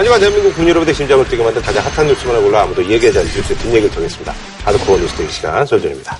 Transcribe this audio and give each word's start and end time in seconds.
하지만 0.00 0.18
대한민국 0.18 0.58
여러분의 0.66 0.94
심장을 0.94 1.28
뛰게 1.28 1.42
만든 1.42 1.60
가장 1.60 1.84
핫한 1.84 2.06
뉴스만을 2.06 2.40
골라 2.40 2.62
아무도 2.62 2.82
얘기하지 2.82 3.18
않는 3.18 3.30
뉴스의 3.36 3.58
뒷얘기를 3.58 3.90
통했습니다. 3.90 4.34
하드코어 4.64 4.96
뉴스 4.96 5.14
대기 5.14 5.30
시간 5.30 5.66
설전입니다. 5.66 6.18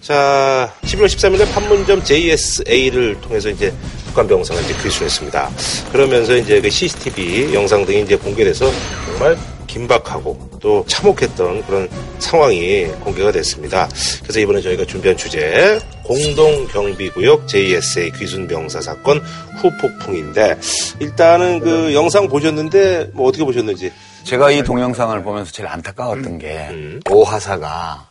자, 0.00 0.74
11월 0.82 1.06
13일에 1.06 1.54
판문점 1.54 2.02
JSA를 2.02 3.20
통해서 3.20 3.50
이제 3.50 3.72
북한 4.06 4.26
병사가 4.26 4.60
이제 4.62 4.74
귀순했습니다. 4.82 5.50
그러면서 5.92 6.36
이제 6.36 6.60
그 6.60 6.68
CCTV 6.68 7.54
영상 7.54 7.86
등이 7.86 8.00
이제 8.00 8.16
공개돼서 8.16 8.68
정말 9.06 9.38
긴박하고 9.70 10.58
또 10.60 10.84
참혹했던 10.88 11.64
그런 11.66 11.88
상황이 12.18 12.86
공개가 13.04 13.30
됐습니다. 13.30 13.88
그래서 14.22 14.40
이번에 14.40 14.60
저희가 14.60 14.84
준비한 14.84 15.16
주제 15.16 15.78
공동경비구역 16.04 17.46
JSA 17.46 18.10
귀순병사 18.12 18.80
사건 18.80 19.22
후폭풍인데 19.60 20.58
일단은 20.98 21.60
그 21.60 21.94
영상 21.94 22.28
보셨는데 22.28 23.10
뭐 23.12 23.28
어떻게 23.28 23.44
보셨는지 23.44 23.92
제가 24.24 24.50
이 24.50 24.62
동영상을 24.62 25.22
보면서 25.22 25.52
제일 25.52 25.68
안타까웠던 25.68 26.38
게 26.38 26.68
음. 26.70 27.00
오하사가 27.08 28.08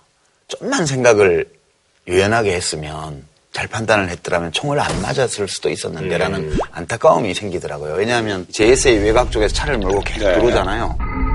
좀만 0.47 0.85
생각을 0.85 1.45
유연하게 2.07 2.53
했으면 2.53 3.27
잘 3.51 3.67
판단을 3.67 4.09
했더라면 4.09 4.51
총을 4.53 4.79
안 4.79 5.01
맞았을 5.01 5.47
수도 5.47 5.69
있었는데라는 5.69 6.39
음. 6.39 6.57
안타까움이 6.71 7.33
생기더라고요. 7.33 7.95
왜냐하면 7.95 8.47
JSA 8.49 8.97
외곽 8.99 9.31
쪽에서 9.31 9.53
차를 9.53 9.77
몰고 9.79 10.01
계속 10.01 10.27
네. 10.27 10.35
들어오잖아요. 10.35 11.28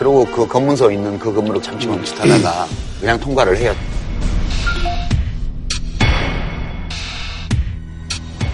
그리고 0.00 0.24
그 0.24 0.48
검문소 0.48 0.90
있는 0.90 1.18
그 1.18 1.30
건물을 1.30 1.60
잠시 1.60 1.86
멈칫하다가 1.86 2.66
그냥 3.00 3.20
통과를 3.20 3.54
해요. 3.58 3.76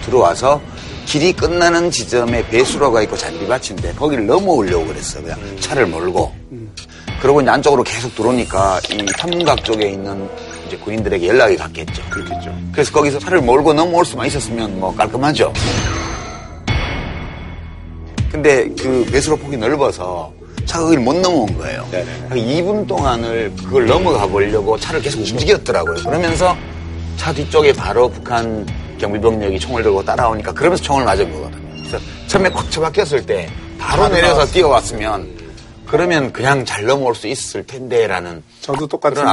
들어와서 0.03 0.61
길이 1.05 1.31
끝나는 1.31 1.89
지점에 1.89 2.45
배수로가 2.49 3.01
있고 3.03 3.15
잔디밭인데 3.15 3.93
거기를 3.93 4.27
넘어오려고 4.27 4.87
그랬어. 4.87 5.21
그냥 5.21 5.39
차를 5.61 5.85
몰고. 5.85 6.35
그러고 7.21 7.39
이제 7.39 7.49
안쪽으로 7.49 7.81
계속 7.81 8.13
들어오니까 8.13 8.81
이 8.91 9.05
탐각 9.17 9.63
쪽에 9.63 9.91
있는 9.91 10.29
이제 10.67 10.75
군인들에게 10.75 11.29
연락이 11.29 11.55
갔겠죠. 11.55 12.03
그렇겠죠. 12.09 12.53
그래서 12.73 12.91
거기서 12.91 13.19
차를 13.19 13.39
몰고 13.39 13.73
넘어올 13.73 14.03
수만 14.03 14.27
있었으면 14.27 14.81
뭐 14.81 14.93
깔끔하죠. 14.93 15.53
근데 18.29 18.67
그 18.77 19.07
배수로 19.09 19.37
폭이 19.37 19.55
넓어서 19.55 20.35
거기를 20.75 21.03
못 21.03 21.15
넘어온 21.15 21.57
거예요. 21.57 21.87
네네. 21.91 22.61
2분 22.61 22.87
동안을 22.87 23.53
그걸 23.55 23.85
넘어가 23.87 24.27
보려고 24.27 24.77
차를 24.77 25.01
계속 25.01 25.19
움직였더라고요. 25.19 26.03
그러면서 26.03 26.55
차 27.15 27.33
뒤쪽에 27.33 27.73
바로 27.73 28.09
북한 28.09 28.65
경비병력이 28.99 29.59
총을 29.59 29.83
들고 29.83 30.03
따라오니까 30.03 30.53
그러면서 30.53 30.83
총을 30.83 31.05
맞은 31.05 31.31
거거든요. 31.31 31.67
그래서 31.71 31.99
처음에 32.27 32.49
꽉 32.49 32.69
처박혔을 32.69 33.25
때 33.25 33.49
바로 33.77 34.07
내려서 34.07 34.45
뛰어왔으면 34.45 35.37
그러면 35.85 36.33
그냥 36.33 36.65
잘 36.65 36.85
넘어올 36.85 37.15
수 37.15 37.27
있을 37.27 37.65
텐데라는 37.65 38.43
저도 38.61 38.87
똑같은 38.87 39.25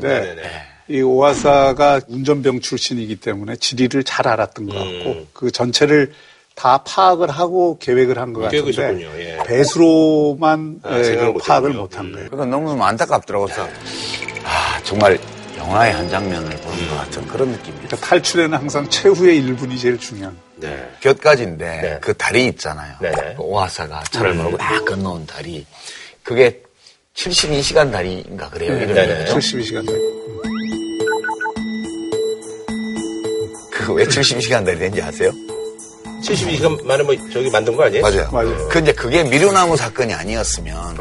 네네네. 0.00 0.42
이 0.90 1.02
오하사가 1.02 2.00
운전병 2.08 2.60
출신이기 2.60 3.16
때문에 3.16 3.56
지리를 3.56 4.02
잘 4.04 4.26
알았던 4.26 4.66
것 4.66 4.74
같고 4.74 5.10
음. 5.10 5.26
그 5.32 5.50
전체를 5.50 6.12
다 6.58 6.78
파악을 6.78 7.30
하고 7.30 7.78
계획을 7.78 8.18
한 8.18 8.32
것 8.32 8.40
같은데 8.42 8.60
계획이셨군요. 8.72 9.08
예. 9.20 9.38
배수로만 9.46 10.80
아, 10.82 10.98
예, 10.98 11.14
그 11.14 11.34
파악을. 11.34 11.70
못한 11.72 12.10
거예요. 12.12 12.28
그건 12.30 12.50
너무너무 12.50 12.82
안타깝더라고요. 12.82 13.46
그래서 13.46 13.68
아 14.44 14.80
정말 14.82 15.18
영화의 15.56 15.92
한 15.92 16.08
장면을 16.08 16.50
보는 16.56 16.88
것 16.88 16.96
같은 16.96 17.26
그런 17.28 17.50
느낌이에요. 17.50 17.86
그러니까 17.86 17.96
탈출에는 18.06 18.58
항상 18.58 18.88
최후의 18.90 19.40
1분이 19.42 19.78
제일 19.78 19.98
중요한. 19.98 20.36
네. 20.56 20.90
곁가지인데 21.00 21.64
네. 21.80 21.98
그 22.00 22.12
다리 22.14 22.46
있잖아요. 22.46 22.94
네네. 23.00 23.34
그 23.36 23.42
오하사가 23.42 24.02
차를 24.10 24.34
몰고 24.34 24.56
막 24.56 24.84
건너온 24.84 25.26
다리. 25.26 25.64
그게 26.24 26.60
72시간 27.14 27.92
다리인가 27.92 28.50
그래요. 28.50 28.72
네네. 28.74 29.02
이름이. 29.04 29.24
72시간. 29.26 29.86
그왜 33.70 34.04
72시간 34.06 34.64
다리 34.64 34.76
된지 34.78 35.00
아세요? 35.00 35.30
72시간 36.22 36.82
만에 36.84 37.02
뭐 37.02 37.14
저기 37.32 37.50
만든 37.50 37.76
거 37.76 37.84
아니에요? 37.84 38.02
맞아요. 38.02 38.28
맞아요. 38.30 38.68
근데 38.68 38.92
그게 38.92 39.22
미루나무 39.22 39.76
사건이 39.76 40.12
아니었으면 40.12 40.98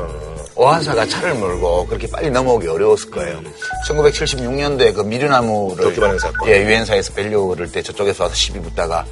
오하사가 0.56 1.06
차를 1.08 1.36
몰고 1.36 1.88
그렇게 1.88 2.08
빨리 2.08 2.30
넘어오기 2.30 2.68
어려웠을 2.68 3.12
거예요. 3.12 3.42
1976년도에 3.88 4.94
그 4.94 6.20
사건. 6.20 6.50
예, 6.50 6.64
유엔사에서 6.64 7.14
벨려 7.14 7.42
그럴 7.42 7.72
때 7.72 7.82
저쪽에서 7.82 8.24
와서 8.26 8.36
시비 8.36 8.60
붙다가 8.60 9.06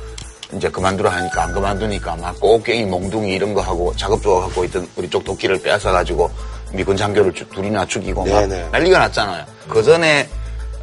이제 0.54 0.70
그만두라 0.70 1.12
하니까 1.12 1.44
안 1.44 1.54
그만두니까 1.54 2.16
막 2.18 2.40
꽃갱이 2.40 2.86
몽둥이 2.86 3.34
이런 3.34 3.54
거 3.54 3.62
하고 3.62 3.94
작업조각 3.96 4.46
갖고 4.48 4.64
있던 4.66 4.88
우리 4.96 5.10
쪽 5.10 5.24
도끼를 5.24 5.60
빼앗아 5.62 5.92
가지고 5.92 6.30
미군 6.72 6.96
장교를 6.98 7.34
주- 7.34 7.48
둘이나 7.50 7.86
죽이고 7.86 8.26
막 8.26 8.48
네네. 8.48 8.70
난리가 8.72 9.00
났잖아요. 9.00 9.46
그 9.70 9.82
전에 9.84 10.28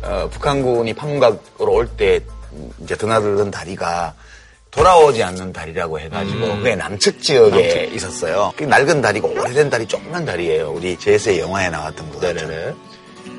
어, 0.03 0.29
북한군이 0.33 0.95
판문각으로 0.95 1.73
올 1.73 1.89
때 1.97 2.21
이제 2.83 2.95
드나들던 2.97 3.51
다리가 3.51 4.15
돌아오지 4.77 5.23
않는 5.23 5.53
다리라고 5.53 6.01
해가지고 6.01 6.47
음. 6.47 6.57
그게 6.59 6.75
남측 6.75 7.23
지역에 7.23 7.91
있었어요. 7.93 8.53
그 8.57 8.65
낡은 8.65 9.03
다리고 9.03 9.29
오래된 9.29 9.69
다리, 9.71 9.87
조그만 9.87 10.25
다리예요. 10.25 10.73
우리 10.73 10.97
JS의 10.99 11.41
영화에 11.41 11.69
나왔던 11.71 12.11
거. 12.11 12.21
네네네. 12.21 12.75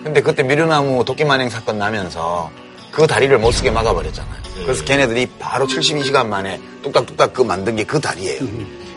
근데 0.04 0.22
그때 0.22 0.44
미르나무 0.44 1.04
도끼만행 1.04 1.50
사건 1.50 1.80
나면서 1.80 2.52
그 2.92 3.08
다리를 3.08 3.36
못 3.40 3.52
쓰게 3.52 3.72
막아버렸잖아요. 3.72 4.44
그래서 4.64 4.86
걔네들이 4.86 5.26
바로 5.40 5.66
72시간 5.66 6.28
만에 6.28 6.62
뚝딱뚝딱 6.84 7.34
그 7.34 7.42
만든 7.42 7.76
게 7.76 7.84
그 7.84 8.00
다리예요. 8.00 8.40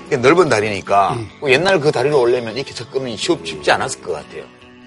그게 0.05 0.19
넓은 0.19 0.49
다리니까 0.51 1.17
뭐 1.41 1.51
옛날 1.51 1.81
그 1.81 1.91
다리로 1.91 2.21
오려면 2.21 2.55
이렇게 2.55 2.75
접근이 2.75 3.17
쉽, 3.17 3.45
쉽지 3.47 3.71
않았을 3.71 4.03
것 4.03 4.13
같아요. 4.13 4.45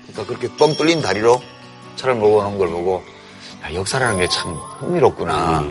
그러니까 0.07 0.25
그렇게 0.27 0.55
뻥 0.55 0.75
뚫린 0.75 1.01
다리로 1.01 1.41
차를 1.95 2.13
몰고 2.15 2.37
오는 2.37 2.57
걸 2.59 2.69
보고 2.69 3.03
야, 3.63 3.73
역사라는 3.73 4.19
게 4.19 4.27
참 4.27 4.53
흥미롭구나. 4.79 5.65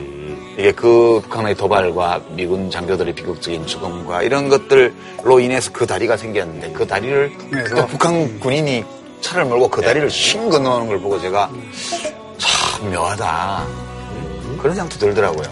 이게 0.58 0.72
그 0.72 1.20
북한의 1.22 1.54
도발과 1.54 2.20
미군 2.30 2.68
장교들의 2.68 3.14
비극적인 3.14 3.64
죽음과 3.64 4.24
이런 4.24 4.48
것들로 4.48 5.38
인해서 5.38 5.70
그 5.72 5.86
다리가 5.86 6.16
생겼는데 6.16 6.72
그 6.72 6.84
다리를 6.84 7.38
통해서? 7.38 7.74
그때 7.76 7.86
북한 7.86 8.40
군인이 8.40 8.84
차를 9.20 9.44
몰고 9.44 9.68
그 9.68 9.80
다리를 9.80 10.10
쉰 10.10 10.50
건너오는 10.50 10.88
걸 10.88 11.00
보고 11.00 11.20
제가 11.20 11.48
참 12.38 12.90
묘하다. 12.90 13.66
그런 14.60 14.74
생각도 14.74 14.98
들더라고요. 14.98 15.46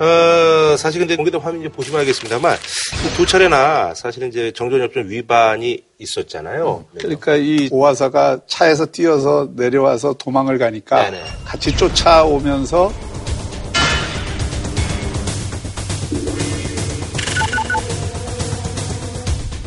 어, 0.00 0.76
사실 0.76 0.98
근데 0.98 1.14
공개된 1.14 1.40
화면 1.40 1.60
이제 1.60 1.68
보시면 1.68 2.00
알겠습니다만 2.00 2.56
그두 3.04 3.26
차례나 3.26 3.94
사실은 3.94 4.28
이제 4.28 4.50
정전협정 4.52 5.08
위반이 5.08 5.84
있었잖아요. 6.00 6.84
그러니까 6.98 7.36
이 7.36 7.68
오하사가 7.70 8.40
차에서 8.48 8.86
뛰어서 8.86 9.48
내려와서 9.54 10.14
도망을 10.14 10.58
가니까 10.58 11.04
네네. 11.04 11.24
같이 11.44 11.76
쫓아오면서 11.76 12.92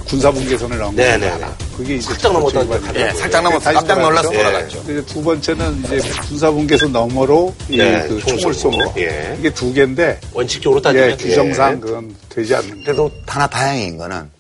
군사분계선을 0.08 0.78
넘은 0.78 0.96
네네네. 0.96 1.38
거야. 1.40 1.58
그게 1.76 1.96
이제 1.96 2.08
살짝 2.08 2.34
넘었다 2.34 2.60
첫 2.62 2.68
번째 2.70 3.00
예, 3.00 3.10
살짝 3.12 3.44
넘어서 3.44 3.64
다시 3.66 3.76
깜짝 3.76 4.00
놀라서 4.02 4.32
돌아갔죠. 4.32 4.82
이제 4.84 5.06
두 5.06 5.24
번째는 5.24 5.84
이제 5.84 6.00
군사분계선 6.30 6.92
너머로 6.92 7.54
이 7.70 7.78
네, 7.78 8.08
그 8.08 8.20
총을 8.20 8.40
쏜 8.40 8.54
쏘고. 8.54 8.78
거. 8.78 8.94
예. 9.02 9.36
이게 9.40 9.50
두 9.54 9.74
개인데 9.74 10.20
원칙적으로 10.34 10.82
따지면 10.82 11.12
예, 11.12 11.16
규정상 11.18 11.76
예. 11.76 11.80
그건 11.80 12.16
되지 12.30 12.56
않는 12.56 12.70
거. 12.70 12.76
그래도 12.84 13.12
하나 13.28 13.48
다행인 13.48 13.98
거는 13.98 14.32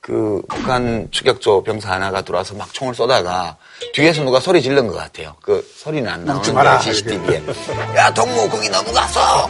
그 0.00 0.42
북한 0.48 1.06
추격조 1.12 1.62
병사 1.62 1.92
하나가 1.92 2.22
들어와서 2.22 2.54
막 2.54 2.74
총을 2.74 2.92
쏘다가 2.94 3.56
뒤에서 3.94 4.24
누가 4.24 4.40
소리 4.40 4.60
지른 4.60 4.88
것 4.88 4.94
같아요. 4.96 5.36
그 5.40 5.64
소리는 5.76 6.10
안. 6.10 6.24
나오는데 6.24 6.82
CCTV에 6.82 7.40
야 7.96 8.12
동무 8.12 8.48
거기 8.48 8.68
넘어갔어. 8.68 9.48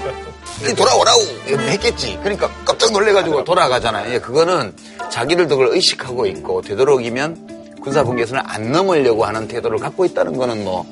빨리 0.60 0.74
돌아오라고 0.74 1.20
했겠지. 1.68 2.18
그러니까 2.22 2.50
깜짝 2.64 2.92
놀래가지고 2.92 3.44
돌아가잖아요. 3.44 4.14
예, 4.14 4.18
그거는 4.18 4.72
자기를 5.10 5.48
그걸 5.48 5.68
의식하고 5.68 6.26
있고 6.26 6.62
되도록이면 6.62 7.78
군사분계선을 7.82 8.42
안 8.44 8.70
넘으려고 8.70 9.24
하는 9.24 9.48
태도를 9.48 9.78
갖고 9.78 10.04
있다는 10.04 10.36
거는 10.36 10.62
뭐 10.64 10.86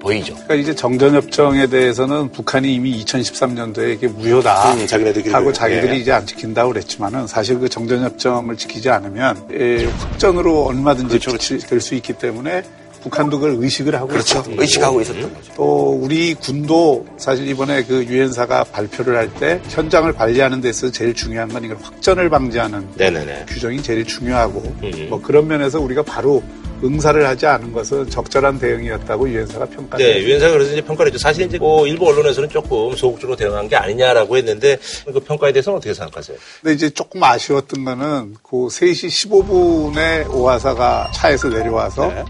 보이죠. 0.00 0.32
그러니까 0.32 0.54
이제 0.54 0.74
정전협정에 0.74 1.66
대해서는 1.66 2.32
북한이 2.32 2.74
이미 2.74 3.04
2013년도에 3.04 3.92
이게 3.94 4.08
무효다 4.08 4.72
음, 4.72 4.86
자기네들끼리 4.86 5.34
하고. 5.34 5.52
자기들이 5.52 5.96
예. 5.96 5.98
이제 5.98 6.12
안 6.12 6.26
지킨다고 6.26 6.72
그랬지만은 6.72 7.26
사실 7.26 7.58
그 7.58 7.68
정전협정을 7.68 8.56
지키지 8.56 8.88
않으면 8.88 9.46
예, 9.52 9.84
확전으로 9.84 10.64
얼마든지 10.64 11.18
그렇죠, 11.18 11.58
될수 11.66 11.94
있기 11.96 12.14
때문에 12.14 12.62
북한도 13.02 13.38
그걸 13.40 13.56
의식을 13.62 13.94
하고 13.94 14.08
그렇죠. 14.08 14.34
있었던 14.38 14.50
거고. 14.52 14.62
의식하고 14.62 15.00
있었던 15.00 15.34
거죠. 15.34 15.52
또 15.56 15.98
우리 16.02 16.34
군도 16.34 17.06
사실 17.16 17.46
이번에 17.48 17.84
그 17.84 18.04
유엔사가 18.04 18.64
발표를 18.64 19.16
할 19.16 19.30
때 19.40 19.60
현장을 19.68 20.12
관리하는 20.12 20.60
데 20.60 20.70
있어서 20.70 20.92
제일 20.92 21.14
중요한 21.14 21.48
건 21.48 21.64
이걸 21.64 21.76
확전을 21.80 22.28
방지하는 22.28 22.86
네네네. 22.96 23.46
규정이 23.48 23.82
제일 23.82 24.04
중요하고 24.04 24.60
음. 24.82 25.06
뭐 25.08 25.20
그런 25.22 25.46
면에서 25.46 25.80
우리가 25.80 26.02
바로 26.02 26.42
응사를 26.82 27.26
하지 27.26 27.46
않은 27.46 27.72
것은 27.72 28.08
적절한 28.10 28.58
대응이었다고 28.58 29.28
유엔사가 29.28 29.66
평가를 29.66 30.04
네. 30.04 30.22
유엔사가 30.22 30.52
그래서 30.52 30.72
이제 30.72 30.80
평가를 30.80 31.12
했죠. 31.12 31.18
사실 31.22 31.46
이제 31.46 31.58
뭐 31.58 31.86
일부 31.86 32.08
언론에서는 32.08 32.48
조금 32.48 32.94
소극적으로 32.96 33.36
대응한 33.36 33.68
게 33.68 33.76
아니냐라고 33.76 34.36
했는데 34.36 34.78
그 35.12 35.20
평가에 35.20 35.52
대해서는 35.52 35.76
어떻게 35.76 35.92
생각하세요? 35.94 36.36
근데 36.62 36.74
이제 36.74 36.90
조금 36.90 37.22
아쉬웠던 37.22 37.84
거는 37.84 38.36
그 38.42 38.56
3시 38.68 39.28
15분에 39.28 40.34
오하사가 40.34 41.10
차에서 41.14 41.48
내려와서 41.48 42.08
네. 42.08 42.24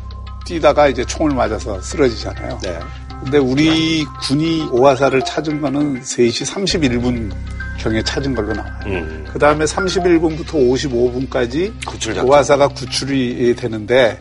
뛰다가 0.51 0.89
이제 0.89 1.05
총을 1.05 1.33
맞아서 1.33 1.81
쓰러지잖아요. 1.81 2.59
네. 2.63 2.77
근데 3.23 3.39
우리 3.39 4.05
군이 4.23 4.69
오하사를 4.73 5.23
찾은 5.23 5.61
거는 5.61 6.01
3시 6.01 6.45
31분 6.45 7.33
경에 7.79 8.03
찾은 8.03 8.35
걸로 8.35 8.53
나와요. 8.55 8.73
음. 8.87 9.27
그 9.33 9.39
다음에 9.39 9.65
31분부터 9.65 10.49
55분까지 10.49 11.87
구출. 11.87 12.19
오하사가 12.19 12.69
구출이 12.69 13.55
되는데 13.57 14.19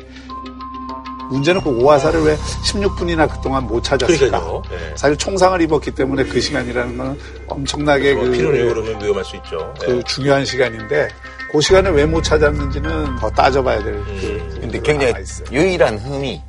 문제는 1.32 1.62
그 1.62 1.70
오하사를 1.70 2.22
왜 2.22 2.36
16분이나 2.36 3.28
그동안 3.30 3.66
못 3.66 3.84
찾았을까? 3.84 4.62
네. 4.70 4.78
사실 4.96 5.18
총상을 5.18 5.60
입었기 5.62 5.92
때문에 5.92 6.26
그 6.26 6.40
시간이라는 6.40 6.98
건 6.98 7.20
엄청나게 7.48 8.14
뭐 8.14 8.26
그, 8.26 8.32
필요해요 8.32 8.68
그러면 8.70 9.02
위험할 9.02 9.26
수 9.26 9.36
있죠. 9.38 9.74
그 9.80 9.86
네. 9.86 10.04
중요한 10.04 10.46
시간인데 10.46 11.10
그 11.52 11.62
시간에 11.62 11.90
왜 11.90 12.06
못 12.06 12.22
찾았는지는 12.24 13.16
더 13.18 13.30
따져봐야 13.32 13.84
될. 13.84 13.94
그 13.94 14.00
음. 14.10 14.58
근데 14.62 14.80
부분이 14.80 14.84
굉장히. 14.84 15.14
유일한 15.52 15.98
흠이 15.98 16.42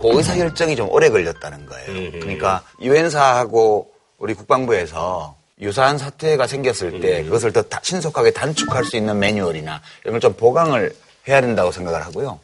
그 0.00 0.08
의사 0.16 0.34
결정이 0.34 0.76
좀 0.76 0.88
오래 0.90 1.08
걸렸다는 1.10 1.66
거예요. 1.66 1.90
음. 1.90 2.10
그러니까 2.20 2.62
유엔사하고 2.80 3.90
우리 4.18 4.34
국방부에서 4.34 5.34
유사한 5.60 5.98
사태가 5.98 6.46
생겼을 6.46 6.94
음. 6.94 7.00
때 7.00 7.24
그것을 7.24 7.52
더 7.52 7.62
다- 7.62 7.80
신속하게 7.82 8.30
단축할 8.32 8.84
수 8.84 8.96
있는 8.96 9.18
매뉴얼이나 9.18 9.80
이런 10.04 10.12
걸 10.14 10.20
좀 10.20 10.32
보강을 10.34 10.94
해야 11.28 11.40
된다고 11.40 11.70
생각을 11.72 12.04
하고요. 12.06 12.38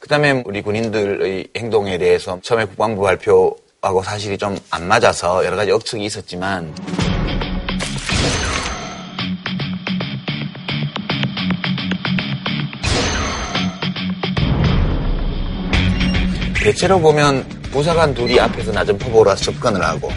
그다음에 0.00 0.42
우리 0.44 0.62
군인들의 0.62 1.48
행동에 1.56 1.96
대해서 1.98 2.38
처음에 2.42 2.64
국방부 2.66 3.02
발표하고 3.02 4.02
사실이 4.02 4.36
좀 4.36 4.56
안 4.70 4.86
맞아서 4.88 5.44
여러 5.44 5.56
가지 5.56 5.70
억측이 5.70 6.04
있었지만 6.04 6.74
대체로 16.62 17.00
보면 17.00 17.42
부사관 17.72 18.12
둘이 18.12 18.38
앞에서 18.38 18.70
낮은 18.72 18.98
포보로 18.98 19.34
접근을 19.34 19.82
하고 19.82 20.10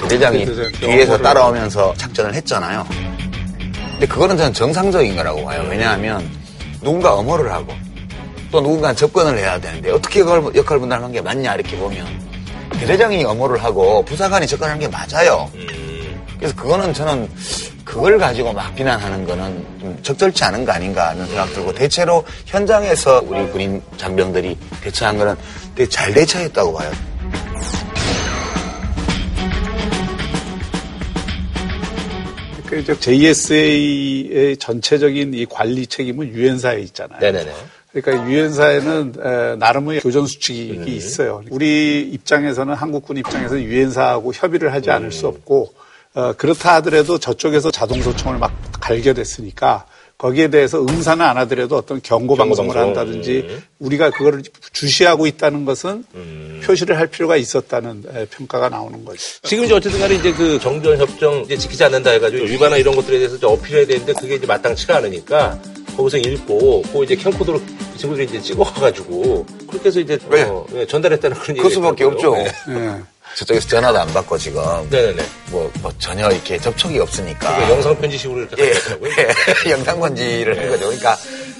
대대장이 0.00 0.44
대대장 0.44 0.72
뒤에서 0.72 1.18
따라오면서 1.18 1.94
작전을 1.96 2.34
했잖아요. 2.34 2.86
근데 3.92 4.06
그거는 4.06 4.36
저는 4.36 4.52
정상적인 4.52 5.16
거라고 5.16 5.44
봐요. 5.44 5.64
왜냐하면 5.70 6.28
누군가 6.82 7.14
엄호를 7.14 7.52
하고 7.52 7.72
또 8.50 8.60
누군가 8.60 8.92
접근을 8.92 9.38
해야 9.38 9.60
되는데 9.60 9.90
어떻게 9.90 10.22
그걸 10.22 10.54
역할 10.54 10.78
분담한 10.78 11.12
게 11.12 11.20
맞냐 11.20 11.54
이렇게 11.54 11.76
보면 11.76 12.06
대대장이 12.72 13.24
엄호를 13.24 13.62
하고 13.62 14.04
부사관이 14.04 14.46
접근하는 14.46 14.80
게 14.80 14.88
맞아요. 14.88 15.48
음. 15.54 16.20
그래서 16.36 16.54
그거는 16.56 16.92
저는 16.92 17.28
그걸 17.86 18.18
가지고 18.18 18.52
막 18.52 18.74
비난하는 18.74 19.24
거는 19.24 19.64
좀 19.80 19.98
적절치 20.02 20.42
않은 20.44 20.64
거 20.64 20.72
아닌가 20.72 21.10
하는 21.10 21.24
생각 21.26 21.46
들고 21.54 21.72
대체로 21.72 22.24
현장에서 22.44 23.22
우리 23.24 23.46
군인 23.46 23.80
장병들이 23.96 24.58
대처한 24.82 25.16
거는 25.16 25.36
되게 25.76 25.88
잘 25.88 26.12
대처했다고 26.12 26.72
봐요. 26.74 26.90
그 32.66 32.80
이제 32.80 32.98
JSA의 32.98 34.56
전체적인 34.56 35.34
이 35.34 35.46
관리 35.46 35.86
책임은 35.86 36.26
유엔사에 36.26 36.80
있잖아요. 36.80 37.20
네네네. 37.20 37.52
그러니까 37.92 38.28
유엔사에는 38.28 39.12
에, 39.24 39.56
나름의 39.56 40.00
교전 40.00 40.26
수칙이 40.26 40.72
음. 40.76 40.88
있어요. 40.88 41.44
우리 41.50 42.00
입장에서는 42.12 42.74
한국군 42.74 43.16
입장에서 43.18 43.60
유엔사하고 43.60 44.32
협의를 44.34 44.72
하지 44.72 44.90
않을 44.90 45.06
음. 45.06 45.10
수 45.12 45.28
없고 45.28 45.72
어, 46.16 46.32
그렇다 46.32 46.76
하더라도 46.76 47.18
저쪽에서 47.18 47.70
자동 47.70 48.00
소총을 48.00 48.38
막 48.38 48.50
갈겨댔으니까 48.80 49.84
거기에 50.16 50.48
대해서 50.48 50.80
응사는 50.80 51.22
안 51.22 51.36
하더라도 51.36 51.76
어떤 51.76 52.00
경고 52.02 52.36
방송을 52.36 52.74
방송. 52.74 52.88
한다든지 52.88 53.46
음. 53.50 53.62
우리가 53.80 54.08
그거를 54.10 54.42
주시하고 54.72 55.26
있다는 55.26 55.66
것은 55.66 56.04
표시를 56.64 56.96
할 56.98 57.06
필요가 57.08 57.36
있었다는 57.36 58.04
에, 58.14 58.24
평가가 58.24 58.70
나오는 58.70 59.04
거죠. 59.04 59.20
지금 59.42 59.64
이제 59.64 59.74
어쨌든 59.74 60.00
간에 60.00 60.14
이제 60.14 60.32
그 60.32 60.58
정전 60.58 60.96
협정 60.96 61.42
이제 61.42 61.58
지키지 61.58 61.84
않는다 61.84 62.12
해가지고 62.12 62.44
위반이나 62.46 62.78
이런 62.78 62.96
것들에 62.96 63.18
대해서 63.18 63.36
이제 63.36 63.44
어필해야 63.46 63.86
되는데 63.86 64.14
그게 64.14 64.36
이제 64.36 64.46
마땅치가 64.46 64.96
않으니까 64.96 65.60
거기서 65.98 66.16
읽고 66.16 66.82
그 66.94 67.04
이제 67.04 67.14
캠코더로 67.14 67.60
그 67.92 67.98
친구들이 67.98 68.26
이제 68.26 68.40
찍어가가지고 68.40 69.44
그렇게 69.68 69.88
해서 69.88 70.00
이제 70.00 70.18
왜? 70.30 70.44
어, 70.44 70.66
예, 70.76 70.86
전달했다는 70.86 71.36
그런 71.36 71.56
얘기. 71.58 71.62
그 71.62 71.74
수밖에 71.74 72.04
없죠. 72.04 72.34
예. 72.38 73.02
저쪽에서 73.36 73.68
전화도 73.68 73.98
안 74.00 74.12
받고 74.14 74.38
지금 74.38 74.62
네네네. 74.90 75.22
뭐, 75.50 75.70
뭐 75.82 75.92
전혀 75.98 76.30
이렇게 76.30 76.58
접촉이 76.58 76.98
없으니까 76.98 77.38
그러니까 77.48 77.70
영상 77.70 78.00
편지식으로 78.00 78.40
이렇게 78.40 78.64
예, 78.68 78.72
하더라고요. 78.72 79.10
예, 79.66 79.70
영상 79.70 80.00
편지를 80.00 80.58
한 80.58 80.68
거죠. 80.70 80.86
그러니까 80.86 81.16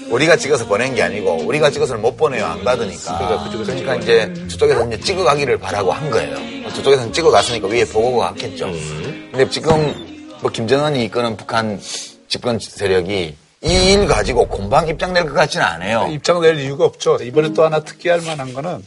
우리가 0.09 0.37
찍어서 0.37 0.65
보낸 0.65 0.95
게 0.95 1.03
아니고 1.03 1.43
우리가 1.45 1.69
찍어서 1.69 1.95
못 1.97 2.17
보내요. 2.17 2.45
안 2.45 2.63
받으니까. 2.63 3.17
그러니까 3.19 3.43
그쪽에서 3.43 3.71
그러니까 3.75 3.95
이제 3.95 4.33
저쪽에서 4.47 4.87
이제 4.87 4.99
찍어가기를 5.01 5.59
바라고 5.59 5.91
한 5.91 6.09
거예요. 6.09 6.35
저쪽에서는 6.73 7.13
찍어갔으니까 7.13 7.67
위에 7.67 7.85
보고가 7.85 8.29
갔겠죠. 8.29 8.65
음. 8.67 9.29
근데 9.31 9.47
지금 9.51 10.27
뭐 10.41 10.49
김정은이 10.51 11.03
이끄는 11.05 11.37
북한 11.37 11.79
집권 12.27 12.57
세력이 12.59 13.35
이 13.63 13.69
일 13.69 14.05
가지고 14.07 14.47
공방 14.47 14.87
입장 14.87 15.13
낼 15.13 15.25
것 15.25 15.33
같지는 15.33 15.65
않아요. 15.65 16.07
입장 16.11 16.39
낼 16.41 16.59
이유가 16.59 16.85
없죠. 16.85 17.17
이번에 17.21 17.53
또 17.53 17.63
하나 17.65 17.79
특기할 17.79 18.21
만한 18.21 18.53
거는 18.53 18.83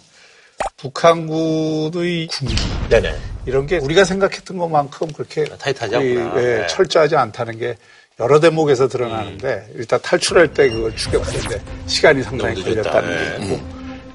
북한군의 0.77 2.27
군기 2.29 2.55
네네. 2.89 3.15
이런 3.47 3.67
게 3.67 3.79
우리가 3.79 4.05
생각했던 4.05 4.59
것만큼 4.59 5.13
그렇게 5.13 5.45
타이트하지 5.45 5.95
거의, 5.95 6.19
않구나. 6.19 6.43
예, 6.43 6.57
네. 6.61 6.67
철저하지 6.67 7.17
않다는 7.17 7.59
게 7.59 7.77
여러 8.19 8.39
대목에서 8.39 8.87
드러나는데 8.89 9.67
일단 9.75 9.99
탈출할 10.03 10.53
때 10.53 10.69
그걸 10.69 10.95
추격하는데 10.95 11.61
시간이 11.87 12.23
상당히. 12.23 12.63
걸렸다는 12.63 13.39
게 13.39 13.45
있고 13.45 13.61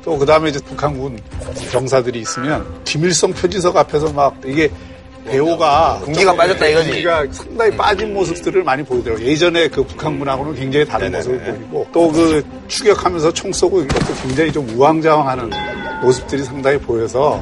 또 0.03 0.17
그다음에 0.17 0.49
이제 0.49 0.59
북한군 0.59 1.19
병사들이 1.71 2.19
있으면 2.19 2.83
김일성 2.83 3.33
표지석 3.33 3.75
앞에서 3.75 4.13
막 4.13 4.39
이게 4.45 4.69
배우가 5.25 5.99
군기가 6.03 6.35
빠졌다 6.35 6.67
이거지. 6.67 6.89
군기가 6.89 7.25
상당히 7.31 7.75
빠진 7.75 8.13
모습들을 8.13 8.63
많이 8.63 8.83
보이더라고요. 8.83 9.25
예전에 9.25 9.67
그 9.67 9.83
북한 9.83 10.17
군하고는 10.19 10.55
굉장히 10.55 10.85
다른 10.85 11.11
네네네. 11.11 11.17
모습을 11.29 11.53
보이고 11.55 11.87
또 11.91 12.11
그 12.11 12.43
추격하면서 12.67 13.33
총 13.33 13.51
쏘고 13.51 13.81
이것도 13.81 14.13
굉장히 14.23 14.51
좀 14.51 14.69
우왕좌왕하는 14.69 15.49
모습들이 16.01 16.43
상당히 16.43 16.77
보여서 16.77 17.41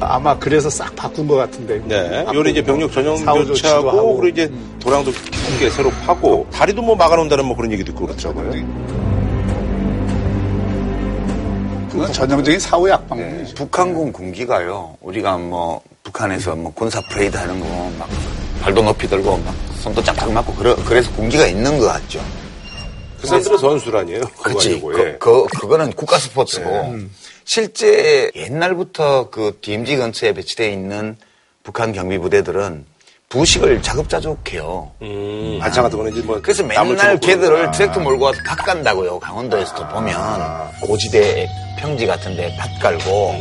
아마 0.00 0.36
그래서 0.36 0.68
싹 0.68 0.94
바꾼 0.96 1.28
것 1.28 1.36
같은데. 1.36 1.80
네. 1.86 2.26
요리 2.34 2.50
이제 2.50 2.62
병력 2.62 2.90
전용 2.90 3.16
교체하고 3.24 3.90
하고. 3.90 4.16
그리고 4.16 4.28
이제 4.36 4.52
도랑도 4.80 5.12
깊게 5.12 5.70
새로 5.70 5.90
파고 6.04 6.44
다리도 6.52 6.82
뭐 6.82 6.96
막아놓는다는 6.96 7.44
뭐 7.44 7.56
그런 7.56 7.70
얘기도 7.72 7.92
있고 7.92 8.06
그렇더라고요. 8.06 8.50
그건 11.92 12.12
전형적인 12.12 12.58
사후 12.58 12.88
약방문이죠. 12.88 13.54
북한군 13.54 14.12
군기가요. 14.12 14.96
우리가 15.00 15.36
뭐 15.36 15.82
북한에서 16.02 16.56
뭐 16.56 16.72
군사 16.74 17.00
프레이드 17.02 17.36
하는 17.36 17.60
거 17.60 17.66
막 17.98 18.08
발도 18.62 18.80
높이 18.82 19.08
들고 19.08 19.36
막 19.38 19.54
손도 19.80 20.02
짝짝 20.02 20.32
맞고 20.32 20.54
그래, 20.54 20.74
그래서 20.86 21.10
군기가 21.12 21.46
있는 21.48 21.78
것 21.78 21.86
같죠. 21.86 22.20
그 23.20 23.26
사람들은 23.26 23.58
선수라니에요. 23.58 24.20
그렇지. 24.42 24.80
그, 24.80 24.98
예. 25.00 25.16
그, 25.18 25.44
그거는 25.60 25.92
국가 25.92 26.18
스포츠고. 26.18 26.96
실제 27.44 28.30
옛날부터 28.36 29.30
그 29.30 29.58
DMZ 29.60 29.96
근처에 29.96 30.32
배치되어 30.32 30.68
있는 30.70 31.16
북한 31.64 31.92
경비 31.92 32.18
부대들은 32.18 32.84
부식을 33.32 33.80
자급자족해요. 33.80 34.90
음, 35.00 35.58
반찬 35.58 35.84
같은 35.84 35.96
거는 35.96 36.12
이제 36.12 36.20
뭐. 36.20 36.38
그래서 36.42 36.62
맨날 36.62 37.18
걔들을 37.18 37.48
그러구나. 37.48 37.70
트랙터 37.70 38.00
몰고 38.00 38.26
와서 38.26 38.38
팥 38.46 38.56
간다고요. 38.58 39.18
강원도에서도 39.18 39.88
보면 39.88 40.70
고지대 40.82 41.48
평지 41.78 42.06
같은데 42.06 42.54
팥 42.58 42.68
깔고 42.78 43.34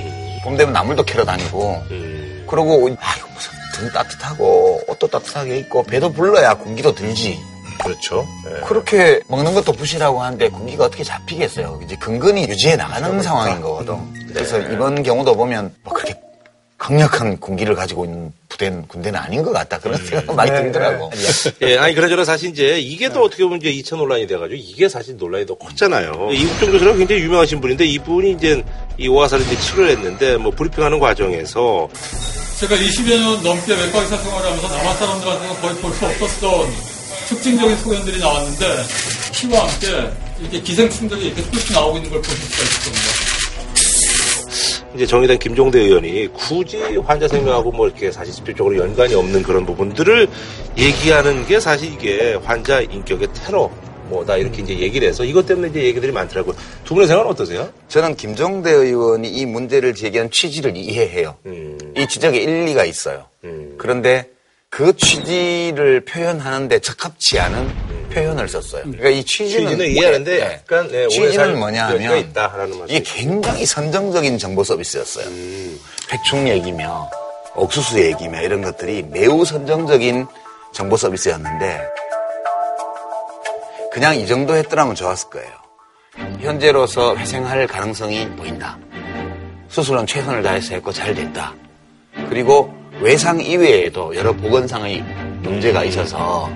봄 0.45 0.55
되면 0.55 0.71
나물도 0.71 1.03
캐러 1.03 1.25
다니고 1.25 1.83
음, 1.91 2.45
그러고 2.49 2.89
아이고 3.01 3.27
무슨 3.33 3.51
등 3.73 3.89
따뜻하고 3.91 4.81
옷도 4.87 5.07
따뜻하게 5.07 5.57
입고 5.57 5.83
배도 5.83 6.13
불러야 6.13 6.53
공기도 6.53 6.95
들지. 6.95 7.37
그렇죠. 7.83 8.25
예. 8.47 8.61
그렇게 8.61 9.19
먹는 9.27 9.53
것도 9.55 9.73
부실하고 9.73 10.21
하는데 10.21 10.47
공기가 10.49 10.85
어떻게 10.85 11.03
잡히겠어요. 11.03 11.81
이제 11.83 11.97
근근히 11.97 12.47
유지해 12.47 12.77
나가는 12.77 13.21
상황인 13.21 13.59
거거든. 13.59 13.97
그래서 14.31 14.57
이번 14.59 15.03
경우도 15.03 15.35
보면 15.35 15.73
뭐 15.83 15.93
그렇게 15.93 16.13
강력한 16.81 17.39
군기를 17.39 17.75
가지고 17.75 18.05
있는 18.05 18.33
부대는 18.49 18.87
군대는 18.87 19.19
아닌 19.19 19.43
것 19.43 19.51
같다. 19.51 19.77
그런 19.77 20.03
생각 20.03 20.35
많이 20.35 20.49
들더라고. 20.49 21.11
예, 21.61 21.77
아니 21.77 21.93
그러저러 21.93 22.25
사실 22.25 22.49
이제 22.49 22.79
이게 22.79 23.07
또 23.09 23.23
어떻게 23.23 23.43
보면 23.43 23.61
이제 23.61 23.71
2차 23.71 23.97
논란이 23.97 24.25
돼가지고 24.25 24.55
이게 24.59 24.89
사실 24.89 25.15
논란이 25.15 25.45
더 25.45 25.53
컸잖아요. 25.53 26.29
이국정 26.33 26.71
교수가 26.71 26.95
굉장히 26.95 27.21
유명하신 27.21 27.61
분인데 27.61 27.85
이분이 27.85 28.31
이제 28.31 28.63
이 28.97 29.07
오화사를 29.07 29.45
이제 29.45 29.59
치료를 29.59 29.91
했는데 29.91 30.37
뭐 30.37 30.51
브리핑하는 30.51 30.97
과정에서 30.99 31.87
제가 32.59 32.75
20여 32.75 33.09
년 33.19 33.43
넘게 33.43 33.73
외과 33.75 33.99
의사 34.01 34.17
생활을 34.17 34.47
하면서 34.47 34.67
남한 34.67 34.97
사람들한테는 34.97 35.61
거의 35.61 35.75
볼 35.75 35.93
수 35.93 36.05
없었던 36.07 36.67
특징적인 37.27 37.77
소견들이 37.77 38.19
나왔는데 38.19 38.65
피와 39.33 39.67
함께 39.69 40.09
이렇게 40.39 40.59
기생충들이 40.61 41.27
이렇게 41.27 41.43
뚝뚝 41.43 41.73
나오고 41.73 41.97
있는 41.97 42.09
걸 42.09 42.21
보실 42.23 42.37
수가 42.37 42.63
있을 42.63 42.91
겁니다. 42.91 43.10
이제 44.95 45.05
정의당 45.05 45.37
김종대 45.39 45.79
의원이 45.79 46.27
굳이 46.33 46.77
환자 46.97 47.27
생명하고 47.27 47.71
뭐 47.71 47.87
이렇게 47.87 48.11
사실 48.11 48.33
직접적으로 48.33 48.77
연관이 48.77 49.13
없는 49.15 49.43
그런 49.43 49.65
부분들을 49.65 50.27
얘기하는 50.77 51.45
게 51.45 51.59
사실 51.59 51.93
이게 51.93 52.35
환자 52.35 52.81
인격의 52.81 53.29
테러 53.33 53.69
뭐다 54.09 54.35
이렇게 54.37 54.61
이제 54.61 54.77
얘기를 54.77 55.07
해서 55.07 55.23
이것 55.23 55.45
때문에 55.45 55.69
이제 55.69 55.83
얘기들이 55.83 56.11
많더라고요. 56.11 56.55
두 56.83 56.93
분의 56.93 57.07
생각은 57.07 57.31
어떠세요? 57.31 57.69
저는 57.87 58.15
김종대 58.15 58.71
의원이 58.71 59.29
이 59.29 59.45
문제를 59.45 59.95
제기한 59.95 60.29
취지를 60.29 60.75
이해해요. 60.75 61.37
음. 61.45 61.77
이 61.97 62.05
지적에 62.07 62.37
일리가 62.39 62.83
있어요. 62.83 63.25
음. 63.45 63.75
그런데 63.77 64.29
그 64.69 64.95
취지를 64.95 66.01
표현하는데 66.01 66.79
적합치 66.79 67.39
않은 67.39 67.90
표현을 68.11 68.47
썼어요. 68.47 68.83
그러니까 68.83 69.09
이 69.09 69.23
취지는, 69.23 69.69
취지는 69.69 69.91
이해하는데 69.91 70.37
네. 70.37 70.53
약간 70.53 70.87
네, 70.89 71.07
취지는 71.07 71.59
뭐냐 71.59 71.87
하면. 71.87 72.31
이게 72.87 73.01
굉장히 73.03 73.65
선정적인 73.65 74.37
정보 74.37 74.63
서비스였어요. 74.63 75.25
회충 76.11 76.47
얘기며 76.47 77.09
옥수수 77.55 77.99
얘기며 77.99 78.41
이런 78.41 78.61
것들이 78.61 79.03
매우 79.03 79.43
선정적인 79.43 80.27
정보 80.73 80.95
서비스였는데 80.97 81.81
그냥 83.91 84.15
이 84.15 84.25
정도 84.25 84.55
했더라면 84.55 84.95
좋았을 84.95 85.29
거예요. 85.29 85.49
현재로서 86.39 87.15
회생할 87.17 87.67
가능성이 87.67 88.27
보인다. 88.29 88.77
수술은 89.67 90.05
최선을 90.05 90.43
다해서 90.43 90.75
했고 90.75 90.91
잘 90.91 91.13
됐다. 91.13 91.53
그리고 92.29 92.73
외상 93.01 93.39
이외에도 93.39 94.15
여러 94.15 94.33
보건상의 94.33 95.03
문제가 95.41 95.83
있어서 95.83 96.49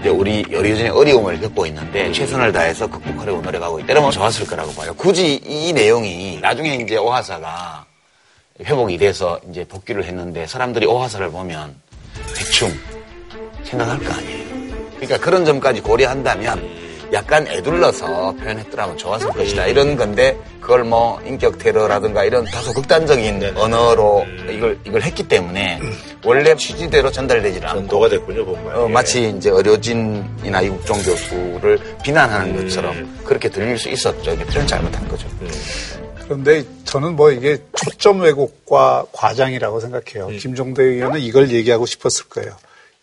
이제 0.00 0.08
우리 0.10 0.44
여전히 0.50 0.88
어려움을 0.88 1.40
겪고 1.40 1.66
있는데 1.66 2.12
최선을 2.12 2.52
다해서 2.52 2.86
극복하려고 2.86 3.40
노력하고 3.40 3.80
있다. 3.80 3.92
이러면 3.92 4.10
좋았을 4.10 4.46
거라고 4.46 4.72
봐요. 4.74 4.94
굳이 4.94 5.40
이 5.44 5.72
내용이 5.72 6.38
나중에 6.40 6.76
이제 6.76 6.96
오하사가 6.96 7.84
회복이 8.60 8.98
돼서 8.98 9.40
이제 9.50 9.64
복귀를 9.64 10.04
했는데 10.04 10.46
사람들이 10.46 10.86
오하사를 10.86 11.28
보면 11.30 11.74
대충 12.36 12.72
생각할 13.64 13.98
거 13.98 14.12
아니에요. 14.14 14.48
그러니까 14.96 15.18
그런 15.18 15.44
점까지 15.44 15.80
고려한다면 15.80 16.87
약간 17.12 17.46
애둘러서 17.46 18.32
표현했더라면 18.32 18.98
좋았을 18.98 19.28
것이다. 19.30 19.66
이런 19.66 19.96
건데 19.96 20.38
그걸 20.60 20.84
뭐 20.84 21.20
인격 21.24 21.58
테러라든가 21.58 22.24
이런 22.24 22.44
다소 22.44 22.72
극단적인 22.74 23.56
언어로 23.56 24.26
이걸 24.50 24.78
이걸 24.84 25.02
했기 25.02 25.26
때문에 25.26 25.80
원래 26.24 26.54
취지대로 26.56 27.10
전달되질 27.10 27.66
않고 27.66 27.80
전도가 27.80 28.08
됐군요, 28.08 28.44
보면. 28.44 28.76
어, 28.76 28.88
마치 28.88 29.30
이제 29.30 29.50
의료진이나 29.50 30.60
이국종 30.62 31.02
교수를 31.02 31.78
비난하는 32.02 32.56
것처럼 32.56 33.18
그렇게 33.24 33.48
들릴 33.48 33.78
수 33.78 33.88
있었죠. 33.88 34.32
이게 34.32 34.44
표현 34.44 34.66
잘못한 34.66 35.08
거죠. 35.08 35.26
그런데 36.24 36.62
저는 36.84 37.16
뭐 37.16 37.30
이게 37.30 37.56
초점 37.74 38.20
왜곡과 38.20 39.06
과장이라고 39.12 39.80
생각해요. 39.80 40.28
김종대 40.38 40.82
의원은 40.82 41.20
이걸 41.20 41.50
얘기하고 41.50 41.86
싶었을 41.86 42.26
거예요. 42.28 42.52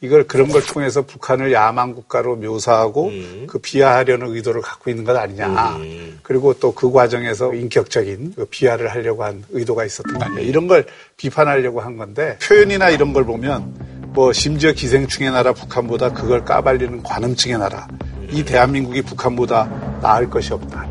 이걸 0.02 0.28
그런 0.28 0.50
걸 0.50 0.62
통해서 0.62 1.04
북한을 1.04 1.52
야만 1.54 1.96
국가로 1.96 2.36
묘사하고 2.36 3.12
그 3.48 3.60
비하하려는 3.60 4.28
의도를 4.36 4.62
갖고 4.62 4.90
있는 4.90 5.04
것 5.04 5.16
아니냐. 5.16 5.78
그리고 6.22 6.54
또 6.54 6.76
그 6.76 6.92
과정에서 6.92 7.54
인격적인 7.54 8.34
그 8.36 8.46
비하를 8.46 8.90
하려고 8.92 9.24
한 9.24 9.44
의도가 9.50 9.86
있었던 9.86 10.20
거 10.20 10.26
아니냐. 10.26 10.42
이런 10.42 10.68
걸 10.68 10.86
비판하려고 11.18 11.80
한 11.80 11.98
건데 11.98 12.38
표현이나 12.46 12.90
이런 12.90 13.14
걸 13.14 13.24
보면 13.26 14.12
뭐 14.14 14.34
심지어 14.34 14.74
기생충의 14.74 15.32
나라 15.32 15.54
북한보다 15.54 16.12
그걸 16.12 16.44
까발리는 16.44 17.02
관음증의 17.02 17.58
나라. 17.58 17.88
이 18.30 18.44
대한민국이 18.44 19.02
북한보다 19.02 20.00
나을 20.02 20.30
것이 20.30 20.54
없다. 20.54 20.86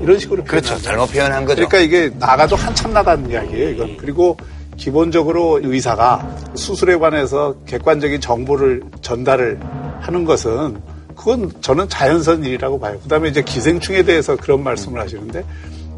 이런 0.00 0.18
식으로 0.18 0.42
그렇죠. 0.44 0.76
잘못 0.78 1.06
표현한 1.12 1.44
거죠. 1.44 1.68
그러니까 1.68 1.78
이게 1.78 2.14
나가도 2.18 2.56
한참 2.56 2.92
나가는 2.92 3.28
이야기예요, 3.28 3.68
이건. 3.70 3.96
그리고 3.96 4.36
기본적으로 4.76 5.60
의사가 5.62 6.36
수술에 6.54 6.96
관해서 6.96 7.54
객관적인 7.66 8.20
정보를 8.20 8.82
전달을 9.00 9.60
하는 10.00 10.24
것은 10.24 10.80
그건 11.16 11.52
저는 11.60 11.88
자연스러운 11.88 12.44
일이라고 12.44 12.80
봐요. 12.80 12.98
그 13.02 13.08
다음에 13.08 13.28
이제 13.28 13.42
기생충에 13.42 14.02
대해서 14.02 14.36
그런 14.36 14.62
말씀을 14.62 15.00
하시는데 15.00 15.44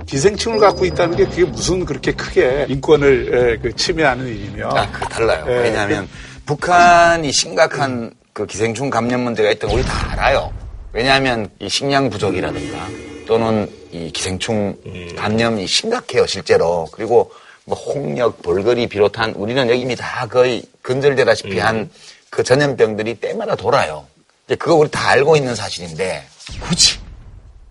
기생충을 0.07 0.59
갖고 0.59 0.85
있다는 0.85 1.17
게 1.17 1.25
그게 1.25 1.45
무슨 1.45 1.85
그렇게 1.85 2.13
크게 2.13 2.67
인권을 2.69 3.35
에, 3.35 3.59
그 3.59 3.75
침해하는 3.75 4.27
일이며. 4.27 4.69
아, 4.69 4.91
그 4.91 5.09
달라요. 5.09 5.45
예, 5.49 5.63
왜냐하면 5.63 6.09
북한이 6.45 7.33
심각한 7.33 8.13
그 8.33 8.45
기생충 8.45 8.91
감염 8.91 9.23
문제가 9.23 9.51
있던 9.53 9.71
거 9.71 9.77
우리 9.77 9.85
다 9.85 10.13
알아요. 10.13 10.53
왜냐하면 10.93 11.49
이 11.59 11.69
식량 11.69 12.11
부족이라든가 12.11 12.87
또는 13.27 13.69
이 13.93 14.11
기생충 14.13 14.77
감염이 15.17 15.67
심각해요, 15.67 16.27
실제로. 16.27 16.87
그리고 16.93 17.31
뭐 17.67 17.77
홍역, 17.79 18.43
볼거리 18.43 18.87
비롯한 18.89 19.33
우리는 19.33 19.69
여기 19.71 19.81
이미 19.81 19.97
다 19.97 20.27
거의 20.27 20.63
근절되다시피 20.83 21.59
한그 21.59 22.43
전염병들이 22.45 23.15
때마다 23.21 23.57
돌아요. 23.57 24.07
이제 24.47 24.55
그거 24.57 24.75
우리 24.75 24.91
다 24.91 25.09
알고 25.11 25.37
있는 25.37 25.55
사실인데 25.55 26.27
굳이 26.61 26.99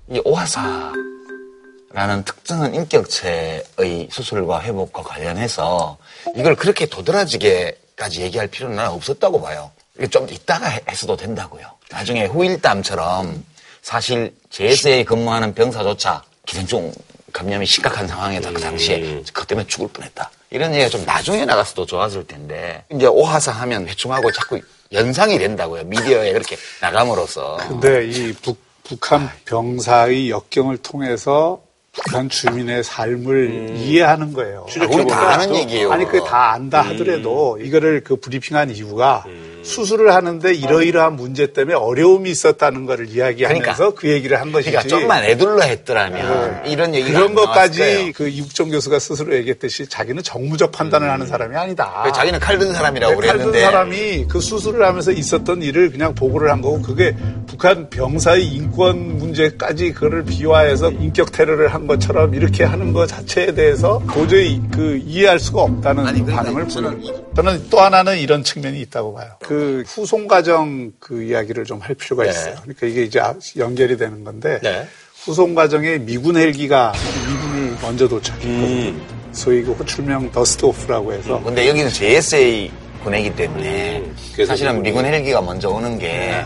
이 0.10 0.20
오하사라는 0.26 2.24
특정한 2.26 2.74
인격체의 2.74 4.10
수술과 4.12 4.62
회복과 4.64 5.04
관련해서 5.04 5.98
이걸 6.36 6.56
그렇게 6.56 6.88
도드라지게까지 6.88 8.22
얘기할 8.24 8.48
필요는 8.48 8.76
나는 8.76 8.92
없었다고 8.92 9.42
봐요. 9.42 9.72
이게 9.98 10.08
좀 10.08 10.28
이따가 10.30 10.68
해- 10.68 10.82
했어도 10.90 11.16
된다고요. 11.16 11.66
나중에 11.92 12.26
후일담처럼 12.26 13.46
사실 13.84 14.34
JSA에 14.50 15.04
근무하는 15.04 15.54
병사조차 15.54 16.24
기생충 16.48 16.92
감염이 17.34 17.66
심각한 17.66 18.08
상황에다 18.08 18.52
그 18.52 18.62
당시에 18.62 19.24
그것 19.34 19.48
때문에 19.48 19.68
죽을 19.68 19.88
뻔했다. 19.90 20.30
이런 20.52 20.72
얘기가 20.74 20.90
좀 20.90 21.04
나중에 21.04 21.46
나갔어도 21.46 21.86
좋았을 21.86 22.28
텐데 22.28 22.86
이제 22.94 23.08
오하사 23.08 23.52
하면 23.52 23.88
회충하고 23.88 24.32
자꾸 24.32 24.62
연상이 24.92 25.40
된다고요. 25.40 25.84
미디어에 25.86 26.32
그렇게 26.32 26.56
나감으로써. 26.80 27.58
근데 27.68 28.08
이 28.08 28.32
북, 28.34 28.60
북한 28.84 29.30
병사의 29.46 30.30
역경을 30.30 30.78
통해서 30.78 31.62
북한 31.92 32.30
주민의 32.30 32.84
삶을 32.84 33.74
이해하는 33.75 34.34
거예요. 34.34 34.66
아, 34.80 34.86
우리 34.90 35.06
다 35.08 35.34
아는 35.34 35.56
얘기예요. 35.56 35.92
아니, 35.92 36.06
그게 36.06 36.20
다 36.28 36.52
안다 36.52 36.82
하더라도 36.82 37.60
이거를 37.62 38.04
그 38.04 38.16
브리핑한 38.16 38.72
이유가 38.72 39.24
수술을 39.63 40.13
하는데 40.13 40.53
이러이러한 40.53 41.15
문제 41.15 41.51
때문에 41.53 41.75
어려움이 41.75 42.29
있었다는 42.29 42.86
거를 42.86 43.10
이야기하면서 43.10 43.63
그러니까. 43.63 44.01
그 44.01 44.10
얘기를 44.10 44.39
한 44.39 44.51
것이지. 44.51 44.72
그러니까 44.72 44.96
좀만 44.96 45.24
애둘러 45.24 45.62
했더라면 45.62 46.67
이런 46.67 46.93
얘기가 46.93 47.17
그런 47.17 47.34
것까지. 47.34 48.12
그 48.15 48.27
이국정 48.27 48.70
교수가 48.70 49.00
스스로 49.00 49.36
얘기했듯이 49.36 49.88
자기는 49.88 50.22
정무적 50.24 50.72
판단을 50.72 51.10
하는 51.10 51.25
사람이 51.25 51.55
아니다. 51.55 52.03
그 52.05 52.12
자기는 52.12 52.39
칼든 52.39 52.74
사람이라고 52.74 53.15
칼든 53.15 53.32
그랬는데 53.32 53.62
사람이 53.62 54.25
그 54.27 54.39
수술을 54.39 54.86
하면서 54.86 55.12
있었던 55.12 55.62
일을 55.62 55.91
그냥 55.91 56.13
보고를 56.13 56.51
한 56.51 56.62
거고 56.62 56.82
그게 56.82 57.15
북한 57.48 57.89
병사의 57.89 58.46
인권 58.46 59.17
문제까지 59.17 59.93
그거를 59.93 60.25
비화해서 60.25 60.91
인격 60.91 61.32
테러를 61.32 61.74
한 61.74 61.88
것처럼 61.88 62.34
이렇게 62.36 62.63
하는 62.63 62.93
것 62.93 63.08
자체에 63.08 63.53
대해서 63.53 64.01
도저히 64.13 64.62
그 64.72 65.01
이해할 65.05 65.39
수가 65.39 65.62
없다는 65.62 66.05
아니, 66.05 66.22
그러니까 66.22 66.43
반응을 66.43 66.67
보여요. 66.67 67.24
저는 67.36 67.70
또 67.70 67.79
하나는 67.79 68.17
이런 68.17 68.43
측면이 68.43 68.79
있다고 68.82 69.13
봐요. 69.13 69.32
그 69.39 69.52
후송 69.86 70.27
과정 70.27 70.91
그 71.00 71.24
이야기를 71.24 71.65
좀 71.65 71.79
할 71.81 71.95
필요가 71.95 72.24
네. 72.24 72.29
있어요. 72.29 72.55
그러니까 72.62 72.88
이게 72.88 73.03
이제 73.03 73.19
아- 73.19 73.33
연결이 73.57 73.98
되는 73.98 74.24
건데 74.24 74.60
네. 74.63 74.88
후송 75.25 75.53
과정에 75.55 75.98
미군 75.98 76.38
헬기가 76.38 76.93
미군이 77.27 77.77
먼저 77.81 78.07
도착했거든요. 78.07 78.89
음. 78.89 79.01
소위 79.31 79.63
그 79.63 79.72
호출명 79.74 80.31
더스트 80.31 80.65
오프라고 80.65 81.12
해서 81.13 81.41
근데 81.43 81.67
여기는 81.67 81.89
JSA 81.89 82.72
군이기 83.03 83.36
때문에 83.36 84.03
사실은 84.48 84.81
미군 84.81 85.03
헬기가 85.05 85.41
먼저 85.41 85.69
오는 85.69 85.98
게 85.98 86.43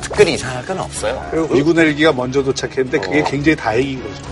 특별히 0.00 0.34
이상할 0.34 0.64
건 0.64 0.78
없어요. 0.80 1.22
그리고 1.30 1.54
미군 1.54 1.78
헬기가 1.78 2.12
먼저 2.12 2.42
도착했는데 2.42 2.98
그게 2.98 3.22
굉장히 3.24 3.56
다행인 3.56 4.02
거죠. 4.02 4.22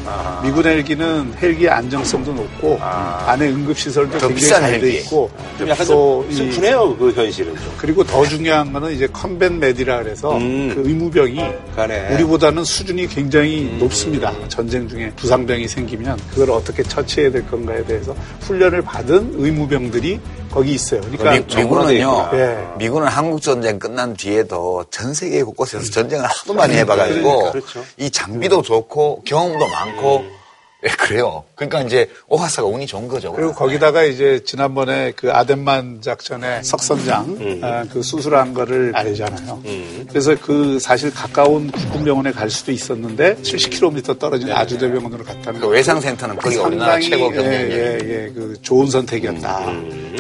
미군 0.42 0.64
헬기는 0.66 1.34
헬기 1.40 1.68
안정성도 1.68 2.32
높고 2.32 2.78
안에 2.80 3.48
응급시설도 3.48 4.18
더 4.18 4.28
굉장히 4.28 4.48
잘 4.48 4.80
돼. 4.80 4.90
있고 4.98 5.30
좀 5.58 5.68
약간 5.68 5.86
또좀 5.86 6.26
이- 6.30 6.34
슬프네요, 6.34 6.96
그 6.96 7.12
현실은 7.12 7.54
좀. 7.56 7.72
그리고 7.78 8.02
더 8.04 8.24
중요한 8.26 8.72
거는 8.72 8.92
이제 8.92 9.06
컴뱃 9.12 9.52
메디라 9.54 10.02
그래서 10.02 10.36
음. 10.36 10.72
그 10.74 10.88
의무병이 10.88 11.40
가네. 11.76 12.14
우리보다는 12.14 12.64
수준이 12.64 13.06
굉장히 13.08 13.68
음. 13.72 13.78
높습니다. 13.78 14.32
전쟁 14.48 14.88
중에 14.88 15.10
부상병이 15.16 15.68
생기면 15.68 16.18
그걸 16.30 16.50
어떻게 16.50 16.82
처치해야 16.82 17.30
될 17.30 17.46
건가에 17.46 17.84
대해서 17.84 18.14
훈련을 18.40 18.82
받은 18.82 19.34
의무병들이 19.36 20.18
거기 20.50 20.72
있어요. 20.72 21.00
그러니까 21.02 21.32
미, 21.32 21.62
미군은요. 21.62 22.30
예. 22.32 22.68
미군은 22.78 23.08
한국 23.08 23.40
전쟁 23.42 23.78
끝난 23.78 24.14
뒤에도 24.14 24.84
전 24.90 25.14
세계 25.14 25.42
곳곳에서 25.42 25.90
전쟁을 25.90 26.24
하도 26.24 26.54
많이 26.54 26.74
해봐가지고 26.76 27.52
그렇죠. 27.52 27.84
이 27.96 28.10
장비도 28.10 28.62
좋고 28.62 29.22
경험도 29.24 29.66
많고 29.68 30.37
예, 30.84 30.88
그래요. 30.90 31.42
그러니까 31.56 31.82
이제 31.82 32.08
오하사가 32.28 32.68
운이 32.68 32.86
좋은 32.86 33.08
거죠. 33.08 33.32
그리고 33.32 33.52
거기다가 33.52 34.04
이제 34.04 34.40
지난번에 34.44 35.12
그 35.16 35.32
아덴만 35.32 36.02
작전에 36.02 36.62
석선장 36.62 37.60
아, 37.62 37.84
그 37.92 38.00
수술한 38.00 38.54
거를 38.54 38.92
알잖아요. 38.94 39.60
그래서 40.08 40.36
그 40.40 40.78
사실 40.78 41.12
가까운 41.12 41.70
국군병원에 41.72 42.30
갈 42.30 42.48
수도 42.48 42.70
있었는데 42.70 43.36
70km 43.36 44.18
떨어진 44.20 44.52
아주대병원으로 44.52 45.24
갔다는 45.24 45.60
그 45.60 45.66
외상센터는 45.66 46.38
우리나라 46.44 46.92
상당히, 46.92 47.10
최고 47.10 47.24
예, 47.32 47.34
경쟁력. 47.34 47.70
예, 47.72 47.98
예, 48.04 48.32
그 48.32 48.54
좋은 48.62 48.86
선택이었다. 48.88 49.72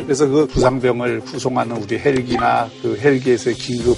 그래서 0.02 0.26
그 0.26 0.46
부상병을 0.46 1.22
후송하는 1.24 1.76
우리 1.76 1.98
헬기나 1.98 2.68
그 2.82 2.98
헬기에서의 2.98 3.54
긴급 3.54 3.96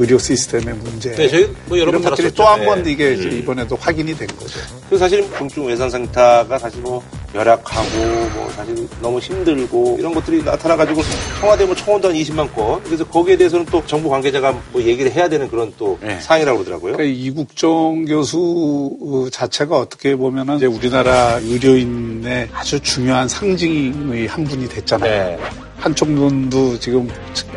의료 0.00 0.16
시스템의 0.16 0.74
문제. 0.76 1.12
네, 1.14 1.28
저희 1.28 1.44
뭐 1.66 1.78
여러 1.78 1.90
이런 1.90 2.00
번 2.00 2.10
것들이. 2.10 2.32
또 2.32 2.44
한번 2.44 2.82
네. 2.82 2.92
이게 2.92 3.12
이제 3.12 3.28
이번에도 3.28 3.76
확인이 3.76 4.16
된 4.16 4.26
거죠. 4.28 4.58
그 4.88 4.96
사실 4.96 5.28
중증 5.36 5.66
외상센터가 5.66 6.58
사실 6.58 6.80
뭐 6.80 7.02
열악하고 7.34 7.98
뭐 8.34 8.50
사실 8.56 8.88
너무 9.02 9.18
힘들고 9.18 9.96
이런 9.98 10.14
것들이 10.14 10.42
나타나가지고 10.42 11.02
청와대 11.38 11.66
뭐 11.66 11.74
청원도 11.76 12.08
한 12.08 12.16
20만 12.16 12.54
건 12.54 12.82
그래서 12.82 13.06
거기에 13.06 13.36
대해서는 13.36 13.66
또 13.66 13.84
정부 13.86 14.08
관계자가 14.08 14.58
뭐 14.72 14.82
얘기를 14.82 15.12
해야 15.12 15.28
되는 15.28 15.48
그런 15.50 15.70
또 15.76 15.98
네. 16.00 16.18
사항이라고 16.18 16.58
그러더라고요. 16.60 16.96
그러니까 16.96 17.14
이국종 17.18 18.06
교수 18.06 18.96
어, 19.02 19.28
자체가 19.30 19.76
어떻게 19.76 20.16
보면은 20.16 20.56
이제 20.56 20.66
우리나라 20.66 21.38
의료인의 21.42 22.48
아주 22.54 22.80
중요한 22.80 23.28
상징의 23.28 24.26
한 24.28 24.44
분이 24.44 24.66
됐잖아요. 24.66 25.36
네. 25.36 25.38
한쪽 25.80 26.10
눈도 26.10 26.78
지금 26.78 27.08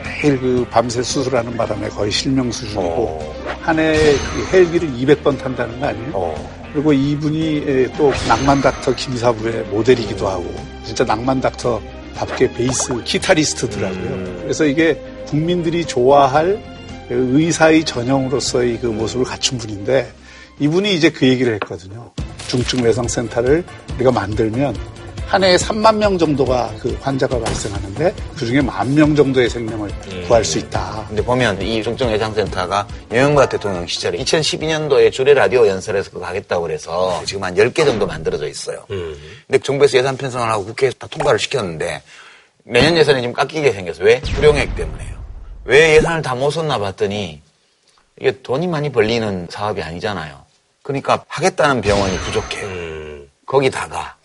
매일 0.04 0.40
그 0.40 0.66
밤새 0.70 1.04
수술하는 1.04 1.58
바람에 1.58 1.90
거의 1.90 2.10
실명 2.10 2.50
수준이고 2.50 2.82
어. 2.82 3.36
한 3.62 3.78
해에 3.78 3.98
그 3.98 4.48
헬기를 4.52 4.90
200번 4.94 5.38
탄다는 5.38 5.80
거 5.80 5.88
아니에요? 5.88 6.12
어. 6.14 6.64
그리고 6.72 6.94
이분이 6.94 7.64
에, 7.68 7.88
또 7.98 8.12
낭만 8.28 8.62
닥터 8.62 8.96
김사부의 8.96 9.66
모델이기도 9.66 10.28
하고 10.28 10.54
진짜 10.86 11.04
낭만 11.04 11.42
닥터 11.42 11.82
답게 12.16 12.52
베이스 12.54 13.04
기타리스트더라고요. 13.04 14.42
그래서 14.42 14.66
이게 14.66 15.00
국민들이 15.28 15.86
좋아할 15.86 16.64
그 17.10 17.30
의사의 17.34 17.84
전형으로서의 17.84 18.80
그 18.80 18.88
모습을 18.88 19.26
갖춘 19.26 19.58
분인데 19.58 20.12
이분이 20.60 20.96
이제 20.96 21.10
그 21.10 21.28
얘기를 21.28 21.54
했거든요. 21.56 22.12
중증 22.48 22.84
외상센터를 22.84 23.64
우리가 23.96 24.12
만들면 24.12 24.76
한 25.28 25.44
해에 25.44 25.56
3만 25.56 25.96
명 25.96 26.18
정도가 26.18 26.72
그 26.80 26.96
환자가 27.02 27.40
발생하는데 27.40 28.14
그 28.36 28.46
중에 28.46 28.62
만명 28.62 29.16
정도의 29.16 29.50
생명을 29.50 29.90
구할 30.28 30.46
수 30.46 30.60
있다. 30.60 31.06
근데 31.08 31.24
보면 31.24 31.60
이 31.62 31.82
중증 31.82 32.10
외상센터가 32.10 32.88
유영과 33.12 33.50
대통령 33.50 33.88
시절에 33.88 34.20
2012년도에 34.20 35.12
주례 35.12 35.34
라디오 35.34 35.68
연설에서 35.68 36.12
그거 36.12 36.26
하겠다고 36.28 36.62
그래서 36.62 37.22
지금 37.26 37.44
한 37.44 37.56
10개 37.56 37.84
정도 37.84 38.06
만들어져 38.06 38.48
있어요. 38.48 38.86
근데 38.88 39.58
정부에서 39.64 39.98
예산 39.98 40.18
편성을 40.18 40.48
하고 40.48 40.66
국회에서 40.66 40.98
다 41.00 41.08
통과를 41.08 41.40
시켰는데 41.40 42.04
내년 42.66 42.96
예산이 42.96 43.22
지금 43.22 43.34
깎이게 43.34 43.72
생겼어요. 43.72 44.06
왜? 44.06 44.22
불용액 44.22 44.76
때문에요. 44.76 45.14
왜 45.66 45.96
예산을 45.96 46.22
다 46.22 46.36
못 46.36 46.52
썼나 46.52 46.78
봤더니 46.78 47.42
이게 48.22 48.42
돈이 48.44 48.68
많이 48.68 48.92
벌리는 48.92 49.48
사업이 49.50 49.82
아니잖아요. 49.82 50.44
그러니까 50.84 51.24
하겠다는 51.28 51.82
병원이 51.82 52.18
부족해요. 52.18 52.66
음. 52.68 53.30
거기다가 53.48 54.16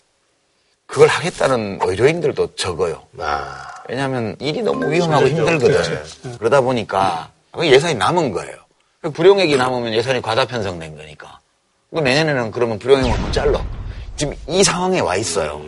그걸 0.89 1.07
하겠다는 1.07 1.79
의료인들도 1.83 2.55
적어요. 2.55 3.03
아. 3.19 3.67
왜냐하면 3.87 4.35
일이 4.39 4.61
너무 4.63 4.89
위험하고. 4.91 5.27
힘들거든. 5.27 6.37
그러다 6.39 6.61
보니까 6.61 7.29
그 7.51 7.67
예산이 7.67 7.93
남은 7.93 8.31
거예요. 8.31 8.55
그 9.01 9.11
불용액이 9.11 9.55
남으면 9.55 9.93
예산이 9.93 10.21
과다 10.21 10.45
편성된 10.45 10.97
거니까. 10.97 11.39
그 11.93 11.99
내년에는 11.99 12.51
그러면 12.51 12.79
불용액을 12.79 13.19
못 13.19 13.31
잘라. 13.31 13.63
지금 14.15 14.33
이 14.47 14.63
상황에 14.63 14.99
와 14.99 15.15
있어요. 15.15 15.61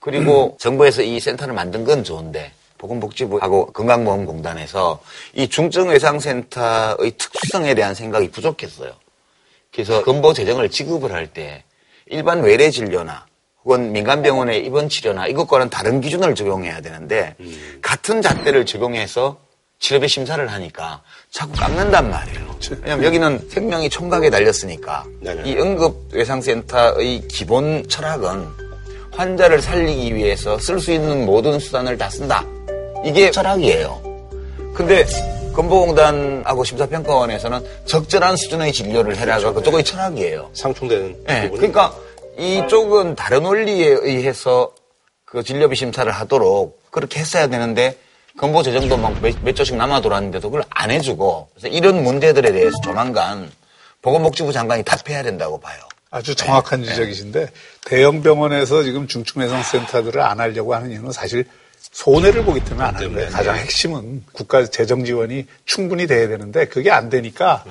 그리고 0.00 0.56
정부에서 0.60 1.02
이 1.02 1.18
센터를 1.18 1.54
만든 1.54 1.84
건 1.84 2.04
좋은데 2.04 2.52
보건복지부하고 2.76 3.72
건강보험공단에서 3.72 5.00
이 5.34 5.48
중증외상센터의 5.48 7.10
특수성에 7.18 7.74
대한 7.74 7.94
생각이 7.94 8.30
부족했어요. 8.30 8.92
그래서 9.72 10.04
근보 10.04 10.34
재정을 10.34 10.70
지급을 10.70 11.12
할 11.12 11.26
때 11.26 11.64
일반 12.06 12.42
외래 12.42 12.70
진료나 12.70 13.26
혹은 13.68 13.92
민간병원의 13.92 14.64
입원 14.64 14.88
치료나 14.88 15.26
이것과는 15.26 15.68
다른 15.68 16.00
기준을 16.00 16.34
적용해야 16.34 16.80
되는데 16.80 17.36
같은 17.82 18.22
잣대를 18.22 18.64
적용해서 18.64 19.36
치료비 19.78 20.08
심사를 20.08 20.44
하니까 20.48 21.02
자꾸 21.30 21.52
깎는단 21.52 22.10
말이에요. 22.10 22.56
왜냐면 22.82 23.04
여기는 23.04 23.48
생명이 23.50 23.90
총각에 23.90 24.30
달렸으니까 24.30 25.04
네네. 25.20 25.50
이 25.50 25.56
응급외상센터의 25.56 27.28
기본 27.28 27.86
철학은 27.86 28.46
환자를 29.12 29.60
살리기 29.60 30.14
위해서 30.14 30.58
쓸 30.58 30.80
수 30.80 30.90
있는 30.90 31.26
모든 31.26 31.58
수단을 31.58 31.98
다 31.98 32.08
쓴다. 32.08 32.46
이게 33.04 33.30
철학이에요. 33.30 34.02
근데 34.74 35.04
건보공단하고 35.54 36.64
심사평가원에서는 36.64 37.60
적절한 37.84 38.36
수준의 38.36 38.72
진료를 38.72 39.16
해라가 39.16 39.52
그쪽의 39.52 39.84
철학이에요. 39.84 40.48
상충되는 40.54 41.16
네, 41.26 41.50
그러니까 41.50 41.94
이쪽은 42.38 43.16
다른 43.16 43.44
원리에 43.44 43.88
의해서 43.88 44.72
그 45.24 45.42
진료비 45.42 45.76
심사를 45.76 46.10
하도록 46.10 46.80
그렇게 46.90 47.20
했어야 47.20 47.48
되는데 47.48 47.98
건보 48.38 48.62
재정도 48.62 48.96
막 48.96 49.20
몇 49.20 49.42
몇 49.42 49.54
조씩 49.56 49.76
남아 49.76 50.00
돌았는데도 50.00 50.48
그걸 50.50 50.64
안 50.70 50.90
해주고 50.90 51.48
그래서 51.54 51.68
이런 51.68 52.02
문제들에 52.04 52.52
대해서 52.52 52.80
조만간 52.82 53.50
보건복지부 54.00 54.52
장관이 54.52 54.84
답해야 54.84 55.22
된다고 55.24 55.58
봐요. 55.60 55.76
아주 56.10 56.34
정확한 56.34 56.84
지적이신데 56.84 57.48
대형 57.84 58.22
병원에서 58.22 58.82
지금 58.84 59.08
중증 59.08 59.42
외상센터들을 59.42 60.20
안 60.22 60.40
하려고 60.40 60.74
하는 60.74 60.90
이유는 60.92 61.12
사실 61.12 61.44
손해를 61.90 62.44
보기 62.44 62.60
때문에 62.64 62.86
안 62.86 62.94
하는 62.94 63.12
거예요. 63.12 63.30
가장 63.30 63.56
핵심은 63.56 64.24
국가 64.32 64.64
재정 64.66 65.04
지원이 65.04 65.46
충분히 65.64 66.06
돼야 66.06 66.28
되는데 66.28 66.66
그게 66.66 66.90
안 66.90 67.08
되니까 67.08 67.64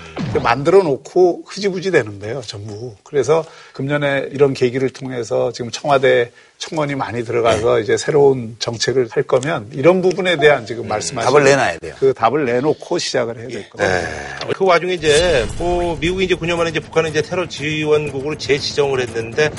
만들어 0.44 0.84
놓고 0.84 1.44
흐지부지 1.46 1.92
되는 1.92 2.20
거예요, 2.20 2.42
전부. 2.42 2.96
그래서 3.04 3.46
금년에 3.74 4.30
이런 4.32 4.54
계기를 4.54 4.90
통해서 4.90 5.52
지금 5.52 5.72
청와대 5.72 6.32
청원이 6.58 6.96
많이 6.96 7.24
들어가서 7.24 7.80
이제 7.80 7.98
새로운 7.98 8.56
정책을 8.60 9.10
할 9.12 9.24
거면 9.24 9.70
이런 9.74 10.02
부분에 10.02 10.38
대한 10.38 10.66
지금 10.66 10.88
말씀하신 10.88 11.32
답을 11.32 11.44
내놔야 11.44 11.78
돼요. 11.78 11.96
그 12.00 12.14
답을 12.14 12.46
내놓고 12.46 12.98
시작을 12.98 13.40
해야 13.40 13.48
될 13.48 13.70
거예요. 13.70 14.08
그 14.56 14.66
와중에 14.66 14.96
이제 14.96 15.48
뭐 15.58 15.96
미국이 16.00 16.26
이제 16.26 16.36
9년 16.36 16.58
만에 16.58 16.72
이제 16.72 16.80
북한을 16.80 17.12
이제 17.12 17.22
테러 17.22 17.48
지원국으로 17.48 18.38
재지정을 18.38 19.02
했는데 19.02 19.52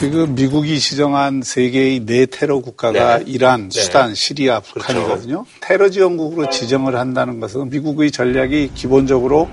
지금 0.00 0.34
미국이 0.34 0.80
지정한 0.80 1.42
세계의 1.42 2.06
네 2.06 2.24
테러 2.24 2.60
국가가 2.60 3.18
네. 3.18 3.24
이란, 3.26 3.68
네. 3.68 3.80
수단, 3.82 4.14
시리아, 4.14 4.58
북한이거든요. 4.58 5.44
테러 5.60 5.90
지원국으로 5.90 6.48
지정을 6.48 6.96
한다는 6.96 7.38
것은 7.38 7.68
미국의 7.68 8.10
전략이 8.10 8.70
기본적으로 8.74 9.46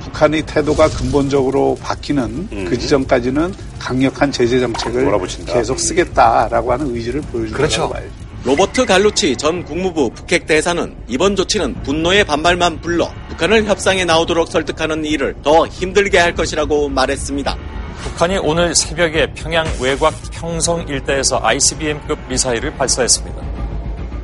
북한의 0.00 0.42
태도가 0.42 0.90
근본적으로 0.90 1.78
바뀌는 1.80 2.66
그 2.68 2.78
지점까지는 2.78 3.54
강력한 3.78 4.30
제재 4.30 4.60
정책을 4.60 5.04
몰아붙인다. 5.04 5.54
계속 5.54 5.80
쓰겠다라고 5.80 6.70
하는 6.70 6.94
의지를 6.94 7.22
보여주는 7.22 7.54
그렇죠. 7.54 7.88
봐야죠. 7.88 8.10
로버트 8.44 8.84
갈루치 8.84 9.38
전 9.38 9.64
국무부 9.64 10.10
북핵 10.10 10.46
대사는 10.46 10.94
이번 11.08 11.34
조치는 11.34 11.82
분노의 11.82 12.24
반발만 12.24 12.82
불러 12.82 13.10
북한을 13.30 13.64
협상에 13.64 14.04
나오도록 14.04 14.48
설득하는 14.48 15.06
일을 15.06 15.36
더 15.42 15.66
힘들게 15.66 16.18
할 16.18 16.34
것이라고 16.34 16.90
말했습니다. 16.90 17.56
북한이 18.04 18.38
오늘 18.38 18.74
새벽에 18.74 19.32
평양 19.34 19.66
외곽 19.80 20.14
평성 20.30 20.86
일대에서 20.86 21.40
ICBM급 21.42 22.18
미사일을 22.28 22.74
발사했습니다. 22.76 23.42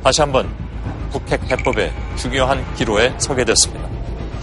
다시 0.03 0.21
한번 0.21 0.49
북핵 1.11 1.41
해법의 1.51 1.91
중요한 2.15 2.63
기로에 2.75 3.13
서게 3.17 3.43
됐습니다. 3.43 3.87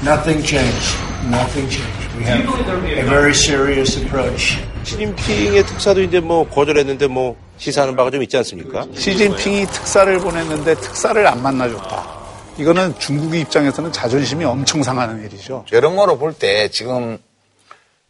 Nothing 0.03 0.47
changed. 0.47 0.97
Nothing 1.27 1.71
changed. 1.71 2.19
We 2.19 2.25
have 2.25 2.99
a 2.99 3.05
very 3.05 3.31
serious 3.31 3.99
approach. 3.99 4.59
시진핑의 4.85 5.65
특사도 5.67 6.03
이제 6.03 6.21
뭐 6.21 6.47
거절했는데 6.49 7.07
뭐 7.07 7.37
시사하는 7.59 7.97
바가 7.97 8.11
좀 8.11 8.23
있지 8.23 8.37
않습니까? 8.39 8.87
시진핑이 8.95 9.67
특사를 9.67 10.19
보냈는데 10.19 10.75
특사를 10.77 11.27
안 11.27 11.43
만나줬다. 11.43 12.19
이거는 12.59 12.99
중국의 12.99 13.41
입장에서는 13.43 13.93
자존심이 13.93 14.45
엄청 14.45 14.83
상하는 14.83 15.25
일이죠. 15.25 15.65
여러모로 15.73 16.19
볼 16.19 16.33
때 16.33 16.69
지금 16.71 17.19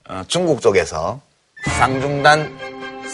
어, 0.09 0.23
중국 0.27 0.61
쪽에서 0.63 1.21
쌍중단 1.79 2.59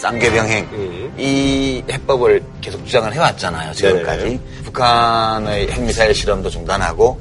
쌍계병행 0.01 0.65
음. 0.71 1.13
이 1.17 1.83
해법을 1.89 2.41
계속 2.61 2.85
주장을 2.85 3.13
해왔잖아요 3.13 3.73
지금까지 3.73 4.23
네네. 4.23 4.39
북한의 4.63 5.71
핵미사일 5.71 6.13
실험도 6.13 6.49
중단하고 6.49 7.19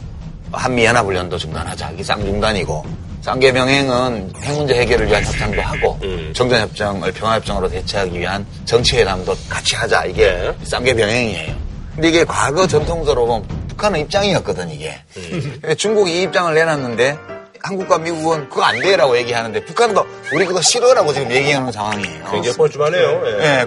한미연합훈련도 0.53 1.39
중단하자 1.39 1.91
이게 1.91 2.05
쌍중단이고 2.05 2.85
쌍계병행은 3.23 4.33
핵 4.43 4.57
문제 4.57 4.75
해결을 4.75 5.09
위한 5.09 5.25
협상도 5.25 5.61
하고 5.63 5.99
음. 6.03 6.33
정전협정을 6.35 7.13
평화협정으로 7.13 7.69
대체하기 7.69 8.19
위한 8.19 8.47
정치회담도 8.67 9.35
같이 9.49 9.75
하자 9.75 10.05
이게 10.05 10.31
네. 10.31 10.55
쌍계병행이에요 10.65 11.55
근데 11.95 12.09
이게 12.09 12.25
과거 12.25 12.67
전통적으로 12.67 13.27
보면 13.27 13.67
북한의 13.69 14.03
입장이었거든 14.03 14.71
이게 14.71 14.95
음. 15.17 15.61
중국이 15.77 16.21
이 16.21 16.23
입장을 16.23 16.55
내놨는데 16.55 17.34
한국과 17.65 17.99
미국은 17.99 18.49
그거 18.51 18.63
안 18.63 18.79
돼라고 18.79 19.17
얘기하는데 19.17 19.65
북한도 19.65 20.07
우리 20.35 20.45
그거 20.45 20.61
싫어라고 20.61 21.15
지금 21.15 21.31
얘기하는 21.31 21.73
상황이에요. 21.73 22.25
굉장히 22.31 22.57
뻘쭘하네요. 22.57 23.23
예. 23.25 23.43
예. 23.43 23.67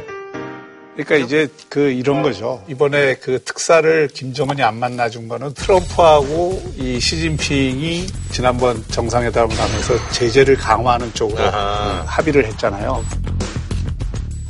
그러니까 0.94 1.16
이제 1.16 1.48
그 1.68 1.92
이런 1.92 2.22
거죠. 2.22 2.64
이번에 2.68 3.16
그 3.16 3.44
특사를 3.44 4.08
김정은이 4.08 4.62
안 4.62 4.78
만나준 4.78 5.28
거는 5.28 5.54
트럼프하고 5.56 6.62
이 6.76 7.00
시진핑이 7.00 8.08
지난번 8.32 8.84
정상회담을 8.90 9.56
하면서 9.58 10.12
제재를 10.12 10.58
강화하는 10.58 11.12
쪽으로 11.14 11.44
아하. 11.44 12.04
합의를 12.06 12.46
했잖아요. 12.46 13.04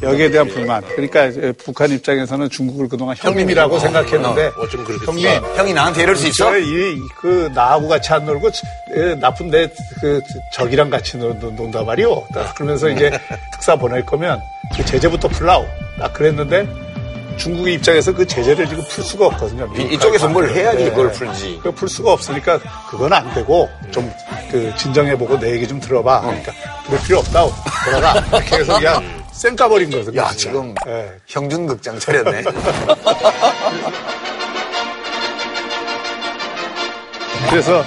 여기에 0.01 0.29
대한 0.31 0.47
불만. 0.47 0.83
그러니까 0.95 1.29
북한 1.63 1.89
입장에서는 1.91 2.49
중국을 2.49 2.87
그동안 2.87 3.15
형님이라고 3.17 3.79
생각했는데 3.79 4.47
어, 4.47 4.67
좀 4.69 4.85
형님, 5.05 5.27
아, 5.27 5.47
형이 5.55 5.73
나한테 5.73 6.03
이럴 6.03 6.15
수 6.15 6.27
있어? 6.27 6.51
저, 6.51 6.57
이, 6.57 6.99
그, 7.19 7.49
나하고 7.53 7.87
같이 7.87 8.11
안 8.13 8.25
놀고, 8.25 8.49
에, 8.95 9.15
나쁜 9.15 9.49
내, 9.49 9.67
그, 9.99 10.21
적이랑 10.53 10.89
같이 10.89 11.17
논, 11.17 11.39
논- 11.39 11.55
논다 11.55 11.83
말이오. 11.83 12.27
딱 12.33 12.53
그러면서 12.55 12.89
이제 12.89 13.09
특사 13.53 13.75
보낼 13.75 14.05
거면 14.05 14.39
그 14.75 14.85
제재부터 14.85 15.27
풀라오. 15.29 15.65
딱 15.99 16.13
그랬는데 16.13 16.67
중국의 17.37 17.75
입장에서 17.75 18.13
그 18.13 18.25
제재를 18.25 18.67
지금 18.67 18.83
풀 18.89 19.03
수가 19.03 19.27
없거든요. 19.27 19.67
이- 19.77 19.93
이쪽에서 19.93 20.27
뭘 20.29 20.49
해야지 20.49 20.85
네. 20.85 20.89
그걸 20.89 21.11
풀지. 21.11 21.59
그풀 21.63 21.87
수가 21.89 22.13
없으니까 22.13 22.59
그건 22.89 23.13
안 23.13 23.33
되고 23.33 23.69
좀 23.91 24.11
그 24.49 24.73
진정해보고 24.77 25.37
내 25.41 25.51
얘기 25.55 25.67
좀 25.67 25.77
들어봐. 25.77 26.21
그러니까 26.21 26.53
그럴 26.85 27.01
필요 27.01 27.19
없다고. 27.19 27.51
돌아가. 27.83 28.19
이렇게 28.29 28.55
해서 28.55 28.77
그냥 28.79 29.03
쌩 29.37 29.55
까버린 29.55 29.89
거거든요. 29.91 30.19
야, 30.19 30.29
진짜. 30.29 30.49
지금 30.49 30.73
예. 30.87 31.11
형준 31.27 31.67
극장 31.67 31.99
차렸네. 31.99 32.43
그래서 37.49 37.83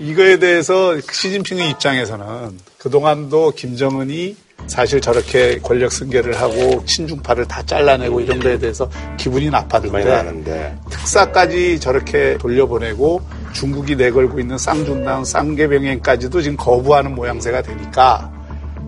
이거에 0.00 0.38
대해서 0.38 1.00
시진핑의 1.00 1.70
입장에서는 1.70 2.58
그동안도 2.78 3.52
김정은이 3.52 4.36
사실 4.66 5.00
저렇게 5.00 5.60
권력 5.60 5.92
승계를 5.92 6.40
하고 6.40 6.84
친중파를 6.84 7.46
다 7.46 7.62
잘라내고 7.64 8.20
이런 8.20 8.40
거에 8.40 8.58
대해서 8.58 8.90
기분이 9.18 9.50
나빴는데. 9.50 10.78
특사까지 10.90 11.78
저렇게 11.78 12.36
돌려보내고 12.38 13.22
중국이 13.52 13.94
내걸고 13.96 14.40
있는 14.40 14.58
쌍중당 14.58 15.24
쌍계병행까지도 15.24 16.42
지금 16.42 16.56
거부하는 16.56 17.14
모양새가 17.14 17.62
되니까 17.62 18.32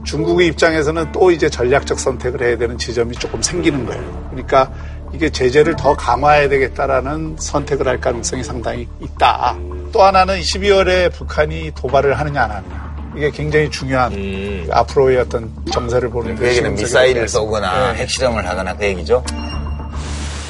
중국의 0.05 0.47
입장에서는 0.49 1.13
또 1.13 1.31
이제 1.31 1.49
전략적 1.49 1.99
선택을 1.99 2.43
해야 2.43 2.57
되는 2.59 2.79
지점이 2.79 3.15
조금 3.17 3.43
생기는 3.43 3.85
거예요. 3.87 4.29
그러니까 4.31 4.71
이게 5.13 5.31
제재를 5.31 5.77
더 5.77 5.95
강화해야 5.95 6.49
되겠다라는 6.49 7.37
선택을 7.39 7.87
할 7.89 8.01
가능성이 8.01 8.43
상당히 8.45 8.89
있다. 9.01 9.57
또 9.93 10.03
하나는 10.03 10.41
12월에 10.41 11.13
북한이 11.13 11.73
도발을 11.75 12.19
하느냐 12.19 12.43
안 12.43 12.51
하느냐. 12.51 12.95
이게 13.17 13.31
굉장히 13.31 13.71
중요한 13.71 14.13
음. 14.13 14.67
앞으로의 14.73 15.19
어떤 15.19 15.51
정세를 15.73 16.11
보는 16.11 16.35
그 16.35 16.49
얘기는 16.49 16.75
미사일을. 16.75 17.29
쏘거나 17.29 17.93
네. 17.93 18.01
핵실험을 18.01 18.47
하거나 18.47 18.77
그 18.77 18.85
얘기죠. 18.87 19.23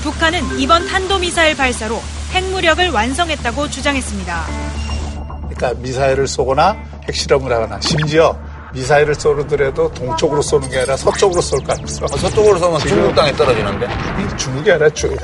북한은 0.02 0.58
이번 0.58 0.86
탄도미사일 0.86 1.56
발사로 1.56 2.00
핵무력을 2.32 2.90
완성했다고 2.90 3.68
주장했습니다. 3.68 4.44
그러니까 5.50 5.74
미사일을 5.80 6.26
쏘거나 6.26 6.74
핵실험을 7.06 7.52
하거나 7.52 7.78
심지어 7.82 8.36
미사일을 8.74 9.14
쏘더라도 9.14 9.92
동쪽으로 9.92 10.42
쏘는 10.42 10.68
게 10.68 10.78
아니라 10.78 10.96
서쪽으로 10.96 11.40
쏠 11.40 11.62
가능성. 11.62 12.04
어, 12.04 12.16
서쪽으로 12.16 12.58
쏘면 12.58 12.80
중국 12.80 13.14
땅에 13.14 13.32
떨어지는데. 13.32 13.86
이 13.86 14.36
중국이 14.36 14.70
아니라 14.70 14.90
주, 14.90 15.16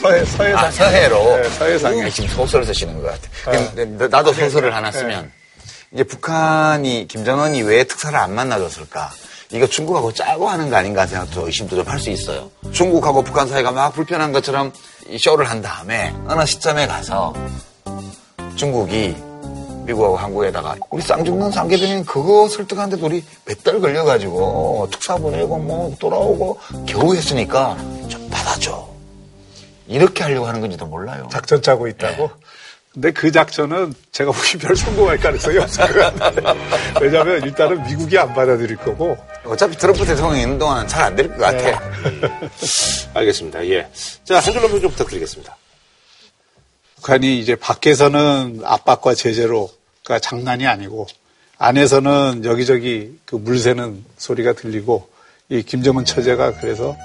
서해, 0.00 0.24
서해상. 0.24 0.64
아, 0.64 0.70
서해로. 0.70 1.36
네, 1.36 1.48
서해상에. 1.50 2.02
음, 2.02 2.10
지금 2.10 2.28
소설을 2.30 2.64
쓰시는 2.66 3.02
것 3.02 3.08
같아. 3.44 3.58
근데 3.74 4.08
나도 4.08 4.32
소설을 4.32 4.74
하나 4.74 4.90
쓰면 4.90 5.30
이제 5.92 6.02
북한이 6.04 7.06
김정은이 7.08 7.62
왜 7.62 7.84
특사를 7.84 8.18
안 8.18 8.34
만나줬을까? 8.34 9.10
이거 9.50 9.66
중국하고 9.66 10.12
짜고 10.12 10.48
하는 10.48 10.68
거 10.68 10.76
아닌가 10.76 11.06
생각도 11.06 11.46
의심도 11.46 11.76
좀 11.76 11.86
할 11.88 11.98
수 11.98 12.10
있어요. 12.10 12.50
중국하고 12.72 13.22
북한 13.22 13.48
사이가 13.48 13.70
막 13.72 13.94
불편한 13.94 14.32
것처럼 14.32 14.72
이 15.08 15.18
쇼를 15.18 15.48
한 15.48 15.62
다음에 15.62 16.14
어느 16.26 16.44
시점에 16.44 16.86
가서 16.86 17.32
중국이 18.56 19.16
미국하고 19.88 20.16
한국에다가 20.16 20.76
우리 20.90 21.02
쌍중단 21.02 21.50
쌍계병행 21.50 22.04
그거 22.04 22.46
설득하는데 22.48 23.04
우리 23.04 23.24
몇 23.46 23.58
달 23.64 23.80
걸려가지고 23.80 24.88
특사 24.92 25.16
보내고 25.16 25.58
뭐 25.58 25.94
돌아오고 25.98 26.58
겨우 26.86 27.14
했으니까 27.14 27.76
좀 28.08 28.28
받아줘. 28.30 28.86
이렇게 29.88 30.22
하려고 30.22 30.46
하는 30.46 30.60
건지도 30.60 30.86
몰라요. 30.86 31.28
작전 31.32 31.60
짜고 31.62 31.88
있다고. 31.88 32.30
근데 32.92 33.10
그 33.12 33.30
작전은 33.32 33.94
제가 34.12 34.32
보기 34.32 34.58
별 34.58 34.74
성공할 34.76 35.18
가능성이 35.18 35.58
없을 35.58 35.86
것 35.92 36.14
같아요. 36.18 36.56
왜냐하면 37.00 37.42
일단은 37.42 37.82
미국이 37.84 38.16
안 38.18 38.32
받아들일 38.34 38.76
거고. 38.76 39.16
어차피 39.44 39.76
트럼프 39.76 40.04
대통령이 40.04 40.42
있는 40.42 40.58
동안은 40.58 40.88
잘안 40.88 41.16
될 41.16 41.28
것 41.28 41.38
같아. 41.38 41.80
알겠습니다. 43.14 43.66
예. 43.68 43.88
자, 44.24 44.38
한 44.40 44.52
줄로 44.52 44.68
평좀 44.68 44.90
부탁드리겠습니다. 44.90 45.56
북한이 46.96 47.38
이제 47.38 47.54
밖에서는 47.56 48.62
압박과 48.64 49.14
제재로 49.14 49.70
가 50.08 50.18
장난이 50.18 50.66
아니고 50.66 51.06
안에서는 51.58 52.46
여기저기 52.46 53.18
그 53.26 53.36
물새는 53.36 54.06
소리가 54.16 54.54
들리고 54.54 55.10
이 55.50 55.62
김정은 55.62 56.06
처제가 56.06 56.54
그래서 56.60 56.96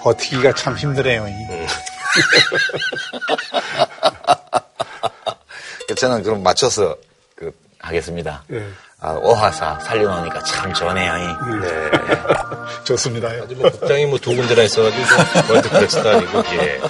버티기가 0.00 0.54
참 0.54 0.76
힘드네요. 0.76 1.26
이. 1.26 1.32
저는 5.96 6.22
그럼 6.22 6.44
맞춰서 6.44 6.96
그 7.34 7.52
하겠습니다. 7.80 8.44
예. 8.52 8.64
아, 9.00 9.10
오하사 9.14 9.80
살려놓으니까 9.80 10.44
참 10.44 10.72
좋네요. 10.72 11.14
이. 11.16 11.26
네. 11.62 11.90
좋습니다요. 12.84 13.42
아주 13.42 13.56
뭐 13.56 13.68
국장이 13.70 14.06
뭐 14.06 14.18
두 14.20 14.36
군데나 14.36 14.62
있어가지고 14.62 15.02
뭐 15.46 15.54
월드클래스도 15.56 16.08
아니고, 16.08 16.44
예. 16.56 16.80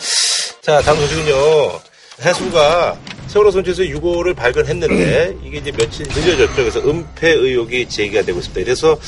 자, 0.61 0.83
다음 0.83 0.99
소식은요. 0.99 1.81
해수가 2.21 2.99
세월호 3.29 3.51
선체에서 3.51 3.83
6호를 3.85 4.37
발견했는데 4.37 5.37
이게 5.43 5.59
이제 5.59 5.73
며칠 5.73 6.07
늦어졌죠. 6.07 6.55
그래서 6.55 6.81
은폐 6.81 7.31
의혹이 7.31 7.89
제기가 7.89 8.23
되고 8.23 8.39
있습니다. 8.39 8.65
그래서 8.65 8.99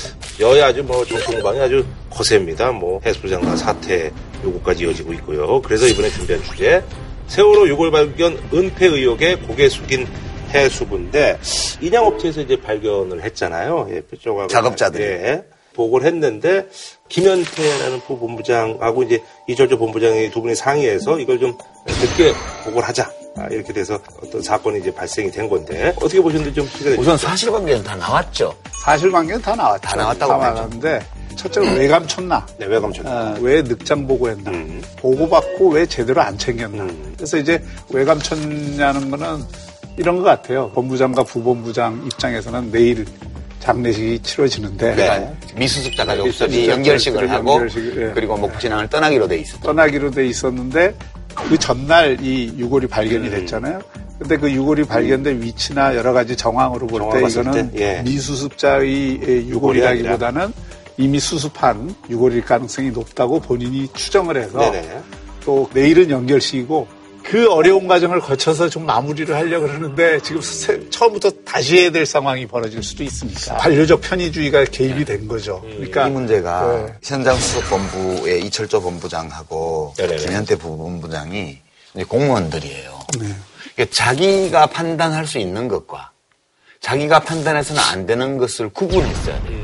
여야 0.41 0.69
아주 0.69 0.83
뭐 0.83 1.05
정통방이 1.05 1.61
아주 1.61 1.85
거셉니다. 2.11 2.73
뭐 2.73 3.01
해수 3.05 3.29
장관 3.29 3.57
사퇴 3.57 4.11
요구까지 4.45 4.85
이어지고 4.85 5.13
있고요. 5.15 5.61
그래서 5.61 5.87
이번에 5.87 6.09
준비한 6.09 6.43
주제 6.43 6.83
세월호 7.27 7.75
6월 7.75 7.93
발견 7.93 8.39
은폐 8.53 8.87
의혹에 8.87 9.35
고개 9.37 9.69
숙인 9.69 10.07
해수부인데 10.55 11.39
인양업체에서 11.83 12.41
이제 12.43 12.57
발견을 12.57 13.23
했잖아요. 13.23 13.89
예, 13.91 14.03
쪽하고 14.19 14.49
작업자들이. 14.49 15.03
예, 15.05 15.45
보고를 15.75 16.07
했는데 16.07 16.67
김현태라는 17.09 18.01
부본부장하고 18.07 19.03
이제 19.03 19.23
이철조 19.49 19.79
본부장이 19.79 20.31
두 20.31 20.41
분이 20.41 20.55
상의해서 20.55 21.19
이걸 21.21 21.39
좀 21.39 21.57
늦게 21.87 22.33
보고를 22.65 22.89
하자. 22.89 23.11
아, 23.37 23.47
이렇게 23.51 23.73
돼서 23.73 23.99
어떤 24.23 24.41
사건이 24.41 24.79
이제 24.79 24.95
발생이 24.95 25.31
된 25.31 25.49
건데 25.49 25.93
어떻게 25.97 26.21
보셨는지 26.21 26.55
좀 26.55 26.67
소개해 26.67 26.97
우선. 26.97 27.19
사실관계는 27.19 27.83
다 27.83 27.97
나왔죠. 27.97 28.55
사실관계는 28.85 29.43
다 29.43 29.57
나왔죠. 29.57 29.83
다 29.89 29.97
나왔다고. 29.97 30.33
나왔는데 30.33 31.01
첫째는 31.35 31.77
왜 31.77 31.89
감췄나? 31.89 32.47
네, 32.59 32.67
왜 32.67 32.79
감췄나? 32.79 33.11
어, 33.11 33.37
왜 33.41 33.61
늑장 33.63 34.07
보고했나? 34.07 34.51
음. 34.53 34.81
보고받고 34.99 35.71
왜 35.71 35.85
제대로 35.85 36.21
안 36.23 36.39
챙겼나? 36.39 36.85
음. 36.85 37.13
그래서 37.17 37.37
이제 37.37 37.61
왜 37.91 38.05
감췄냐는 38.05 39.11
거는 39.11 39.43
이런 39.97 40.19
것 40.19 40.23
같아요. 40.23 40.71
본부장과 40.71 41.25
부본부장 41.25 42.03
입장에서는 42.07 42.71
내일 42.71 43.05
장례식이 43.65 44.21
치러지는데 44.23 44.95
네. 44.95 45.33
미수습자 45.57 46.05
가족들이 46.05 46.49
미수습자 46.49 46.73
연결식을 46.73 47.31
하고 47.31 47.53
연결식을, 47.53 48.09
예. 48.09 48.13
그리고 48.15 48.37
목진항을 48.37 48.89
떠나기로 48.89 49.27
돼 49.27 49.39
있었죠. 49.39 49.63
떠나기로 49.63 50.11
돼 50.11 50.27
있었는데 50.27 50.95
그 51.49 51.59
전날 51.59 52.19
이 52.21 52.53
유골이 52.59 52.87
발견이 52.89 53.31
됐잖아요. 53.31 53.81
근데 54.19 54.37
그 54.37 54.51
유골이 54.51 54.85
발견된 54.85 55.43
위치나 55.43 55.97
여러 55.97 56.13
가지 56.13 56.37
정황으로 56.37 56.87
볼 56.87 57.11
때 57.11 57.27
이거는 57.27 57.73
때, 57.73 57.81
예. 57.99 58.03
미수습자의 58.03 59.49
유골이라기보다는 59.49 60.53
이미 60.99 61.19
수습한 61.19 61.95
6월일 62.11 62.45
가능성이 62.45 62.91
높다고 62.91 63.41
본인이 63.41 63.89
추정을 63.95 64.37
해서 64.37 64.59
네네. 64.59 65.01
또 65.45 65.69
내일은 65.73 66.11
연결식이고 66.11 66.87
그 67.25 67.51
어려운 67.51 67.89
과정을 67.89 68.21
거쳐서 68.21 68.69
좀 68.69 68.85
마무리를 68.87 69.35
하려고 69.35 69.67
그러는데 69.67 70.21
지금 70.21 70.41
새- 70.43 70.89
처음부터 70.91 71.31
다시 71.45 71.79
해야 71.79 71.91
될 71.91 72.05
상황이 72.07 72.47
벌어질 72.47 72.83
수도 72.83 73.03
있습니다. 73.03 73.57
반려적 73.57 74.01
편의주의가 74.03 74.65
개입이 74.67 75.05
된 75.05 75.27
거죠. 75.27 75.61
그러니까 75.63 76.07
이 76.07 76.11
문제가 76.11 76.73
네. 76.87 76.95
현장 77.03 77.35
수석 77.37 77.69
본부의 77.71 78.45
이철조 78.45 78.83
본부장하고 78.83 79.95
네네네. 79.99 80.17
김현태 80.23 80.57
부본부장이 80.59 81.59
공무원들이에요. 82.09 82.99
네. 83.21 83.27
그러니까 83.75 83.95
자기가 83.97 84.67
판단할 84.67 85.27
수 85.27 85.39
있는 85.39 85.67
것과 85.67 86.11
자기가 86.81 87.21
판단해서는 87.21 87.81
안 87.91 88.05
되는 88.07 88.37
것을 88.37 88.69
구분했어야 88.69 89.43
돼요. 89.45 89.64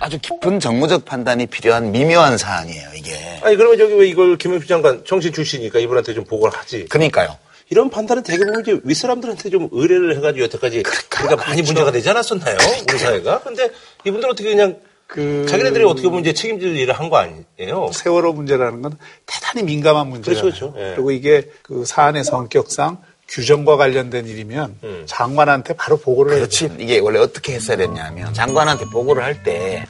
그렇죠. 0.00 0.04
아주 0.04 0.18
깊은 0.18 0.60
정무적 0.60 1.04
판단이 1.04 1.46
필요한 1.46 1.92
미묘한 1.92 2.38
사안이에요, 2.38 2.88
이게. 2.96 3.12
아니 3.42 3.56
그러면 3.56 3.78
저기 3.78 3.94
왜 3.94 4.08
이걸 4.08 4.36
김영수 4.36 4.66
장관 4.66 5.04
정신 5.04 5.32
출신이니까 5.32 5.78
이분한테 5.78 6.14
좀 6.14 6.24
보고를 6.24 6.58
하지. 6.58 6.86
그러니까요. 6.86 7.36
이런 7.68 7.88
판단은 7.88 8.24
대개 8.24 8.44
보면 8.44 8.62
이제 8.62 8.80
윗사람들한테 8.82 9.50
좀 9.50 9.68
의뢰를 9.70 10.16
해가지고 10.16 10.44
여태까지 10.44 10.82
그러니까 11.08 11.36
많이 11.36 11.62
문제가 11.62 11.92
되지 11.92 12.10
않았었나요? 12.10 12.56
우리 12.90 12.98
사회가. 12.98 13.40
근데 13.42 13.70
이분들 14.04 14.28
어떻게 14.28 14.48
그냥 14.48 14.78
그 15.06 15.46
자기네들이 15.48 15.84
어떻게 15.84 16.08
보면 16.08 16.20
이제 16.22 16.32
책임질 16.32 16.76
일을 16.76 16.94
한 16.94 17.10
거 17.10 17.16
아니에요? 17.18 17.90
세월호 17.92 18.32
문제라는 18.32 18.82
건 18.82 18.96
대단히 19.26 19.64
민감한 19.64 20.08
문제잖아요. 20.08 20.42
그렇죠, 20.42 20.72
그렇죠. 20.72 20.80
예. 20.84 20.94
그리고 20.94 21.10
이게 21.12 21.50
그 21.62 21.84
사안의 21.84 22.24
성격상 22.24 22.98
규정과 23.30 23.76
관련된 23.76 24.26
일이면 24.26 24.76
음. 24.82 25.02
장관한테 25.06 25.74
바로 25.74 25.96
보고를 25.96 26.32
해야 26.32 26.40
그렇지. 26.40 26.70
이게 26.78 26.98
원래 26.98 27.18
어떻게 27.20 27.54
했어야 27.54 27.76
됐냐면 27.76 28.34
장관한테 28.34 28.84
보고를 28.86 29.22
할 29.22 29.42
때 29.42 29.86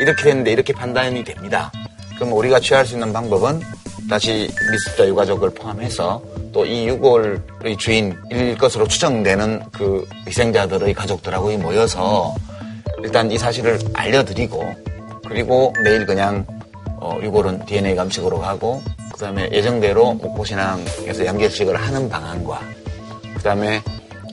이렇게 0.00 0.22
됐는데 0.24 0.52
이렇게 0.52 0.72
판단이 0.72 1.22
됩니다. 1.24 1.70
그럼 2.16 2.32
우리가 2.32 2.60
취할 2.60 2.84
수 2.84 2.94
있는 2.94 3.12
방법은 3.12 3.60
다시 4.10 4.50
미습자 4.70 5.06
유가족을 5.08 5.50
포함해서 5.50 6.22
또 6.52 6.66
이 6.66 6.86
유골의 6.88 7.76
주인일 7.78 8.58
것으로 8.58 8.86
추정되는 8.86 9.62
그 9.72 10.06
희생자들의 10.26 10.92
가족들하고 10.92 11.56
모여서 11.58 12.34
일단 13.02 13.30
이 13.30 13.38
사실을 13.38 13.78
알려드리고 13.94 14.62
그리고 15.28 15.72
내일 15.82 16.04
그냥 16.04 16.44
어, 17.00 17.18
유골은 17.22 17.64
DNA 17.66 17.94
감식으로 17.96 18.38
가고 18.38 18.82
그 19.12 19.18
다음에 19.18 19.48
예정대로 19.52 20.14
목포신앙에서 20.14 21.26
연결식을 21.26 21.76
하는 21.76 22.08
방안과 22.08 22.60
그 23.36 23.42
다음에 23.42 23.82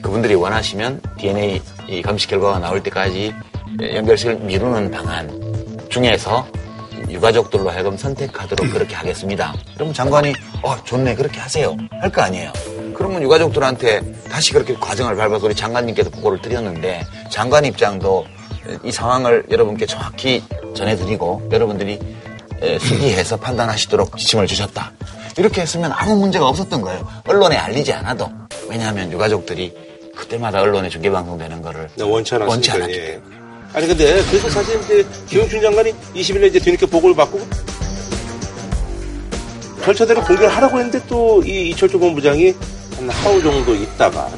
그분들이 0.02 0.34
원하시면 0.34 1.00
DNA 1.18 1.60
이 1.88 2.02
감식 2.02 2.30
결과가 2.30 2.58
나올 2.58 2.82
때까지 2.82 3.34
연결식을 3.80 4.36
미루는 4.36 4.90
방안 4.90 5.30
중에서 5.90 6.46
유가족들로 7.08 7.70
하여금 7.70 7.96
선택하도록 7.96 8.72
그렇게 8.72 8.94
하겠습니다. 8.94 9.54
그럼 9.74 9.92
장관이 9.92 10.32
어 10.62 10.76
좋네 10.84 11.14
그렇게 11.16 11.40
하세요 11.40 11.76
할 12.00 12.10
거 12.10 12.22
아니에요. 12.22 12.52
그러면 12.94 13.22
유가족들한테 13.22 14.00
다시 14.30 14.52
그렇게 14.52 14.74
과정을 14.74 15.16
밟아서 15.16 15.46
우리 15.46 15.54
장관님께도 15.54 16.10
보고를 16.10 16.40
드렸는데 16.42 17.02
장관 17.30 17.64
입장도 17.64 18.24
이 18.84 18.92
상황을 18.92 19.44
여러분께 19.50 19.86
정확히 19.86 20.42
전해드리고 20.74 21.48
여러분들이 21.50 21.92
에, 21.94 21.98
수기해서 22.80 23.36
판단하시도록 23.36 24.16
지침을 24.16 24.46
주셨다. 24.46 24.92
이렇게 25.38 25.62
했으면 25.62 25.92
아무 25.92 26.16
문제가 26.16 26.46
없었던 26.48 26.80
거예요. 26.82 27.06
언론에 27.26 27.56
알리지 27.56 27.92
않아도. 27.94 28.30
왜냐하면 28.68 29.10
유가족들이 29.12 29.72
그때마다 30.14 30.60
언론에 30.60 30.88
중계방송되는 30.88 31.62
거를 31.62 31.88
네, 31.96 32.04
원치. 32.04 32.34
원치 32.34 32.70
않았기 32.72 32.92
예. 32.92 33.06
때문에. 33.12 33.36
아니 33.72 33.86
근데 33.86 34.22
그래서 34.24 34.50
사실 34.50 34.80
이제 34.82 35.06
김영춘 35.28 35.62
장관이 35.62 35.92
20일에 36.14 36.48
이제 36.48 36.58
뒤늦게 36.58 36.86
보고를 36.86 37.14
받고 37.16 37.40
절차대로 39.84 40.22
공개를 40.24 40.48
하라고 40.56 40.78
했는데 40.78 41.00
또 41.06 41.40
이 41.46 41.70
이철조 41.70 41.98
본부장이 41.98 42.54
한 42.96 43.08
하루 43.08 43.40
정도 43.42 43.74
있다가 43.74 44.28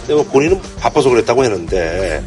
근데 0.00 0.14
뭐 0.14 0.24
본인은 0.24 0.60
바빠서 0.78 1.08
그랬다고 1.08 1.44
했는데 1.44 2.22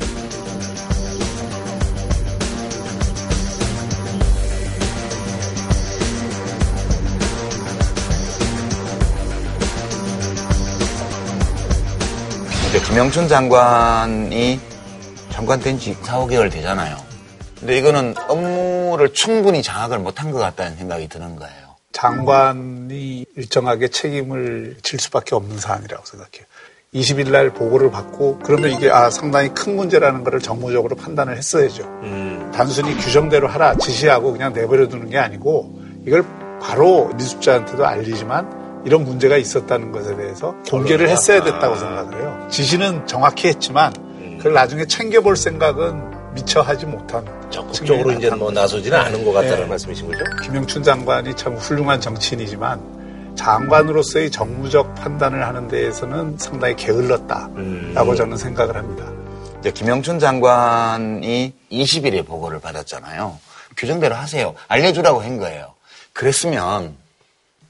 김영춘 12.89 13.27
장관이 13.27 14.59
장관 15.29 15.59
된 15.59 15.77
지 15.77 15.93
4, 16.01 16.17
5개월 16.19 16.51
되잖아요. 16.51 16.97
근데 17.59 17.77
이거는 17.77 18.15
업무를 18.27 19.13
충분히 19.13 19.61
장악을 19.61 19.99
못한 19.99 20.31
것 20.31 20.39
같다는 20.39 20.75
생각이 20.77 21.07
드는 21.07 21.35
거예요. 21.35 21.53
장관이 21.91 23.25
일정하게 23.35 23.89
책임을 23.89 24.77
질 24.81 24.99
수밖에 24.99 25.35
없는 25.35 25.57
사안이라고 25.59 26.03
생각해요. 26.05 26.45
20일 26.95 27.29
날 27.31 27.51
보고를 27.51 27.91
받고 27.91 28.39
그러면 28.39 28.71
이게 28.71 28.89
아 28.89 29.11
상당히 29.11 29.49
큰 29.53 29.75
문제라는 29.75 30.23
것을 30.23 30.39
정무적으로 30.39 30.95
판단을 30.95 31.37
했어야죠. 31.37 31.83
음, 31.83 32.51
단순히 32.55 32.97
규정대로 32.97 33.47
하라 33.47 33.75
지시하고 33.75 34.31
그냥 34.31 34.53
내버려 34.53 34.87
두는 34.87 35.09
게 35.09 35.19
아니고 35.19 35.79
이걸 36.07 36.25
바로 36.59 37.11
미숙자한테도 37.15 37.85
알리지만 37.85 38.58
이런 38.85 39.03
문제가 39.03 39.37
있었다는 39.37 39.91
것에 39.91 40.15
대해서 40.15 40.55
공개를 40.69 41.09
했어야 41.09 41.43
됐다고 41.43 41.75
생각을 41.75 42.19
해요. 42.19 42.47
지시는 42.49 43.07
정확히 43.07 43.47
했지만 43.47 43.93
그걸 44.37 44.53
나중에 44.53 44.85
챙겨볼 44.85 45.35
생각은 45.35 46.33
미처 46.33 46.61
하지 46.61 46.85
못한 46.85 47.25
적극적으로 47.49 48.11
이제 48.11 48.29
뭐 48.29 48.51
나서지는 48.51 48.97
않은 48.97 49.25
것 49.25 49.33
같다는 49.33 49.61
네. 49.61 49.65
말씀이신 49.65 50.07
거죠? 50.07 50.23
김영춘 50.43 50.83
장관이 50.83 51.35
참 51.35 51.55
훌륭한 51.55 51.99
정치인이지만 51.99 53.35
장관으로서의 53.35 54.29
정무적 54.31 54.95
판단을 54.95 55.45
하는 55.45 55.67
데에서는 55.67 56.37
상당히 56.37 56.75
게을렀다라고 56.75 57.51
음. 57.57 58.15
저는 58.15 58.37
생각을 58.37 58.75
합니다. 58.75 59.11
이제 59.59 59.71
김영춘 59.71 60.19
장관이 60.19 61.53
20일에 61.71 62.25
보고를 62.25 62.59
받았잖아요. 62.59 63.37
규정대로 63.77 64.15
하세요. 64.15 64.53
알려주라고 64.67 65.21
한 65.21 65.37
거예요. 65.37 65.73
그랬으면 66.13 66.95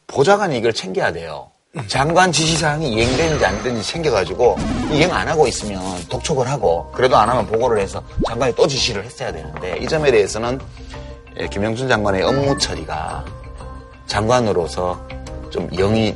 보좌관이 0.10 0.58
이걸 0.58 0.74
챙겨야 0.74 1.12
돼요. 1.12 1.50
장관 1.88 2.32
지시사항이 2.32 2.92
이행되는지 2.92 3.46
안 3.46 3.64
되는지 3.64 3.88
챙겨가지고 3.88 4.58
이행 4.92 5.14
안 5.14 5.28
하고 5.28 5.48
있으면 5.48 5.80
독촉을 6.10 6.50
하고 6.50 6.92
그래도 6.92 7.16
안 7.16 7.30
하면 7.30 7.46
보고를 7.46 7.80
해서 7.80 8.04
장관이 8.28 8.56
또 8.56 8.68
지시를 8.68 9.06
했어야 9.06 9.32
되는데 9.32 9.78
이 9.78 9.88
점에 9.88 10.12
대해서는 10.12 10.60
예, 11.40 11.48
김영춘 11.48 11.88
장관의 11.88 12.24
업무 12.24 12.58
처리가 12.58 13.24
장관으로서 14.08 15.00
좀 15.52 15.70
영이 15.70 16.16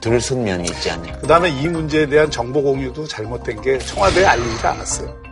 들선 0.00 0.44
면이 0.44 0.64
있지 0.64 0.90
않냐. 0.90 1.18
그 1.20 1.26
다음에 1.26 1.48
이 1.48 1.66
문제에 1.66 2.06
대한 2.06 2.30
정보 2.30 2.62
공유도 2.62 3.06
잘못된 3.08 3.62
게 3.62 3.78
청와대에 3.78 4.24
알리지 4.26 4.66
않았어요. 4.66 5.29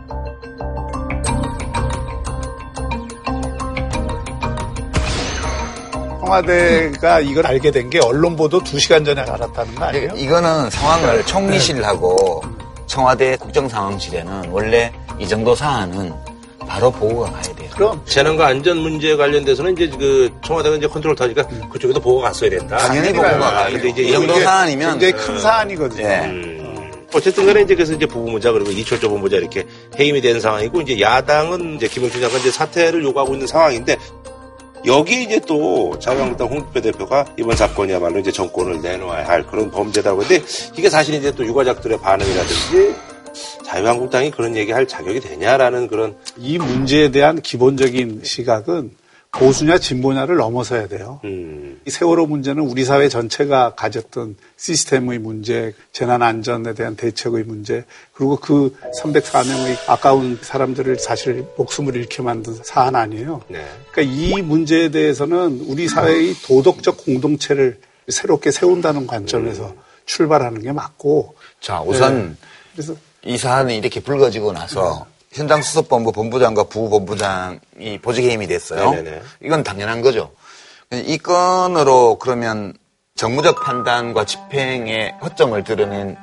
청와대가 6.39 7.19
이걸 7.21 7.45
알게 7.47 7.71
된 7.71 7.89
게 7.89 7.99
언론 7.99 8.35
보도 8.35 8.61
2시간 8.61 9.03
전에 9.03 9.21
알았다는 9.21 9.73
거 9.73 9.85
아니에요? 9.85 10.09
이거는 10.15 10.69
상황을 10.69 11.25
총리실하고 11.25 12.43
청와대 12.85 13.35
국정상황실에는 13.37 14.49
원래 14.51 14.91
이 15.17 15.27
정도 15.27 15.55
사안은 15.55 16.13
바로 16.67 16.91
보고가 16.91 17.31
가야 17.31 17.41
돼요. 17.41 17.69
그럼 17.73 18.01
재난과 18.05 18.45
안전 18.45 18.77
문제에 18.77 19.15
관련돼서는 19.15 19.73
이제 19.73 19.89
그 19.97 20.29
청와대가 20.43 20.75
이제 20.75 20.85
컨트롤 20.87 21.15
타니까 21.15 21.47
그쪽에도 21.71 21.99
보고가 21.99 22.27
갔어야 22.27 22.51
된다. 22.51 22.77
당연히 22.77 23.11
보고가 23.11 23.39
가야. 23.39 23.69
이제 23.69 24.03
이 24.03 24.11
정도 24.11 24.39
사안이면 24.39 24.99
굉장히 24.99 25.13
큰 25.25 25.39
사안이거든요. 25.39 26.07
예. 26.07 26.19
음. 26.25 26.91
어쨌든 27.11 27.47
간에 27.47 27.61
이제 27.63 27.73
그래서 27.73 27.93
이제 27.93 28.05
부부문자 28.05 28.51
그리고 28.51 28.69
이철조 28.69 29.09
본부자 29.09 29.37
이렇게 29.37 29.65
해임이 29.99 30.21
된 30.21 30.39
상황이고 30.39 30.81
이제 30.81 30.99
야당은 31.01 31.77
이제 31.77 31.87
김영춘 31.87 32.21
장관 32.21 32.39
이제 32.39 32.51
사퇴를 32.51 33.03
요구하고 33.03 33.33
있는 33.33 33.47
상황인데 33.47 33.97
여기에 34.85 35.23
이제 35.23 35.39
또 35.45 35.97
자유한국당 35.99 36.47
홍준표 36.47 36.81
대표가 36.81 37.25
이번 37.37 37.55
사건이야말로 37.55 38.19
이제 38.19 38.31
정권을 38.31 38.81
내놓아야 38.81 39.27
할 39.27 39.45
그런 39.45 39.69
범죄다고 39.71 40.23
했는데 40.23 40.45
이게 40.77 40.89
사실 40.89 41.15
이제 41.15 41.33
또 41.33 41.45
유가족들의 41.45 41.99
반응이라든지 41.99 42.95
자유한국당이 43.65 44.31
그런 44.31 44.55
얘기할 44.55 44.87
자격이 44.87 45.19
되냐라는 45.19 45.87
그런 45.87 46.15
이 46.37 46.57
문제에 46.57 47.11
대한 47.11 47.41
기본적인 47.41 48.21
시각은 48.23 48.91
보수냐 49.31 49.77
진보냐를 49.77 50.37
넘어서야 50.37 50.87
돼요. 50.87 51.19
음, 51.23 51.79
이 51.85 51.89
세월호 51.91 52.25
문제는 52.25 52.63
우리 52.63 52.83
사회 52.83 53.07
전체가 53.09 53.75
가졌던 53.75 54.35
시스템의 54.57 55.19
문제, 55.19 55.73
재난 55.91 56.23
안전에 56.23 56.73
대한 56.73 56.95
대책의 56.95 57.43
문제, 57.43 57.85
그리고 58.13 58.37
그 58.37 58.75
304명의 59.01 59.77
아까운 59.87 60.39
사람들을 60.41 60.97
사실 60.97 61.45
목숨을 61.57 61.95
잃게 61.95 62.23
만든 62.23 62.55
사안 62.63 62.95
아니에요. 62.95 63.41
네. 63.49 63.65
그러니까 63.91 64.13
이 64.15 64.41
문제에 64.41 64.89
대해서는 64.89 65.65
우리 65.67 65.87
사회의 65.87 66.33
도덕적 66.45 67.05
공동체를 67.05 67.79
새롭게 68.07 68.49
세운다는 68.49 69.05
관점에서 69.05 69.75
출발하는 70.05 70.63
게 70.63 70.71
맞고, 70.71 71.35
자, 71.61 71.81
우선 71.81 72.35
그래서 72.73 72.95
이 73.23 73.37
사안이 73.37 73.77
이렇게 73.77 73.99
불거지고 73.99 74.53
나서 74.53 75.05
현장 75.31 75.61
수석본부 75.61 76.11
본부장과 76.11 76.63
부본부장이 76.65 77.99
보직해임이 78.01 78.47
됐어요. 78.47 78.91
네네네. 78.91 79.21
이건 79.43 79.63
당연한 79.63 80.01
거죠. 80.01 80.31
이 80.91 81.17
건으로 81.17 82.17
그러면 82.17 82.73
정무적 83.15 83.63
판단과 83.63 84.25
집행의 84.25 85.15
허점을 85.21 85.63
드러낸 85.63 86.17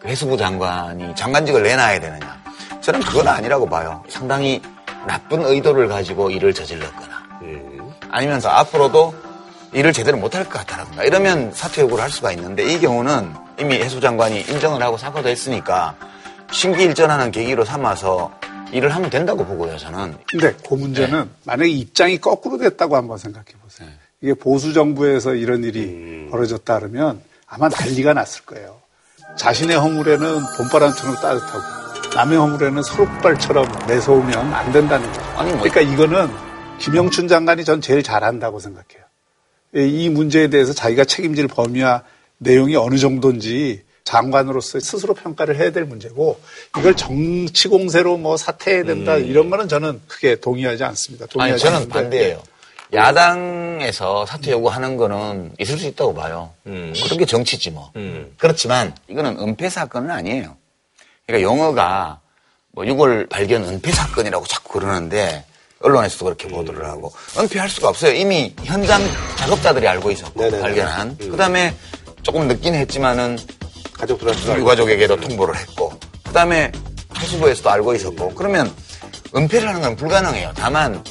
그 0.00 0.08
해수부 0.08 0.36
장관이 0.36 1.14
장관직을 1.14 1.62
내놔야 1.62 2.00
되느냐? 2.00 2.42
저는 2.80 3.00
그건 3.00 3.28
아니라고 3.28 3.66
봐요. 3.66 4.02
상당히 4.08 4.60
나쁜 5.06 5.44
의도를 5.44 5.88
가지고 5.88 6.30
일을 6.30 6.52
저질렀거나 6.52 7.22
음. 7.42 7.92
아니면서 8.10 8.48
앞으로도 8.48 9.14
일을 9.72 9.92
제대로 9.92 10.16
못할 10.16 10.44
것 10.44 10.66
같다든가 10.66 11.04
이러면 11.04 11.52
사퇴 11.52 11.82
요구를 11.82 12.02
할 12.02 12.10
수가 12.10 12.32
있는데 12.32 12.64
이 12.64 12.80
경우는 12.80 13.34
이미 13.60 13.76
해수 13.76 14.00
장관이 14.00 14.40
인정을 14.40 14.82
하고 14.82 14.96
사과도 14.96 15.28
했으니까 15.28 15.94
신기일전하는 16.50 17.30
계기로 17.30 17.64
삼아서 17.64 18.32
일을 18.72 18.94
하면 18.94 19.10
된다고 19.10 19.44
보고요 19.46 19.76
저는 19.78 20.16
근데 20.30 20.54
그 20.68 20.74
문제는 20.74 21.30
만약에 21.44 21.70
입장이 21.70 22.18
거꾸로 22.18 22.58
됐다고 22.58 22.96
한번 22.96 23.18
생각해 23.18 23.46
보세요. 23.62 23.88
이게 24.20 24.34
보수 24.34 24.72
정부에서 24.72 25.34
이런 25.34 25.64
일이 25.64 26.28
벌어졌다 26.30 26.78
그러면 26.78 27.20
아마 27.46 27.68
난리가 27.68 28.12
났을 28.14 28.44
거예요. 28.44 28.80
자신의 29.36 29.76
허물에는 29.78 30.40
봄바람처럼 30.56 31.14
따뜻하고 31.16 32.14
남의 32.14 32.36
허물에는 32.38 32.82
서로발처럼 32.82 33.66
매서우면 33.86 34.52
안 34.52 34.72
된다는 34.72 35.06
거죠. 35.06 35.20
아니, 35.36 35.52
뭐- 35.52 35.62
그러니까 35.62 35.80
이거는 35.92 36.28
김영춘 36.78 37.28
장관이 37.28 37.64
전 37.64 37.80
제일 37.80 38.02
잘한다고 38.02 38.58
생각해요. 38.60 39.04
이 39.74 40.08
문제에 40.08 40.48
대해서 40.48 40.72
자기가 40.72 41.04
책임질 41.04 41.48
범위와 41.48 42.02
내용이 42.38 42.76
어느 42.76 42.96
정도인지 42.96 43.82
장관으로서 44.08 44.80
스스로 44.80 45.12
평가를 45.12 45.56
해야 45.56 45.70
될 45.70 45.84
문제고 45.84 46.40
이걸 46.78 46.96
정치 46.96 47.68
공세로 47.68 48.16
뭐 48.16 48.38
사퇴해야 48.38 48.84
된다 48.84 49.16
이런 49.16 49.50
거는 49.50 49.68
저는 49.68 50.00
크게 50.08 50.36
동의하지 50.36 50.82
않습니다. 50.84 51.26
음. 51.26 51.40
아니 51.40 51.50
동의하지 51.50 51.64
저는 51.64 51.76
않는데 51.76 51.92
반대예요. 51.92 52.42
야당에서 52.94 54.24
사퇴 54.24 54.52
요구하는 54.52 54.96
거는 54.96 55.52
있을 55.58 55.76
수 55.76 55.86
있다고 55.86 56.14
봐요. 56.14 56.52
음. 56.66 56.94
그런 57.04 57.18
게 57.18 57.26
정치지 57.26 57.70
뭐. 57.70 57.92
음. 57.96 58.32
그렇지만 58.38 58.94
이거는 59.08 59.38
은폐 59.40 59.68
사건은 59.68 60.10
아니에요. 60.10 60.56
그러니까 61.26 61.46
용어가 61.46 62.20
뭐 62.70 62.84
6월 62.84 63.28
발견 63.28 63.62
은폐 63.64 63.92
사건이라고 63.92 64.46
자꾸 64.46 64.80
그러는데 64.80 65.44
언론에서도 65.80 66.24
그렇게 66.24 66.48
보도를 66.48 66.86
하고 66.86 67.12
은폐할 67.38 67.68
수가 67.68 67.90
없어요. 67.90 68.14
이미 68.14 68.54
현장 68.64 69.02
작업자들이 69.36 69.86
알고 69.86 70.10
있었고 70.10 70.40
네네네. 70.40 70.62
발견한. 70.62 71.18
음. 71.20 71.30
그다음에 71.30 71.74
조금 72.22 72.48
늦긴 72.48 72.74
했지만은 72.74 73.36
가족들한테 73.98 74.56
유가족에게도 74.58 75.16
통보를 75.16 75.56
했고 75.56 75.92
그다음에 76.26 76.70
해수부에서도 77.16 77.70
알고 77.70 77.94
있었고 77.94 78.34
그러면 78.34 78.72
은폐를 79.34 79.68
하는 79.68 79.80
건 79.80 79.96
불가능해요. 79.96 80.52
다만 80.54 81.02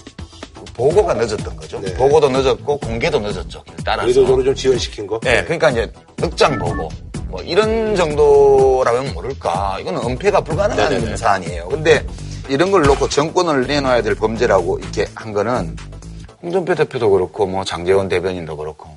보고가 0.74 1.14
늦었던 1.16 1.56
거죠. 1.56 1.80
네. 1.80 1.94
보고도 1.96 2.30
늦었고 2.30 2.78
공개도 2.78 3.20
늦었죠. 3.20 3.64
따라서. 3.84 4.08
의도적으로 4.08 4.44
좀 4.44 4.56
지연시킨 4.56 5.08
거. 5.08 5.20
네, 5.22 5.44
그러니까 5.44 5.72
이제 5.72 5.92
늑장 6.18 6.58
보고 6.60 6.90
뭐 7.28 7.42
이런 7.42 7.96
정도라면 7.96 9.14
모를까. 9.14 9.80
이거는 9.82 10.02
은폐가 10.04 10.42
불가능한 10.42 10.90
네네네. 10.90 11.18
사안이에요. 11.18 11.68
근데 11.70 12.06
이런 12.48 12.72
걸 12.72 12.84
놓고 12.84 13.10
정권을 13.10 13.68
내놔야 13.68 14.02
될 14.04 14.16
범죄라고 14.16 14.80
이렇게 14.80 15.08
한 15.16 15.34
거는 15.34 15.76
홍준표 16.42 16.76
대표도 16.76 17.10
그렇고 17.10 17.46
뭐 17.46 17.64
장재원 17.66 18.08
대변인도 18.08 18.56
그렇고 18.56 18.96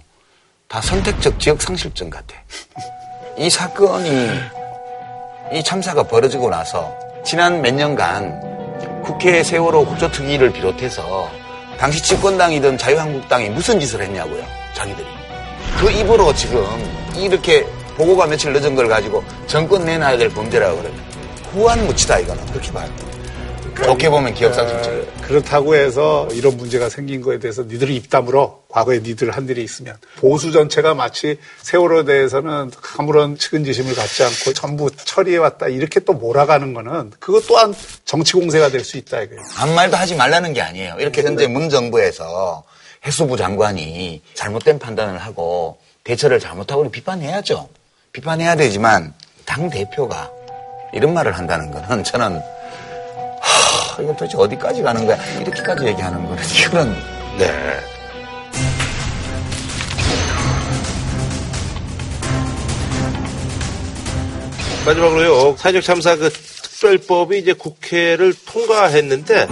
다 0.68 0.80
선택적 0.80 1.40
지역 1.40 1.60
상실증 1.60 2.10
같아. 2.10 2.36
이 3.40 3.48
사건이 3.48 4.28
이 5.54 5.62
참사가 5.62 6.02
벌어지고 6.02 6.50
나서 6.50 6.94
지난 7.24 7.62
몇 7.62 7.72
년간 7.72 9.02
국회 9.02 9.42
세월호 9.42 9.86
국조특위를 9.86 10.52
비롯해서 10.52 11.26
당시 11.78 12.02
집권당이든 12.02 12.76
자유한국당이 12.76 13.48
무슨 13.48 13.80
짓을 13.80 14.02
했냐고요. 14.02 14.44
자기들이. 14.74 15.06
그 15.80 15.90
입으로 15.90 16.34
지금 16.34 16.62
이렇게 17.16 17.64
보고가 17.96 18.26
며칠 18.26 18.52
늦은 18.52 18.74
걸 18.74 18.88
가지고 18.88 19.24
정권 19.46 19.86
내놔야 19.86 20.18
될 20.18 20.28
범죄라고 20.28 20.76
그래요. 20.76 20.92
후한 21.54 21.86
무치다 21.86 22.18
이거는 22.18 22.44
그렇게 22.44 22.70
봐요. 22.70 22.90
좋게 23.76 24.10
보면 24.10 24.34
기억 24.34 24.54
상실증. 24.54 24.92
어, 25.00 25.20
그렇다고 25.22 25.74
해서 25.74 26.28
이런 26.32 26.56
문제가 26.56 26.88
생긴 26.88 27.20
거에 27.20 27.38
대해서 27.38 27.62
니들이 27.62 27.96
입 27.96 28.10
다물어 28.10 28.60
과거에 28.68 28.98
니들 29.00 29.30
한 29.30 29.48
일이 29.48 29.62
있으면 29.62 29.96
보수 30.16 30.52
전체가 30.52 30.94
마치 30.94 31.38
세월호에 31.62 32.04
대해서는 32.04 32.70
아무런 32.98 33.36
측은지심을 33.36 33.94
갖지 33.94 34.22
않고 34.24 34.52
전부 34.54 34.90
처리해왔다 34.94 35.68
이렇게 35.68 36.00
또 36.00 36.12
몰아가는 36.12 36.74
거는 36.74 37.12
그것 37.18 37.46
또한 37.46 37.74
정치 38.04 38.32
공세가 38.34 38.68
될 38.68 38.80
수 38.84 38.96
있다 38.96 39.20
이거예요. 39.22 39.42
아무 39.58 39.74
말도 39.74 39.96
하지 39.96 40.14
말라는 40.16 40.52
게 40.52 40.62
아니에요. 40.62 40.96
이렇게 40.98 41.22
현재 41.22 41.46
문 41.46 41.68
정부에서 41.70 42.64
해수부 43.06 43.36
장관이 43.36 44.22
잘못된 44.34 44.78
판단을 44.78 45.18
하고 45.18 45.78
대처를 46.04 46.40
잘못하고 46.40 46.90
비판해야죠. 46.90 47.68
비판해야 48.12 48.56
되지만 48.56 49.14
당 49.44 49.70
대표가 49.70 50.30
이런 50.92 51.14
말을 51.14 51.32
한다는 51.36 51.70
거는 51.70 52.02
저는 52.04 52.36
하, 52.36 52.40
이건 54.02 54.16
도대체 54.16 54.36
어디까지 54.36 54.82
가는 54.82 55.06
거야? 55.06 55.16
이렇게까지 55.40 55.86
얘기하는 55.86 56.26
거는 56.26 56.42
이거는 56.44 56.94
네. 57.38 57.80
마지막으로요. 64.86 65.56
사회적 65.56 65.82
참사 65.82 66.16
그 66.16 66.30
특별법이 66.30 67.38
이제 67.38 67.52
국회를 67.52 68.34
통과했는데 68.46 69.46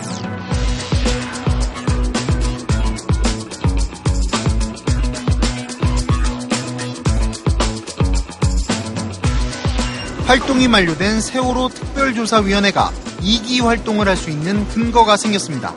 활동이 10.27 10.69
만료된 10.69 11.21
세월호 11.21 11.69
특별조사위원회가 11.69 12.91
2기 13.21 13.63
활동을 13.63 14.09
할 14.09 14.17
수 14.17 14.31
있는 14.31 14.67
근거가 14.69 15.17
생겼습니다. 15.17 15.73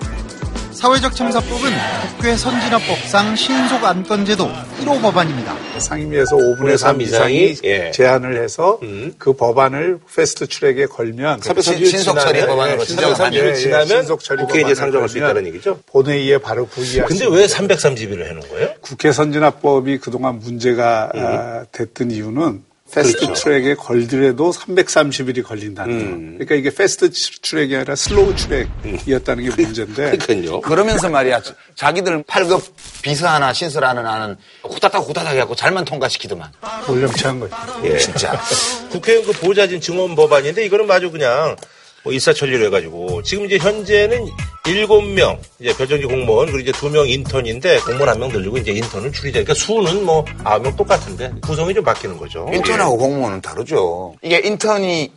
사회적 0.71 1.15
참사법은 1.15 1.69
국회 2.17 2.35
선진화법상 2.35 3.35
신속 3.35 3.83
안건제도 3.83 4.49
1호 4.79 4.99
법안입니다. 4.99 5.55
상임위에서 5.77 6.35
5분의 6.37 6.77
3 6.77 7.01
이상이 7.01 7.55
예. 7.65 7.91
제안을 7.91 8.41
해서 8.41 8.79
음. 8.81 9.13
그 9.19 9.33
법안을 9.33 9.99
fast 10.15 10.47
track에 10.47 10.87
걸면 10.87 11.41
330일 11.41 11.85
신속 11.85 12.19
처리 12.19 12.39
지나면, 12.39 12.47
법안으로 12.47 12.81
예, 12.81 12.85
지정을 12.85 13.13
330일 13.15 13.49
하죠. 13.49 13.53
지나면 13.59 13.87
예, 13.89 13.95
신속 13.97 14.23
처리 14.23 14.43
국회에 14.43 14.61
이제 14.63 14.73
상정할 14.73 15.07
수 15.07 15.17
있다는 15.19 15.45
얘기죠. 15.47 15.79
본회의에 15.85 16.39
바로 16.39 16.65
부의할 16.65 17.07
수 17.07 17.13
근데 17.13 17.25
있는 17.25 17.37
왜 17.37 17.45
330일을 17.45 18.25
해 18.25 18.33
놓은 18.33 18.39
거예요? 18.49 18.69
국회 18.81 19.11
선진화법이 19.11 19.99
그동안 19.99 20.39
문제가 20.39 21.11
아, 21.13 21.65
됐던 21.71 22.09
이유는 22.09 22.63
fast 22.93 23.19
그렇죠. 23.25 23.33
track에 23.43 23.75
걸더라도 23.75 24.51
330일이 24.51 25.43
걸린다는 25.43 25.99
거. 25.99 26.05
음. 26.05 26.33
그러니까 26.37 26.55
이게 26.55 26.69
fast 26.69 27.09
track이 27.41 27.75
아니라 27.75 27.95
slow 27.95 28.35
track이었다는 28.35 29.43
게 29.43 29.63
문제인데 29.63 30.17
그러니까요. 30.17 30.61
그러면서 30.61 31.09
말이야 31.09 31.41
자기들 31.75 32.23
8급 32.23 32.63
비서 33.01 33.27
하나 33.27 33.53
신설하는 33.53 34.05
하는 34.05 34.35
후다닥 34.63 35.07
후다닥 35.07 35.33
해갖고 35.33 35.55
잘만 35.55 35.85
통과시키더만 35.85 36.51
올림치한 36.87 37.39
거죠. 37.39 37.55
예. 37.85 37.97
진짜 37.97 38.39
국회의원 38.91 39.25
그 39.25 39.31
보좌진 39.39 39.79
증원 39.79 40.15
법안인데 40.15 40.65
이거는 40.65 40.87
마주 40.87 41.11
그냥 41.11 41.55
뭐 42.03 42.11
일사천리로 42.13 42.65
해가지고 42.65 43.21
지금 43.23 43.45
이제 43.45 43.57
현재는 43.57 44.27
일곱 44.67 45.01
명 45.03 45.39
이제 45.59 45.75
별정직 45.75 46.07
공무원 46.07 46.47
그리고 46.47 46.59
이제 46.59 46.71
두 46.71 46.89
명 46.89 47.07
인턴인데 47.07 47.79
공무원 47.81 48.09
한 48.09 48.19
명 48.19 48.29
늘리고 48.29 48.57
이제 48.57 48.71
인턴을 48.71 49.11
줄이자. 49.11 49.43
그러니까 49.43 49.53
수는 49.53 50.05
뭐 50.05 50.25
아홉 50.43 50.63
명 50.63 50.75
똑같은데 50.75 51.31
구성이 51.41 51.73
좀 51.73 51.83
바뀌는 51.83 52.17
거죠. 52.17 52.47
인턴하고 52.51 52.97
공무원은 52.97 53.41
다르죠. 53.41 54.15
이게 54.21 54.39
인턴이 54.43 55.11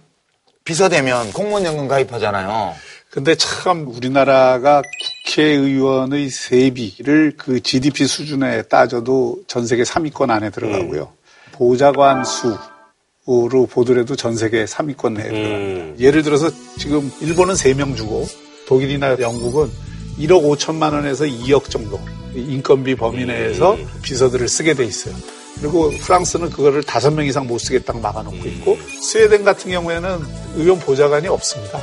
비서되면 0.64 1.32
공무원 1.32 1.64
연금 1.64 1.88
가입하잖아요. 1.88 2.74
근데 3.10 3.34
참 3.36 3.86
우리나라가 3.86 4.82
국회의원의 5.26 6.30
세비를 6.30 7.34
그 7.38 7.60
GDP 7.60 8.06
수준에 8.06 8.62
따져도 8.62 9.38
전 9.46 9.66
세계 9.66 9.82
3위권 9.84 10.30
안에 10.30 10.50
들어가고요. 10.50 11.12
보좌관 11.52 12.24
수 12.24 12.58
로 13.26 13.66
보더라도 13.66 14.16
전 14.16 14.36
세계 14.36 14.66
3위권 14.66 15.14
내에 15.14 15.28
들어가요. 15.28 15.54
음. 15.54 15.96
예를 15.98 16.22
들어서 16.22 16.50
지금 16.78 17.10
일본은 17.22 17.54
3명 17.54 17.96
주고 17.96 18.28
독일이나 18.66 19.18
영국은 19.18 19.70
1억 20.18 20.44
5천만 20.44 20.92
원에서 20.92 21.24
2억 21.24 21.70
정도 21.70 21.98
인건비 22.34 22.96
범위 22.96 23.24
내에서 23.24 23.78
비서들을 24.02 24.46
쓰게 24.46 24.74
돼 24.74 24.84
있어요. 24.84 25.14
그리고 25.58 25.88
프랑스는 25.90 26.50
그거를 26.50 26.82
5명 26.82 27.26
이상 27.26 27.46
못 27.46 27.58
쓰겠다고 27.58 28.00
막아놓고 28.00 28.46
있고 28.46 28.76
스웨덴 29.00 29.42
같은 29.42 29.70
경우에는 29.70 30.18
의원 30.56 30.78
보좌관이 30.78 31.26
없습니다. 31.28 31.80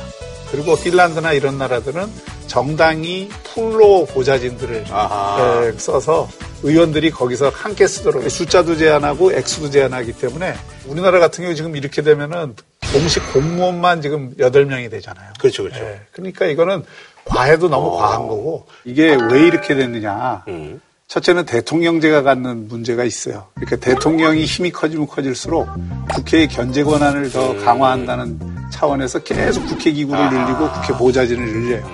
그리고 0.52 0.76
핀란드나 0.76 1.32
이런 1.32 1.58
나라들은 1.58 2.06
정당이 2.46 3.30
풀로 3.42 4.06
보좌진들을 4.06 4.84
아하. 4.90 5.64
에, 5.64 5.72
써서 5.78 6.28
의원들이 6.62 7.10
거기서 7.10 7.50
함께 7.50 7.86
쓰도록 7.86 8.28
숫자도 8.30 8.76
제한하고 8.76 9.32
액수도 9.32 9.70
제한하기 9.70 10.12
때문에 10.14 10.54
우리나라 10.86 11.18
같은 11.18 11.42
경우 11.42 11.54
지금 11.54 11.76
이렇게 11.76 12.02
되면은 12.02 12.54
공식 12.92 13.32
공무원만 13.32 14.02
지금 14.02 14.34
8명이 14.36 14.90
되잖아요. 14.90 15.32
그렇죠, 15.38 15.64
그렇죠. 15.64 15.82
예, 15.82 16.00
그러니까 16.12 16.46
이거는 16.46 16.84
과해도 17.24 17.68
너무 17.68 17.96
과한 17.96 18.28
거고 18.28 18.66
이게 18.84 19.16
왜 19.30 19.46
이렇게 19.46 19.74
됐느냐. 19.74 20.44
음. 20.48 20.80
첫째는 21.08 21.44
대통령제가 21.44 22.22
갖는 22.22 22.68
문제가 22.68 23.04
있어요. 23.04 23.48
그러니까 23.54 23.76
대통령이 23.76 24.44
힘이 24.44 24.70
커지면 24.70 25.06
커질수록 25.06 25.68
국회의 26.14 26.48
견제 26.48 26.82
권한을 26.82 27.30
더 27.30 27.54
강화한다는 27.58 28.38
차원에서 28.72 29.18
계속 29.18 29.66
국회 29.66 29.92
기구를 29.92 30.30
늘리고 30.30 30.72
국회 30.72 30.94
보좌진을 30.94 31.44
늘려요. 31.44 31.86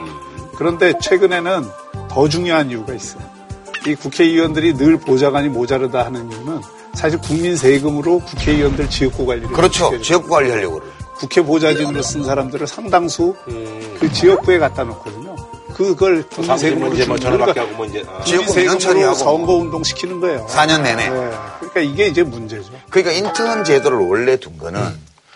그런데 0.57 0.92
최근에는 1.03 1.64
더 2.09 2.28
중요한 2.28 2.70
이유가 2.70 2.95
있어요. 2.95 3.38
이 3.87 3.95
국회의원들이 3.95 4.74
늘 4.74 4.99
보좌관이 4.99 5.49
모자르다 5.49 6.05
하는 6.07 6.31
이유는 6.31 6.61
사실 6.95 7.18
국민 7.20 7.57
세금으로 7.57 8.20
국회의원들 8.20 8.91
지역구 8.91 9.24
관리를 9.26 9.51
그렇죠. 9.51 10.01
지역구 10.01 10.29
관리하려고 10.29 10.81
그래요. 10.81 10.93
국회 11.16 11.43
보좌진으로 11.43 12.03
쓴 12.03 12.24
사람들을 12.24 12.66
상당수 12.66 13.35
음. 13.49 13.97
그 14.01 14.12
지역구에 14.12 14.59
갖다 14.59 14.85
놓거든요. 14.85 15.37
그걸 15.74 16.24
국민 16.29 16.59
세금으로 16.59 16.89
문제 16.89 17.07
뭐 17.07 17.18
전화받게 17.18 17.61
거니까 17.61 17.62
하고 17.62 17.76
뭐 17.76 17.87
이제 17.87 18.05
아. 18.09 18.22
지역구 18.24 18.53
세금으로 18.53 18.79
처리하고 18.79 19.14
선거 19.14 19.55
운동 19.55 19.85
시키는 19.85 20.20
거예요. 20.20 20.47
4년 20.47 20.83
내내. 20.83 21.09
네. 21.09 21.31
그러니까 21.59 21.81
이게 21.81 22.07
이제 22.09 22.22
문제죠. 22.22 22.70
그러니까 22.91 23.12
인턴 23.12 23.64
제도를 23.64 23.99
원래 23.99 24.37
둔 24.37 24.59
거는 24.59 24.81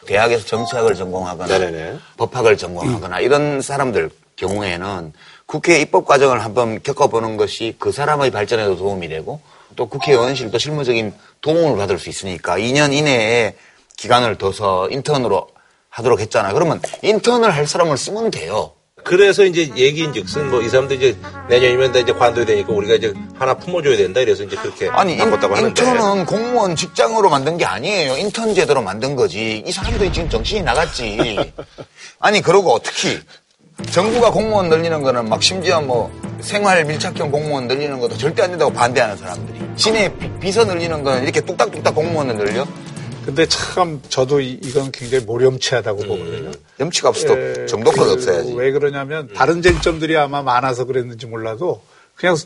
대학에서 0.06 0.44
정치학을 0.46 0.94
전공하거나 0.94 1.58
네네네. 1.58 1.98
법학을 2.16 2.56
전공하거나 2.56 3.20
이런 3.20 3.60
사람들 3.60 4.10
경우에는 4.36 5.12
국회 5.46 5.80
입법 5.80 6.06
과정을 6.06 6.44
한번 6.44 6.82
겪어보는 6.82 7.36
것이 7.36 7.76
그 7.78 7.92
사람의 7.92 8.30
발전에도 8.30 8.76
도움이 8.76 9.08
되고 9.08 9.40
또 9.76 9.88
국회의원실도 9.88 10.58
실무적인 10.58 11.12
도움을 11.40 11.76
받을 11.76 11.98
수 11.98 12.08
있으니까 12.08 12.58
2년 12.58 12.92
이내에 12.92 13.54
기간을 13.96 14.36
둬서 14.36 14.88
인턴으로 14.90 15.48
하도록 15.90 16.20
했잖아요. 16.20 16.54
그러면 16.54 16.80
인턴을 17.02 17.54
할 17.54 17.66
사람을 17.66 17.96
쓰면 17.96 18.30
돼요. 18.30 18.72
그래서 19.04 19.44
이제 19.44 19.70
얘기인 19.76 20.12
즉슨 20.12 20.48
뭐 20.50 20.62
이 20.62 20.68
사람들 20.68 20.96
이제 20.96 21.16
내년이면 21.48 21.92
다 21.92 21.98
이제 21.98 22.12
관둬야 22.12 22.44
되니까 22.44 22.72
우리가 22.72 22.94
이제 22.94 23.12
하나 23.36 23.54
품어줘야 23.54 23.96
된다 23.96 24.20
이래서 24.20 24.44
이제 24.44 24.54
그렇게 24.56 24.88
아니 24.90 25.14
인, 25.14 25.20
인턴은 25.22 26.24
공무원 26.24 26.76
직장으로 26.76 27.28
만든 27.28 27.58
게 27.58 27.64
아니에요. 27.64 28.16
인턴 28.16 28.54
제도로 28.54 28.80
만든 28.80 29.16
거지. 29.16 29.62
이 29.66 29.72
사람들이 29.72 30.12
지금 30.12 30.28
정신이 30.30 30.62
나갔지. 30.62 31.52
아니 32.20 32.40
그러고 32.40 32.78
특히 32.82 33.18
정부가 33.90 34.30
공무원 34.30 34.68
늘리는 34.68 35.02
거는 35.02 35.28
막 35.28 35.42
심지어 35.42 35.80
뭐 35.80 36.10
생활 36.40 36.84
밀착형 36.84 37.30
공무원 37.30 37.66
늘리는 37.68 37.98
것도 38.00 38.16
절대 38.16 38.42
안 38.42 38.50
된다고 38.50 38.72
반대하는 38.72 39.16
사람들이. 39.16 39.60
시내 39.76 40.08
비- 40.16 40.30
비서 40.40 40.64
늘리는 40.64 41.02
거는 41.02 41.22
이렇게 41.24 41.40
뚝딱뚝딱 41.40 41.94
공무원을 41.94 42.36
늘려? 42.36 42.66
근데 43.24 43.46
참 43.46 44.00
저도 44.08 44.40
이, 44.40 44.58
건 44.72 44.90
굉장히 44.90 45.24
모렴치하다고 45.24 45.98
보거든요. 46.02 46.50
염치가 46.80 47.08
없어도 47.10 47.38
예, 47.38 47.66
정도껏 47.66 48.04
그 48.06 48.12
없어야지. 48.14 48.52
왜 48.54 48.72
그러냐면 48.72 49.28
다른 49.34 49.62
쟁점들이 49.62 50.16
아마 50.16 50.42
많아서 50.42 50.84
그랬는지 50.84 51.26
몰라도 51.26 51.82
그냥 52.16 52.36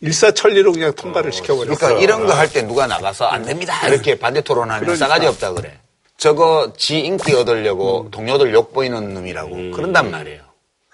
일사천리로 0.00 0.72
그냥 0.72 0.92
통과를 0.94 1.32
시켜버렸어요. 1.32 1.76
그러니까 1.76 2.02
이런 2.02 2.26
거 2.26 2.34
할 2.34 2.50
때 2.50 2.62
누가 2.62 2.86
나가서 2.86 3.24
안 3.26 3.44
됩니다. 3.44 3.88
이렇게 3.88 4.18
반대 4.18 4.42
토론하면 4.42 4.80
그러니까. 4.80 5.06
싸가지 5.06 5.26
없다 5.26 5.52
그래. 5.54 5.78
저거 6.18 6.72
지 6.76 6.98
인기 6.98 7.32
얻으려고 7.32 8.08
동료들 8.10 8.52
욕 8.52 8.74
보이는 8.74 9.14
놈이라고 9.14 9.70
그런단 9.74 10.10
말이에요. 10.10 10.42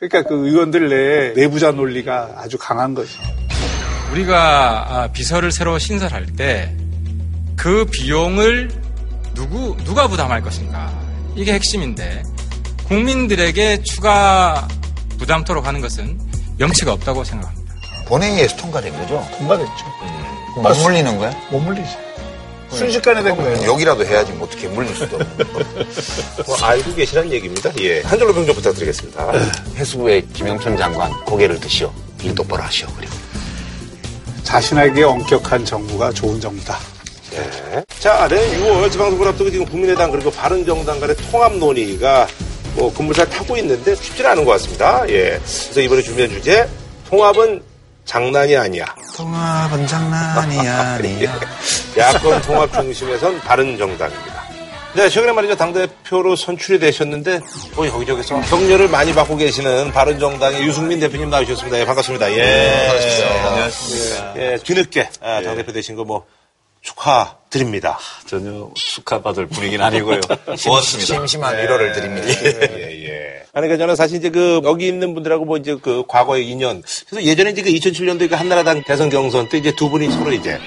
그러니까 0.02 0.28
그 0.28 0.48
의원들 0.48 0.88
내에 0.88 1.32
내부자 1.34 1.70
논리가 1.70 2.30
아주 2.36 2.58
강한 2.58 2.94
거죠. 2.94 3.22
우리가 4.12 4.86
아, 4.88 5.08
비서를 5.12 5.52
새로 5.52 5.78
신설할 5.78 6.26
때 6.26 6.74
그 7.62 7.84
비용을 7.84 8.70
누구 9.34 9.76
누가 9.84 10.08
부담할 10.08 10.42
것인가 10.42 10.92
이게 11.36 11.52
핵심인데 11.52 12.24
국민들에게 12.88 13.84
추가 13.84 14.66
부담토록 15.18 15.64
하는 15.64 15.80
것은 15.80 16.18
염치가 16.58 16.92
없다고 16.92 17.22
생각합니다. 17.22 17.74
본회의에서 18.06 18.56
통과된 18.56 18.92
거죠? 18.94 19.24
통과됐죠. 19.38 19.72
못 20.56 20.76
물리는 20.82 21.16
거야? 21.18 21.30
못 21.52 21.60
물리지. 21.60 21.96
순식간에 22.76 23.22
된 23.22 23.36
거예요. 23.36 23.64
욕이라도 23.66 24.04
해야지 24.04 24.32
뭐 24.32 24.46
어떻게 24.46 24.68
물릴 24.68 24.94
수도 24.94 25.16
없고. 25.16 25.44
뭐 26.46 26.56
알고 26.62 26.94
계시란 26.94 27.30
얘기입니다. 27.30 27.70
예. 27.80 28.00
한 28.02 28.18
줄로 28.18 28.32
평좀 28.32 28.54
부탁드리겠습니다. 28.54 29.32
해수부의 29.76 30.26
김영춘 30.32 30.76
장관 30.76 31.12
고개를 31.24 31.60
드시오. 31.60 31.92
일 32.22 32.34
똑바로 32.34 32.62
하시오. 32.62 32.88
그리고 32.96 33.12
자신에게 34.42 35.02
엄격한 35.02 35.64
정부가 35.64 36.12
좋은 36.12 36.40
정부다. 36.40 36.78
네. 37.30 37.84
자, 37.98 38.28
내년 38.28 38.60
6월 38.60 38.92
지방선거를 38.92 39.32
앞두고 39.32 39.50
지금 39.50 39.64
국민의당 39.66 40.10
그리고 40.10 40.30
바른정당 40.30 41.00
간의 41.00 41.16
통합 41.30 41.56
논의가 41.56 42.26
뭐 42.74 42.92
근무를 42.92 43.28
타고 43.28 43.56
있는데 43.56 43.94
쉽지 43.94 44.26
않은 44.26 44.44
것 44.44 44.52
같습니다. 44.52 45.04
예. 45.08 45.40
그래서 45.42 45.80
이번에 45.80 46.02
준비한 46.02 46.30
주제 46.30 46.68
통합은 47.08 47.62
장난이 48.04 48.56
아니야. 48.56 48.84
통합은 49.16 49.86
장난이 49.86 50.58
아니야. 50.68 51.40
야권 51.96 52.42
통합 52.42 52.72
중심에선 52.72 53.40
바른 53.40 53.78
정당입니다. 53.78 54.42
네, 54.94 55.08
최근에 55.08 55.32
말이죠. 55.32 55.56
당대표로 55.56 56.36
선출이 56.36 56.78
되셨는데, 56.78 57.40
뭐 57.74 57.86
여기저기서 57.86 58.42
격려를 58.42 58.88
많이 58.88 59.14
받고 59.14 59.36
계시는 59.36 59.90
바른정당의 59.90 60.64
유승민 60.64 61.00
대표님 61.00 61.30
나오셨습니다. 61.30 61.78
예, 61.78 61.86
반갑습니다. 61.86 62.30
예. 62.32 62.86
반갑습니다. 62.88 63.46
안녕하십니까. 63.48 64.34
예, 64.36 64.58
뒤늦게 64.62 65.08
아, 65.22 65.40
당대표 65.42 65.72
되신 65.72 65.96
거 65.96 66.04
뭐 66.04 66.26
축하드립니다. 66.82 67.98
전혀 68.26 68.70
축하받을 68.74 69.46
분위기는 69.46 69.84
아니고요. 69.84 70.20
고맙습니다. 70.64 71.14
심심한 71.14 71.56
위로를 71.58 71.92
드립니다. 71.92 72.28
예, 72.28 73.06
예. 73.06 73.42
아니, 73.54 73.66
그러니까 73.66 73.76
저는 73.78 73.96
사실 73.96 74.18
이제 74.18 74.30
그, 74.30 74.60
여기 74.64 74.88
있는 74.88 75.14
분들하고 75.14 75.44
뭐 75.44 75.56
이제 75.58 75.76
그 75.80 76.04
과거의 76.08 76.48
인연. 76.48 76.82
그래서 77.08 77.24
예전에 77.24 77.50
이제 77.50 77.62
그 77.62 77.70
2007년도에 77.70 78.28
그 78.30 78.34
한나라당 78.34 78.82
대선 78.84 79.10
경선 79.10 79.48
때 79.48 79.58
이제 79.58 79.72
두 79.76 79.88
분이 79.90 80.10
서로 80.10 80.32
이제, 80.32 80.58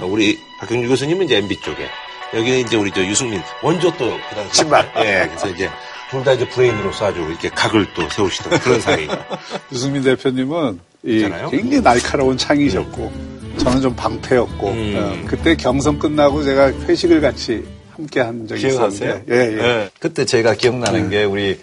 어, 0.00 0.06
우리 0.06 0.38
박경주 0.58 0.88
교수님은 0.88 1.26
이제 1.26 1.36
MB 1.36 1.60
쪽에, 1.60 1.86
여기는 2.34 2.60
이제 2.60 2.76
우리 2.76 2.90
저 2.92 3.04
유승민, 3.04 3.42
먼저 3.62 3.90
또그 3.92 4.34
당시. 4.34 4.56
신발. 4.56 4.90
예, 4.96 5.26
그래서 5.28 5.48
이제 5.48 5.70
둘 6.10 6.24
다 6.24 6.32
이제 6.32 6.48
브레인으로서 6.48 7.06
아주 7.06 7.20
이렇게 7.20 7.48
각을 7.50 7.86
또 7.94 8.08
세우시던 8.08 8.58
그런 8.60 8.80
사이. 8.80 9.06
유승민 9.70 10.02
대표님은 10.02 10.80
이. 11.04 11.20
굉장히 11.50 11.80
날카로운 11.82 12.36
창이셨고 12.36 13.39
저는 13.58 13.80
좀 13.80 13.94
방패였고 13.96 14.68
음. 14.68 14.94
어, 15.24 15.28
그때 15.28 15.54
경선 15.56 15.98
끝나고 15.98 16.42
제가 16.44 16.68
회식을 16.72 17.20
같이 17.20 17.64
함께 17.94 18.20
한 18.20 18.46
적이 18.46 18.60
기억하세요? 18.68 19.10
있었는데 19.10 19.34
예, 19.34 19.52
예. 19.52 19.56
네. 19.62 19.90
그때 19.98 20.24
제가 20.24 20.54
기억나는 20.54 21.10
게 21.10 21.24
우리 21.24 21.60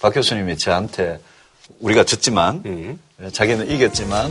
박 0.00 0.14
교수님이 0.14 0.56
저한테 0.58 1.18
우리가 1.80 2.04
졌지만 2.04 2.62
음. 2.66 2.98
자기는 3.32 3.70
이겼지만 3.70 4.30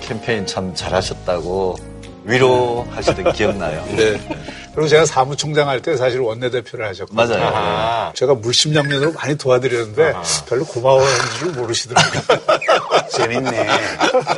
캠페인 0.00 0.46
참 0.46 0.74
잘하셨다고 0.74 1.76
위로하시던 2.24 3.32
기억나요. 3.34 3.84
네. 3.96 4.18
그리고 4.74 4.88
제가 4.88 5.04
사무총장 5.06 5.68
할 5.68 5.80
때 5.82 5.96
사실 5.96 6.20
원내대표를 6.20 6.86
하셨거든요. 6.88 7.16
맞아요. 7.38 7.50
아. 7.54 8.12
제가 8.14 8.34
물심양면으로 8.34 9.12
많이 9.12 9.36
도와드렸는데 9.36 10.14
별로 10.48 10.64
고마워하는 10.64 11.18
줄 11.38 11.52
모르시더라고요. 11.52 12.22
재밌네. 13.12 13.68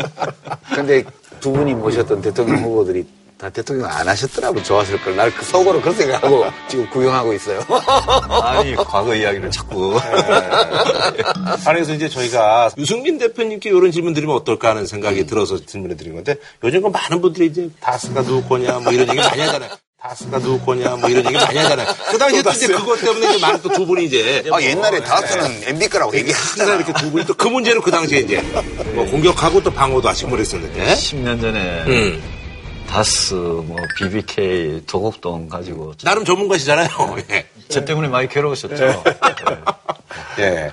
근데 0.75 1.05
두 1.41 1.53
분이 1.53 1.75
모셨던 1.75 2.21
대통령 2.23 2.63
후보들이 2.63 3.07
다 3.39 3.51
대통령 3.51 3.87
안 3.91 4.09
하셨더라고 4.09 4.63
좋았을 4.63 4.99
걸. 5.03 5.15
날 5.15 5.31
그 5.31 5.45
속으로 5.45 5.81
그런 5.83 5.95
생각하고 5.95 6.47
지금 6.69 6.89
구경하고 6.89 7.35
있어요. 7.35 7.61
아니 8.43 8.75
과거 8.75 9.15
이야기를 9.15 9.51
자꾸 9.51 9.99
아니, 9.99 11.63
그래서 11.65 11.93
이제 11.93 12.09
저희가 12.09 12.71
유승민 12.79 13.19
대표님께 13.19 13.69
이런 13.69 13.91
질문 13.91 14.15
드리면 14.15 14.35
어떨까 14.37 14.71
하는 14.71 14.87
생각이 14.87 15.27
들어서 15.27 15.59
질문을 15.59 15.97
드린 15.99 16.15
건데 16.15 16.37
요즘 16.65 16.81
그 16.83 16.89
많은 16.89 17.21
분들이 17.21 17.47
이제 17.47 17.69
다스가 17.81 18.23
누구 18.23 18.49
거냐 18.49 18.79
뭐 18.79 18.91
이런 18.93 19.07
얘기 19.09 19.19
많이 19.21 19.41
하잖아요. 19.43 19.71
다스가 20.01 20.39
누구 20.41 20.65
거냐 20.65 20.97
뭐 20.97 21.09
이런 21.09 21.25
얘기 21.27 21.35
많이 21.37 21.59
하잖아요. 21.59 21.87
그 22.11 22.19
당시에 22.19 22.43
또 22.43 22.51
이제 22.51 22.67
그것 22.69 23.01
때문에 23.01 23.29
이제 23.31 23.39
많은 23.39 23.61
또 23.63 23.69
두 23.71 23.87
분이 23.87 24.05
이제 24.05 24.45
아, 24.53 24.61
옛날에 24.61 25.01
다스는 25.03 25.63
MB 25.69 25.89
거라고 25.89 26.13
항상 26.13 26.21
얘기하잖아. 26.21 26.75
이렇게 26.77 26.93
두 26.93 27.11
분이 27.11 27.25
또 27.27 27.35
그 27.35 27.49
문제로 27.49 27.81
그 27.81 27.91
당시에 27.91 28.21
이제 28.21 28.41
뭐 28.95 29.05
공격하고 29.07 29.63
또 29.63 29.71
방어도 29.73 30.09
하시고 30.09 30.31
그랬었는데 30.31 30.95
10년 30.95 31.41
전에 31.41 31.85
음. 31.87 32.23
다스, 32.89 33.35
뭐 33.35 33.77
BBK, 33.99 34.83
도곡동 34.87 35.49
가지고 35.49 35.95
나름 36.05 36.25
전문가시잖아요. 36.25 36.89
예. 37.31 37.47
저 37.69 37.85
때문에 37.85 38.09
많이 38.09 38.29
괴로우셨죠. 38.29 38.77
예. 40.39 40.73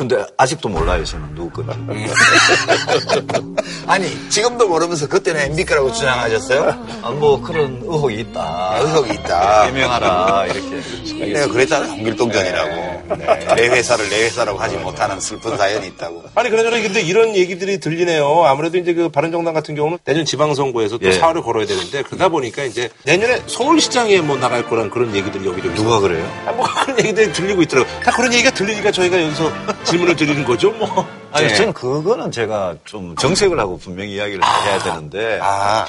근데 0.00 0.24
아직도 0.38 0.70
몰라요, 0.70 1.04
저는 1.04 1.34
누구 1.34 1.62
건지. 1.62 1.76
아니, 3.86 4.30
지금도 4.30 4.66
모르면서 4.66 5.06
그때는 5.06 5.50
MB 5.50 5.62
거라고 5.66 5.92
주장하셨어요? 5.92 6.86
아, 7.02 7.10
뭐 7.10 7.38
그런 7.38 7.82
의혹이 7.82 8.20
있다. 8.20 8.40
아, 8.40 8.78
의혹이 8.78 9.12
있다. 9.16 9.64
해명하라 9.68 10.46
이렇게. 10.46 11.32
내가 11.34 11.48
그랬잖아, 11.48 11.86
홍길동 11.86 12.32
전이라고. 12.32 12.89
내 13.18 13.68
회사를 13.68 14.08
내 14.08 14.24
회사라고 14.24 14.58
하지 14.58 14.76
못하는 14.76 15.20
슬픈 15.20 15.56
사연이 15.56 15.86
있다고. 15.88 16.24
아니 16.34 16.50
그러저러 16.50 16.80
근데 16.80 17.00
이런 17.00 17.34
얘기들이 17.34 17.78
들리네요. 17.80 18.44
아무래도 18.44 18.78
이제 18.78 18.94
그 18.94 19.08
바른정당 19.08 19.54
같은 19.54 19.74
경우는 19.74 19.98
내년 20.04 20.24
지방선거에서 20.24 20.98
또 20.98 21.06
예. 21.06 21.12
사활을 21.12 21.42
걸어야 21.42 21.66
되는데 21.66 22.02
그러다 22.02 22.28
보니까 22.28 22.64
이제 22.64 22.90
내년에 23.04 23.42
서울시장에 23.46 24.20
뭐 24.20 24.36
나갈 24.36 24.68
거란 24.68 24.90
그런 24.90 25.14
얘기들이 25.14 25.46
여기저기 25.46 25.74
누가 25.74 26.00
그래요? 26.00 26.26
아, 26.46 26.52
뭐 26.52 26.66
그런 26.66 26.98
얘기들이 26.98 27.32
들리고 27.32 27.62
있더라고요. 27.62 28.00
다 28.00 28.10
그런 28.12 28.32
얘기가 28.32 28.50
들리니까 28.50 28.90
저희가 28.92 29.22
여기서 29.22 29.50
질문을 29.84 30.16
드리는 30.16 30.44
거죠. 30.44 30.70
뭐. 30.72 31.06
아니, 31.32 31.46
네. 31.46 31.54
저는 31.54 31.72
그거는 31.72 32.30
제가 32.32 32.76
좀 32.84 33.14
정색을 33.16 33.58
하고 33.58 33.78
분명히 33.78 34.14
이야기를 34.14 34.42
해야 34.42 34.78
되는데, 34.80 35.38
아, 35.40 35.86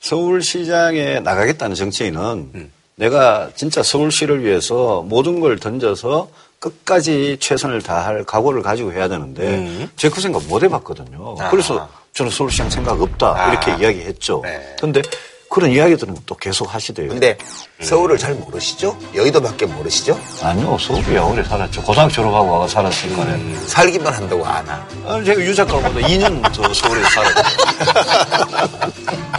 서울시장에 0.00 1.20
나가겠다는 1.20 1.74
정치인은 1.74 2.20
음. 2.54 2.72
내가 2.96 3.50
진짜 3.56 3.82
서울시를 3.82 4.44
위해서 4.44 5.02
모든 5.02 5.40
걸 5.40 5.58
던져서 5.58 6.28
끝까지 6.64 7.36
최선을 7.40 7.82
다할 7.82 8.24
각오를 8.24 8.62
가지고 8.62 8.92
해야 8.92 9.06
되는데, 9.08 9.42
음. 9.42 9.90
제가 9.96 10.14
그 10.14 10.20
생각 10.22 10.42
못 10.46 10.62
해봤거든요. 10.62 11.36
아. 11.38 11.50
그래서 11.50 11.86
저는 12.14 12.30
서울시장 12.32 12.70
생각 12.70 13.00
없다. 13.00 13.34
아. 13.36 13.50
이렇게 13.50 13.72
이야기했죠. 13.72 14.40
네. 14.42 14.76
근데 14.80 15.02
그런 15.50 15.70
이야기들은 15.70 16.16
또 16.26 16.34
계속 16.36 16.74
하시대요. 16.74 17.08
근데 17.10 17.36
서울을 17.80 18.16
잘 18.18 18.34
모르시죠? 18.34 18.96
여의도밖에 19.14 19.66
모르시죠? 19.66 20.18
아니요, 20.42 20.76
서울이야 20.80 21.22
오래 21.22 21.44
살았죠. 21.44 21.82
고등학교 21.82 22.12
졸업하고 22.12 22.50
와서 22.50 22.66
살았으니까. 22.74 23.22
음. 23.22 23.62
살기만 23.66 24.12
한다고 24.12 24.44
아나. 24.46 24.84
아, 25.06 25.22
제가 25.22 25.40
유 25.42 25.54
작가보다 25.54 25.90
2년 26.08 26.42
더 26.52 26.72
서울에 26.74 27.02
살았죠. 27.02 27.42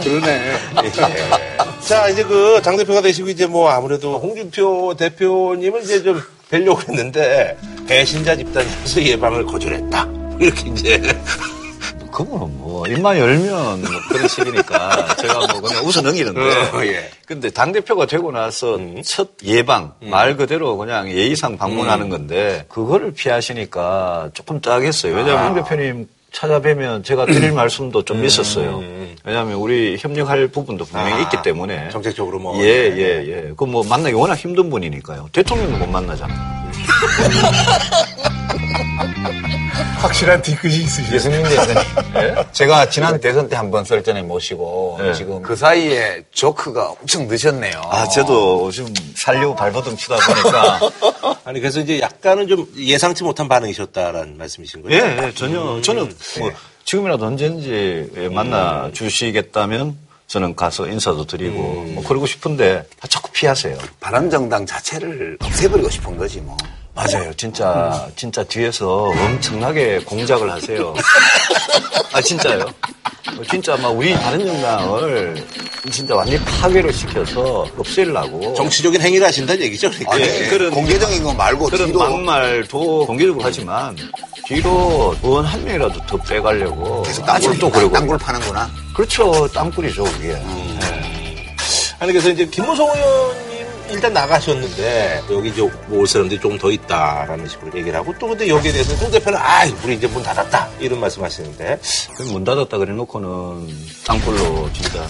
그러네. 0.02 0.52
자 1.80 2.08
이제 2.08 2.22
그 2.24 2.60
당 2.62 2.76
대표가 2.76 3.00
되시고 3.00 3.28
이제 3.28 3.46
뭐 3.46 3.68
아무래도 3.70 4.18
홍준표 4.18 4.94
대표님은 4.96 5.82
이제 5.82 6.02
좀 6.02 6.20
뵈려고 6.48 6.80
했는데 6.82 7.56
배신자 7.86 8.36
집단에서 8.36 9.02
예방을 9.02 9.44
거절했다. 9.46 10.08
이렇게 10.40 10.70
이제 10.70 11.00
그거는 12.12 12.58
뭐 12.58 12.86
입만 12.86 13.18
열면 13.18 13.82
뭐 13.82 13.90
그런 14.08 14.28
식이니까 14.28 15.16
제가 15.16 15.38
뭐 15.52 15.60
그냥 15.60 15.84
웃어 15.84 16.00
넘기는데. 16.02 16.40
어, 16.40 16.84
예. 16.84 17.10
근데 17.26 17.50
당 17.50 17.72
대표가 17.72 18.06
되고 18.06 18.30
나서 18.32 18.78
첫 19.04 19.30
예방 19.44 19.92
말 20.00 20.36
그대로 20.36 20.76
그냥 20.76 21.10
예의상 21.10 21.58
방문하는 21.58 22.08
건데 22.08 22.64
그거를 22.68 23.12
피하시니까 23.12 24.30
조금 24.32 24.60
짜겠어요. 24.60 25.14
왜냐하면 25.14 25.48
홍 25.48 25.62
대표님 25.62 26.08
찾아뵈면 26.36 27.02
제가 27.02 27.24
드릴 27.24 27.50
말씀도 27.52 28.02
좀 28.04 28.22
있었어요. 28.22 28.82
왜냐하면 29.24 29.54
우리 29.54 29.96
협력할 29.98 30.48
부분도 30.48 30.84
분명히 30.84 31.14
아, 31.14 31.18
있기 31.20 31.38
때문에. 31.42 31.88
정책적으로 31.88 32.38
뭐. 32.38 32.62
예, 32.62 32.92
예, 32.94 33.24
예. 33.26 33.52
그 33.56 33.64
뭐 33.64 33.82
만나기 33.82 34.14
워낙 34.14 34.34
힘든 34.34 34.68
분이니까요. 34.68 35.30
대통령도 35.32 35.78
못 35.78 35.88
만나잖아요. 35.88 36.38
확실한 40.06 40.40
뒤끝이 40.42 40.76
있으시죠. 40.76 41.14
예수님 41.16 41.42
대선님. 41.42 41.76
제가 42.52 42.88
지난 42.88 43.20
대선 43.20 43.48
때 43.48 43.56
한번 43.56 43.84
썰전에 43.84 44.22
모시고 44.22 44.98
네. 45.00 45.12
지금 45.14 45.42
그 45.42 45.56
사이에 45.56 46.22
조크가 46.30 46.90
엄청 46.90 47.26
늦었네요. 47.28 47.80
아, 47.90 48.06
저도 48.08 48.70
지금 48.70 48.94
살려고 49.14 49.54
발버둥 49.56 49.96
치다 49.96 50.16
보니까. 50.16 50.80
아니 51.44 51.60
그래서 51.60 51.80
이제 51.80 52.00
약간은 52.00 52.46
좀 52.48 52.66
예상치 52.76 53.24
못한 53.24 53.48
반응이셨다라는 53.48 54.38
말씀이신 54.38 54.82
거예요? 54.82 55.04
예, 55.04 55.26
예, 55.26 55.32
전혀. 55.34 55.80
저는 55.82 56.14
뭐 56.38 56.52
지금이라도 56.84 57.26
언제든지 57.26 58.10
예, 58.16 58.28
만나 58.28 58.90
주시겠다면 58.92 59.96
저는 60.28 60.56
가서 60.56 60.86
인사도 60.88 61.24
드리고 61.26 61.56
뭐 61.56 62.04
그러고 62.04 62.26
싶은데 62.26 62.84
아, 63.00 63.06
자꾸 63.08 63.30
피하세요. 63.32 63.76
바람정당 64.00 64.66
자체를 64.66 65.38
없애버리고 65.42 65.90
싶은 65.90 66.16
거지 66.16 66.40
뭐. 66.40 66.56
맞아요. 66.96 67.32
진짜, 67.34 68.08
진짜 68.16 68.42
뒤에서 68.44 69.12
엄청나게 69.14 69.98
공작을 70.06 70.50
하세요. 70.50 70.94
아, 72.12 72.20
진짜요. 72.22 72.60
어, 72.62 73.42
진짜 73.50 73.76
막 73.76 73.90
우리 73.90 74.14
바른정당을 74.14 75.46
진짜 75.92 76.14
완전히 76.16 76.42
파괴를 76.44 76.90
시켜서 76.92 77.66
없애려고. 77.76 78.54
정치적인 78.54 79.00
행위를 79.00 79.26
하신다는 79.26 79.62
얘기죠. 79.64 79.90
그러니까. 79.90 80.14
아니, 80.14 80.22
예, 80.24 80.48
그런- 80.48 80.70
공개적인 80.70 81.22
거 81.22 81.34
말고 81.34 81.66
그런 81.66 81.86
뒤로 81.88 81.98
막말도 81.98 83.06
공개적으로 83.06 83.44
하지만 83.44 83.94
뒤로 84.46 85.14
원한 85.20 85.62
명이라도 85.64 86.00
더 86.06 86.16
빼가려고 86.16 87.02
계속 87.02 87.26
땅굴, 87.26 87.58
그러고 87.70 87.92
땅굴 87.92 88.16
파는구나. 88.18 88.70
그렇죠 88.94 89.46
땅굴이죠 89.52 90.04
그게 90.04 90.32
아니 91.98 92.12
그래서 92.12 92.30
이제 92.30 92.46
김무성 92.46 92.86
의원님 92.86 93.45
일단 93.90 94.12
나가셨는데 94.12 95.22
여기 95.30 95.48
이제 95.50 95.62
모을 95.86 96.06
사람들이 96.06 96.40
좀더 96.40 96.70
있다라는 96.70 97.48
식으로 97.48 97.78
얘기를 97.78 97.98
하고 97.98 98.12
또 98.18 98.28
근데 98.28 98.48
여기에 98.48 98.72
대해서 98.72 98.94
홍 98.96 99.10
대표는 99.10 99.38
아 99.38 99.64
우리 99.84 99.94
이제 99.94 100.06
문 100.06 100.22
닫았다. 100.22 100.68
이런 100.80 101.00
말씀하시는데. 101.00 101.80
그문 102.16 102.44
닫았다 102.44 102.78
그래놓고는 102.78 103.68
땅굴로 104.06 104.70
진짜 104.72 105.06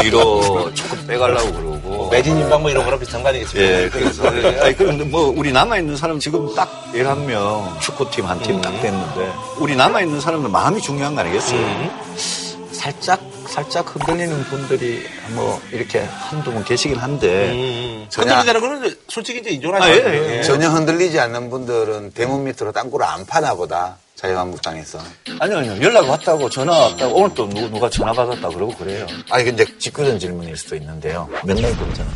뒤로 0.00 0.72
조금 0.74 1.06
빼가려고 1.06 1.52
그러고. 1.52 2.08
매진인방 2.10 2.62
뭐 2.62 2.70
이런 2.70 2.84
거랑 2.84 2.98
비슷한 2.98 3.22
거 3.22 3.28
아니겠습니까? 3.28 3.82
예, 3.82 3.88
그래서. 3.88 4.26
아니 4.26 4.76
그런데 4.76 5.04
뭐 5.04 5.32
우리 5.36 5.52
남아 5.52 5.78
있는 5.78 5.96
사람 5.96 6.18
지금 6.18 6.54
딱 6.54 6.68
11명 6.94 7.80
축구팀 7.80 8.24
한 8.26 8.38
팀 8.42 8.60
딱 8.62 8.70
됐는데 8.80 9.32
우리 9.58 9.74
남아 9.76 10.00
있는 10.02 10.20
사람들 10.20 10.48
마음이 10.50 10.80
중요한 10.80 11.14
거 11.14 11.20
아니겠어요? 11.22 11.58
살짝 12.72 13.20
살짝 13.48 13.94
흔들리는 13.94 14.44
분들이 14.44 15.02
뭐 15.30 15.60
이렇게 15.72 16.00
한두 16.00 16.52
분 16.52 16.62
계시긴 16.64 16.98
한데 16.98 17.50
음. 17.52 18.06
전혀- 18.08 18.34
흔들린다는 18.36 18.60
거는 18.60 18.96
솔직히 19.08 19.40
이제 19.40 19.50
인정하죠. 19.50 19.84
아, 19.84 19.90
예, 19.90 20.36
예. 20.38 20.42
전혀 20.42 20.68
흔들리지 20.68 21.18
않는 21.18 21.50
분들은 21.50 22.12
대문 22.12 22.44
밑으로 22.44 22.72
땅굴을 22.72 23.04
안 23.06 23.24
파나 23.26 23.54
보다. 23.54 23.96
자유한국당에서. 24.16 24.98
아니요 25.38 25.58
아니요 25.58 25.78
연락 25.80 26.08
왔다고 26.10 26.50
전화 26.50 26.76
왔다고 26.76 27.14
오늘 27.14 27.34
또 27.36 27.48
누, 27.48 27.68
누가 27.70 27.88
전화 27.88 28.12
받았다 28.12 28.48
그러고 28.48 28.74
그래요. 28.74 29.06
아니 29.30 29.44
근데 29.44 29.64
직구전 29.78 30.18
질문일 30.18 30.56
수도 30.56 30.74
있는데요. 30.74 31.28
맨날 31.44 31.72
그러잖아. 31.76 32.10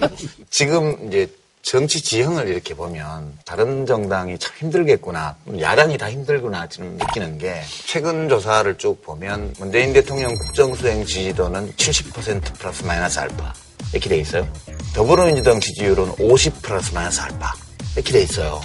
지금 0.50 1.06
이제 1.06 1.28
정치 1.66 2.00
지형을 2.00 2.46
이렇게 2.46 2.74
보면 2.74 3.36
다른 3.44 3.86
정당이 3.86 4.38
참 4.38 4.52
힘들겠구나. 4.56 5.34
야당이 5.58 5.98
다 5.98 6.08
힘들구나 6.08 6.68
지금 6.68 6.96
느끼는 6.96 7.38
게 7.38 7.60
최근 7.86 8.28
조사를 8.28 8.78
쭉 8.78 9.02
보면 9.02 9.52
문재인 9.58 9.92
대통령 9.92 10.32
국정수행 10.32 11.04
지지도는 11.04 11.72
70% 11.72 12.56
플러스 12.56 12.84
마이너스 12.84 13.18
알파 13.18 13.52
이렇게 13.92 14.08
돼 14.08 14.18
있어요. 14.18 14.46
더불어민주당 14.94 15.58
지지율은 15.58 16.12
50 16.20 16.62
플러스 16.62 16.94
마이너스 16.94 17.20
알파 17.20 17.52
이렇게 17.96 18.12
돼 18.12 18.22
있어요. 18.22 18.60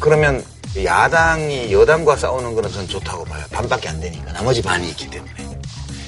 그러면 0.00 0.44
야당이 0.76 1.72
여당과 1.72 2.16
싸우는 2.16 2.56
거는 2.56 2.72
전 2.72 2.88
좋다고 2.88 3.26
봐요. 3.26 3.44
반밖에 3.52 3.90
안 3.90 4.00
되니까 4.00 4.32
나머지 4.32 4.60
반이 4.60 4.88
있기 4.88 5.08
때문에. 5.08 5.32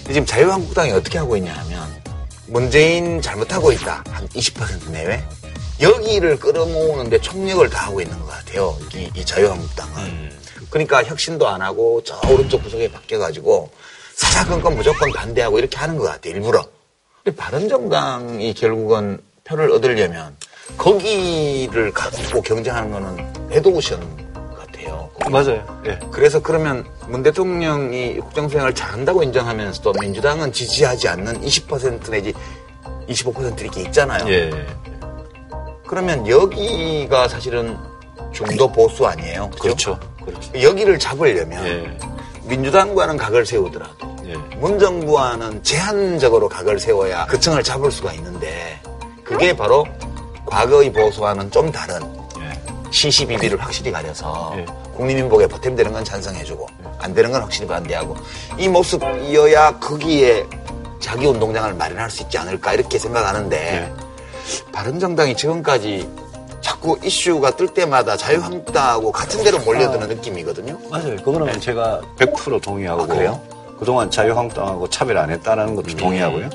지금 0.08 0.26
자유한국당이 0.26 0.90
어떻게 0.90 1.18
하고 1.18 1.36
있냐 1.36 1.54
하면 1.54 2.02
문재인 2.48 3.22
잘못하고 3.22 3.70
있다. 3.70 4.02
한 4.10 4.26
20% 4.30 4.90
내외. 4.90 5.22
여기를 5.80 6.38
끌어모으는데 6.38 7.20
총력을 7.20 7.68
다하고 7.68 8.00
있는 8.00 8.18
것 8.20 8.26
같아요. 8.26 8.76
이, 8.94 9.10
이 9.14 9.24
자유한국당은. 9.24 10.30
그러니까 10.70 11.02
혁신도 11.04 11.46
안 11.48 11.60
하고 11.60 12.02
저 12.04 12.18
오른쪽 12.30 12.62
구석에 12.62 12.90
바뀌어가지고 12.90 13.70
사사건건 14.14 14.76
무조건 14.76 15.12
반대하고 15.12 15.58
이렇게 15.58 15.76
하는 15.76 15.96
것 15.96 16.04
같아요. 16.04 16.34
일부러. 16.34 16.64
근데 17.22 17.36
바른정당이 17.36 18.54
결국은 18.54 19.20
표를 19.44 19.70
얻으려면 19.72 20.36
거기를 20.78 21.92
갖고 21.92 22.40
경쟁하는 22.40 22.90
거는 22.90 23.48
레드오션 23.50 24.54
같아요. 24.56 25.10
맞아요. 25.30 25.82
예. 25.86 25.98
그래서 26.10 26.40
그러면 26.40 26.84
문 27.08 27.22
대통령이 27.22 28.16
국정 28.18 28.48
수행을 28.48 28.74
잘한다고 28.74 29.22
인정하면서도 29.22 29.92
민주당은 30.00 30.52
지지하지 30.52 31.08
않는 31.08 31.42
20% 31.42 32.10
내지 32.10 32.32
25% 33.08 33.60
이렇게 33.60 33.82
있잖아요. 33.82 34.28
예. 34.32 34.50
그러면 35.92 36.26
여기가 36.26 37.28
사실은 37.28 37.76
중도 38.32 38.66
보수 38.66 39.06
아니에요. 39.06 39.50
그죠? 39.50 39.60
그렇죠. 39.60 40.00
그렇죠. 40.24 40.62
여기를 40.62 40.98
잡으려면 40.98 41.66
예. 41.66 41.98
민주당과는 42.44 43.18
각을 43.18 43.44
세우더라도 43.44 44.16
예. 44.24 44.34
문정부와는 44.56 45.62
제한적으로 45.62 46.48
각을 46.48 46.80
세워야 46.80 47.26
그 47.26 47.38
층을 47.38 47.62
잡을 47.62 47.92
수가 47.92 48.14
있는데 48.14 48.80
그게 49.22 49.54
바로 49.54 49.86
과거의 50.46 50.90
보수와는 50.90 51.50
좀 51.50 51.70
다른 51.70 52.00
예. 52.38 52.90
시시비비를 52.90 53.60
확실히 53.60 53.92
가려서 53.92 54.54
예. 54.56 54.64
국민민복에 54.94 55.46
보탬되는 55.46 55.92
건 55.92 56.02
찬성해주고 56.02 56.68
안 57.00 57.12
되는 57.12 57.30
건 57.30 57.42
확실히 57.42 57.68
반대하고 57.68 58.16
이 58.56 58.66
모습이어야 58.66 59.78
거기에 59.78 60.46
자기 61.00 61.26
운동장을 61.26 61.74
마련할 61.74 62.08
수 62.08 62.22
있지 62.22 62.38
않을까 62.38 62.72
이렇게 62.72 62.98
생각하는데 62.98 63.92
바른정당이 64.72 65.36
지금까지 65.36 66.08
자꾸 66.60 66.98
이슈가 67.02 67.56
뜰 67.56 67.68
때마다 67.68 68.16
자유한국당하고 68.16 69.12
같은 69.12 69.42
데로 69.42 69.58
몰려드는 69.60 70.08
느낌이거든요. 70.08 70.78
맞아요. 70.90 71.16
그거는 71.16 71.60
제가 71.60 72.00
100% 72.18 72.62
동의하고 72.62 73.02
아, 73.02 73.06
그래요? 73.06 73.40
그동안 73.78 74.10
자유한국당하고 74.10 74.88
차별 74.88 75.18
안 75.18 75.30
했다는 75.30 75.74
것도 75.74 75.96
동의하고요. 75.96 76.50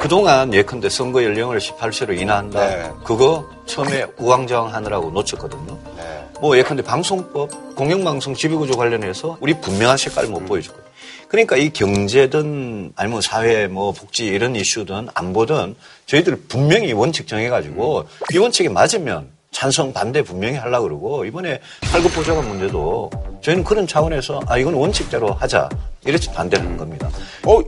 그동안 0.00 0.52
예컨대 0.52 0.88
선거 0.88 1.22
연령을 1.24 1.58
18세로 1.58 2.20
인하한다. 2.20 2.66
네. 2.66 2.90
그거 3.04 3.48
처음에 3.66 4.04
우왕좌왕하느라고 4.18 5.10
놓쳤거든요. 5.10 5.78
네. 5.96 6.28
뭐 6.40 6.56
예컨대 6.58 6.82
방송법, 6.82 7.50
공영방송 7.76 8.34
지배구조 8.34 8.76
관련해서 8.76 9.38
우리 9.40 9.58
분명한 9.58 9.96
색깔을 9.96 10.28
못 10.28 10.44
보여주고. 10.44 10.85
그러니까 11.28 11.56
이 11.56 11.70
경제든 11.70 12.92
아니면 12.96 13.20
사회 13.20 13.66
뭐 13.66 13.92
복지 13.92 14.26
이런 14.26 14.54
이슈든 14.56 15.08
안보든 15.14 15.74
저희들 16.06 16.42
분명히 16.48 16.92
원칙 16.92 17.26
정해가지고 17.26 18.04
이 18.32 18.38
원칙에 18.38 18.68
맞으면 18.68 19.28
찬성 19.50 19.92
반대 19.92 20.22
분명히 20.22 20.56
하려고 20.56 20.84
그러고 20.84 21.24
이번에 21.24 21.60
팔급 21.90 22.14
보좌관 22.14 22.46
문제도 22.46 23.10
저희는 23.40 23.64
그런 23.64 23.86
차원에서 23.86 24.40
아 24.46 24.58
이건 24.58 24.74
원칙대로 24.74 25.32
하자 25.32 25.68
이렇게 26.04 26.30
반대하는 26.32 26.76
겁니다. 26.76 27.08
어, 27.44 27.60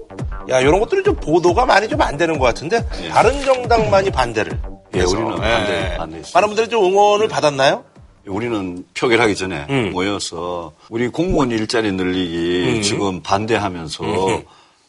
야, 0.51 0.61
이런 0.61 0.79
것들이 0.81 1.03
좀 1.03 1.15
보도가 1.17 1.67
많이 1.67 1.89
좀 1.89 2.01
안 2.01 2.17
되는 2.17 2.39
것 2.39 2.45
같은데, 2.47 2.85
다른 3.11 3.43
정당만이 3.45 4.11
반대를. 4.13 4.57
예. 4.95 5.01
우리는 5.03 5.33
예. 5.43 5.97
반대. 5.97 6.23
많은 6.33 6.49
분들이 6.49 6.69
좀 6.69 6.85
응원을 6.85 7.27
받았나요? 7.29 7.85
우리는 8.29 8.85
표결하기 8.95 9.35
전에 9.35 9.67
음. 9.71 9.93
모여서 9.93 10.73
우리 10.89 11.09
공무원 11.09 11.51
일자리 11.51 11.93
늘리기 11.93 12.77
음. 12.77 12.83
지금 12.83 13.23
반대하면서 13.23 14.05
음. 14.05 14.43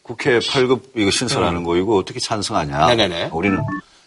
국회 0.04 0.40
8급 0.40 0.82
이거 0.96 1.12
신설하는 1.12 1.64
거 1.64 1.78
이거 1.78 1.96
어떻게 1.96 2.20
찬성하냐. 2.20 2.88
네네네. 2.88 3.30
우리는 3.32 3.60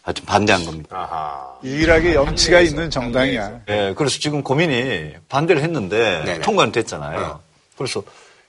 하여튼 0.03 0.25
반대한 0.25 0.65
겁니다. 0.65 0.97
아하. 0.97 1.55
유일하게 1.63 2.15
염치가 2.15 2.61
있는 2.61 2.91
정당이야. 2.91 3.61
예, 3.69 3.95
그래서 3.97 4.19
지금 4.19 4.43
고민이 4.43 5.13
반대를 5.29 5.63
했는데 5.63 6.23
네네. 6.25 6.41
통과는 6.41 6.73
됐잖아요. 6.73 7.41
그래서 7.77 8.03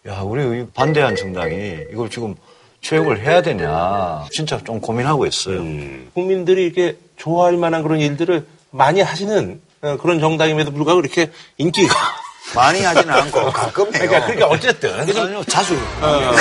야, 0.07 0.21
우리 0.21 0.61
이 0.61 0.65
반대한 0.73 1.15
정당이 1.15 1.77
이걸 1.91 2.09
지금 2.09 2.35
채용을 2.81 3.21
해야 3.21 3.41
되냐 3.41 4.25
진짜 4.31 4.57
좀 4.63 4.81
고민하고 4.81 5.25
있어요. 5.27 5.59
음. 5.59 6.09
국민들이 6.13 6.65
이렇게 6.65 6.97
좋아할 7.17 7.55
만한 7.55 7.83
그런 7.83 7.99
일들을 7.99 8.45
많이 8.71 8.99
하시는 9.01 9.51
어, 9.53 9.72
그런 10.01 10.19
정당임에도 10.19 10.71
불구하고 10.71 11.01
이렇게 11.01 11.31
인기가. 11.57 11.93
많이 12.55 12.81
하지는 12.81 13.13
않고 13.13 13.49
가끔 13.51 13.85
해요. 13.85 13.91
그러니까, 13.93 14.21
그러니까 14.25 14.47
어쨌든. 14.47 14.93
아니요, 14.99 15.43
자주. 15.45 15.75
어. 16.01 16.31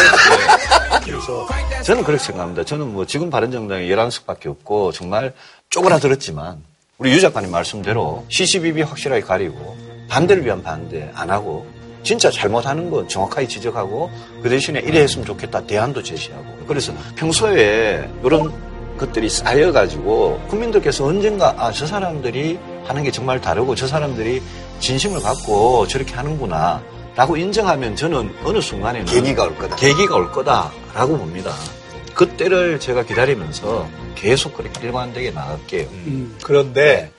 그래서 1.05 1.49
저는 1.85 2.05
그렇게 2.05 2.23
생각합니다. 2.23 2.65
저는 2.65 2.93
뭐 2.93 3.07
지금 3.07 3.31
바른정당이 3.31 3.89
11석밖에 3.89 4.47
없고 4.47 4.93
정말 4.93 5.33
쪼그라들었지만 5.71 6.63
우리 6.99 7.13
유 7.13 7.21
작가님 7.21 7.51
말씀대로 7.51 8.27
CCBB 8.29 8.83
확실하게 8.83 9.23
가리고 9.23 9.77
반대를 10.09 10.45
위한 10.45 10.63
반대 10.63 11.11
안 11.15 11.31
하고 11.31 11.67
진짜 12.03 12.31
잘못하는 12.31 12.91
거 12.91 13.07
정확하게 13.07 13.47
지적하고 13.49 14.11
그 14.43 14.51
대신에 14.51 14.81
이래 14.81 15.01
했으면 15.01 15.25
좋겠다 15.25 15.67
대안도 15.67 16.03
제시하고 16.03 16.45
그래서 16.67 16.93
평소에 17.17 18.09
이런 18.25 18.53
것들이 18.99 19.31
쌓여가지고 19.31 20.43
국민들께서 20.49 21.05
언젠가 21.07 21.55
아 21.57 21.73
저 21.73 21.87
사람들이 21.87 22.59
하는 22.85 23.03
게 23.03 23.11
정말 23.11 23.41
다르고 23.41 23.75
저 23.75 23.87
사람들이 23.87 24.43
진심을 24.81 25.21
갖고 25.21 25.87
저렇게 25.87 26.15
하는구나 26.15 26.83
라고 27.15 27.37
인정하면 27.37 27.95
저는 27.95 28.35
어느 28.45 28.61
순간에는 28.61 29.07
계기가 29.07 29.45
올 29.45 29.57
거다. 29.59 29.77
계기가 29.77 30.17
올 30.17 30.33
거다라고 30.33 31.19
봅니다. 31.19 31.53
그때를 32.15 32.81
제가 32.81 33.05
기다리면서 33.05 33.89
계속 34.15 34.55
그렇게 34.55 34.87
일관되게 34.87 35.31
나갈게요. 35.31 35.89
음, 35.91 36.37
그런데 36.43 37.11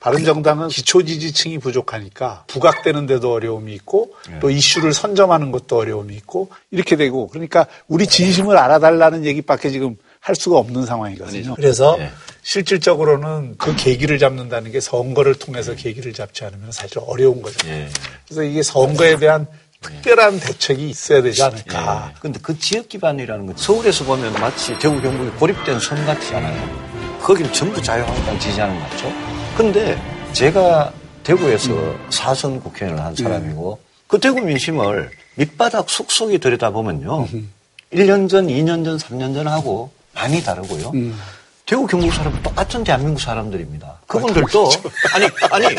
바른정당은 0.00 0.68
기초 0.68 1.02
지지층이 1.02 1.58
부족하니까 1.58 2.44
부각되는 2.46 3.06
데도 3.06 3.32
어려움이 3.32 3.74
있고 3.74 4.14
또 4.40 4.48
이슈를 4.50 4.94
선점하는 4.94 5.52
것도 5.52 5.76
어려움이 5.76 6.14
있고 6.16 6.48
이렇게 6.70 6.96
되고 6.96 7.28
그러니까 7.28 7.66
우리 7.86 8.06
진심을 8.06 8.56
알아달라는 8.56 9.26
얘기밖에 9.26 9.68
지금 9.70 9.96
할 10.20 10.34
수가 10.34 10.58
없는 10.58 10.84
상황이거든요. 10.84 11.54
그래서 11.54 11.96
예. 11.98 12.10
실질적으로는 12.42 13.56
그 13.56 13.74
계기를 13.74 14.18
잡는다는 14.18 14.70
게 14.70 14.80
선거를 14.80 15.34
통해서 15.34 15.74
계기를 15.74 16.12
잡지 16.12 16.44
않으면 16.44 16.72
사실 16.72 16.98
어려운 17.06 17.40
거죠. 17.42 17.66
예. 17.68 17.88
그래서 18.26 18.42
이게 18.42 18.62
선거에 18.62 19.16
대한 19.16 19.46
특별한 19.80 20.40
대책이 20.40 20.90
있어야 20.90 21.22
되지 21.22 21.42
않을까. 21.42 22.12
근데 22.20 22.38
그 22.42 22.58
지역 22.58 22.90
기반이라는 22.90 23.46
건 23.46 23.56
서울에서 23.56 24.04
보면 24.04 24.34
마치 24.34 24.78
대구 24.78 25.00
경북이 25.00 25.30
고립된 25.38 25.80
섬 25.80 26.04
같지 26.04 26.34
않아요. 26.34 27.18
거기는 27.22 27.50
전부 27.52 27.80
자유한국당 27.80 28.38
지지하는 28.38 28.74
거 28.74 28.80
맞죠? 28.82 29.12
근데 29.56 29.98
제가 30.34 30.92
대구에서 31.22 31.96
사선 32.10 32.60
국회의원을 32.60 33.02
한 33.02 33.14
사람이고 33.14 33.78
그 34.06 34.18
대구 34.18 34.42
민심을 34.42 35.10
밑바닥 35.36 35.88
속속이 35.88 36.38
들여다보면요. 36.38 37.26
1년 37.92 38.28
전, 38.28 38.48
2년 38.48 38.84
전, 38.84 38.98
3년 38.98 39.34
전 39.34 39.48
하고 39.48 39.90
많이 40.12 40.42
다르고요. 40.42 40.92
대구 41.66 41.86
경북 41.86 42.12
사람은 42.12 42.42
똑같은 42.42 42.82
대한민국 42.82 43.20
사람들입니다. 43.20 44.00
그분들도 44.08 44.70
아니 45.14 45.26
아니 45.52 45.74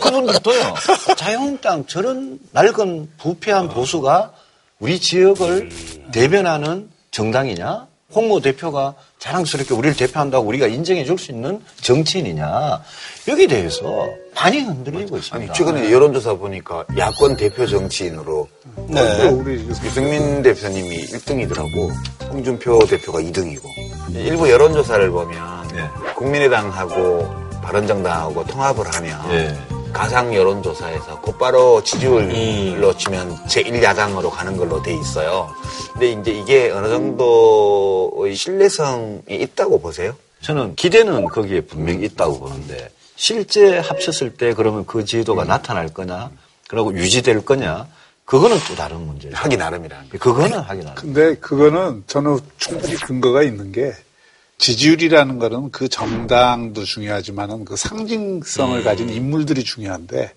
그분들도요 0.00 0.74
자유한국당 1.16 1.86
저런 1.86 2.40
낡은 2.52 3.12
부패한 3.18 3.68
보수가 3.68 4.32
우리 4.80 4.98
지역을 4.98 5.70
대변하는 6.12 6.90
정당이냐? 7.12 7.86
홍모 8.16 8.40
대표가 8.40 8.94
자랑스럽게 9.18 9.74
우리를 9.74 9.94
대표한다고 9.94 10.46
우리가 10.48 10.66
인정해 10.66 11.04
줄 11.04 11.18
수 11.18 11.32
있는 11.32 11.60
정치인이냐? 11.82 12.80
여기에 13.28 13.46
대해서 13.46 14.06
많이 14.34 14.60
흔들리고 14.60 15.18
있습니다. 15.18 15.36
아니, 15.36 15.52
최근에 15.52 15.92
여론조사 15.92 16.34
보니까 16.34 16.84
야권 16.96 17.36
대표 17.36 17.66
정치인으로 17.66 18.48
네. 18.88 19.28
우리 19.28 19.52
유승민 19.68 20.42
대표님이 20.42 21.06
1등이더라고. 21.08 21.90
홍준표 22.30 22.78
대표가 22.86 23.20
2등이고. 23.20 23.62
일부 24.14 24.50
여론조사를 24.50 25.10
보면 25.10 25.68
네. 25.74 25.82
국민의당하고 26.14 27.28
바른정당하고 27.62 28.44
통합을 28.46 28.86
하면 28.94 29.20
예. 29.32 29.56
가상 29.92 30.34
여론조사에서 30.34 31.20
곧바로 31.20 31.82
지지율로 31.82 32.96
치면 32.96 33.36
제1야당으로 33.46 34.30
가는 34.30 34.56
걸로 34.56 34.82
돼 34.82 34.94
있어요. 34.94 35.48
근데 35.92 36.12
이제 36.12 36.32
이게 36.32 36.70
어느 36.70 36.88
정도의 36.88 38.34
신뢰성이 38.34 39.22
있다고 39.28 39.80
보세요? 39.80 40.14
저는 40.42 40.74
기대는 40.76 41.24
거기에 41.26 41.62
분명히 41.62 42.04
있다고 42.04 42.38
보는데 42.38 42.90
실제 43.16 43.78
합쳤을 43.78 44.34
때 44.36 44.52
그러면 44.54 44.84
그 44.86 45.04
지도가 45.04 45.44
나타날 45.44 45.88
거냐, 45.88 46.30
그리고 46.68 46.94
유지될 46.94 47.44
거냐, 47.44 47.86
그거는 48.26 48.58
또 48.68 48.74
다른 48.74 49.06
문제죠. 49.06 49.36
하기 49.36 49.56
나름이라는 49.56 50.10
게. 50.10 50.18
그거는 50.18 50.58
하기 50.58 50.82
나름. 50.82 50.94
근데 50.96 51.34
그거는 51.36 52.04
저는 52.06 52.38
충분히 52.58 52.94
근거가 52.96 53.42
있는 53.42 53.72
게 53.72 53.94
지지율이라는 54.58 55.38
거는 55.38 55.70
그 55.70 55.88
정당도 55.88 56.84
중요하지만은 56.84 57.64
그 57.64 57.76
상징성을 57.76 58.82
가진 58.84 59.08
인물들이 59.10 59.62
중요한데 59.62 60.32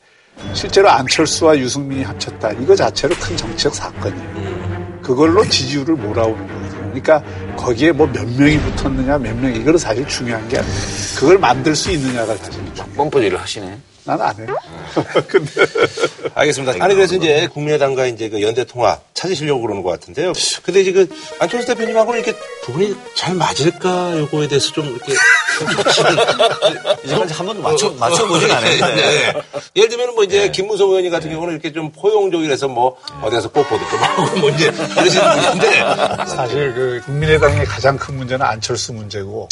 실제로 0.53 0.89
안철수와 0.89 1.57
유승민이 1.57 2.03
합쳤다. 2.03 2.51
이거 2.51 2.75
자체로 2.75 3.15
큰 3.15 3.35
정치적 3.37 3.73
사건이에요. 3.75 4.99
그걸로 5.01 5.43
지지율을 5.47 5.95
몰아오는 5.95 6.47
거거든요. 6.47 6.79
그러니까 6.89 7.23
거기에 7.55 7.91
뭐 7.91 8.07
몇 8.07 8.25
명이 8.37 8.57
붙었느냐, 8.59 9.17
몇 9.17 9.35
명이 9.37 9.59
이거는 9.59 9.77
사실 9.77 10.07
중요한 10.07 10.47
게 10.49 10.57
아니에요. 10.57 10.73
그걸 11.17 11.37
만들 11.37 11.75
수 11.75 11.91
있느냐가 11.91 12.35
사실 12.35 12.53
중요해요. 12.53 12.85
뻔뻔지를 12.95 13.39
하시네. 13.39 13.79
난 14.09 14.21
안 14.21 14.35
해요. 14.37 14.55
근데 15.27 15.51
알겠습니다. 16.33 16.83
아니, 16.83 16.95
그래서 16.95 17.15
이제 17.15 17.47
국민의당과 17.53 18.07
이제 18.07 18.29
그 18.29 18.41
연대 18.41 18.63
통합 18.63 19.01
찾으시려고 19.13 19.61
그러는 19.61 19.83
것 19.83 19.89
같은데요. 19.91 20.33
근데 20.63 20.81
이제 20.81 20.91
그 20.91 21.07
안철수 21.39 21.67
대표님하고는 21.67 22.21
이렇게 22.21 22.37
두 22.63 22.71
분이 22.73 22.95
잘 23.15 23.35
맞을까, 23.35 24.17
요거에 24.19 24.47
대해서 24.47 24.71
좀 24.71 24.85
이렇게. 24.87 25.13
이제까지 27.03 27.33
한 27.33 27.45
번도 27.45 27.61
맞춰, 27.61 27.89
맞춰 27.99 28.25
보진 28.27 28.49
않았는데. 28.49 28.95
네. 28.95 29.33
예를 29.75 29.89
들면 29.89 30.15
뭐 30.15 30.23
이제 30.23 30.49
김무성 30.51 30.89
의원님 30.89 31.11
같은 31.11 31.29
경우는 31.29 31.53
이렇게 31.53 31.71
좀 31.71 31.91
포용적이라서 31.91 32.67
뭐 32.67 32.97
어디 33.21 33.35
가서 33.35 33.49
뽀뽀도 33.49 33.77
좀 33.89 33.99
하고 33.99 34.37
뭐 34.39 34.49
이제 34.51 34.65
이러시는 34.65 35.41
분인데. 35.41 35.79
사실 36.27 36.73
그 36.73 37.01
국민의당의 37.05 37.65
가장 37.65 37.97
큰 37.97 38.15
문제는 38.17 38.45
안철수 38.45 38.93
문제고 38.93 39.47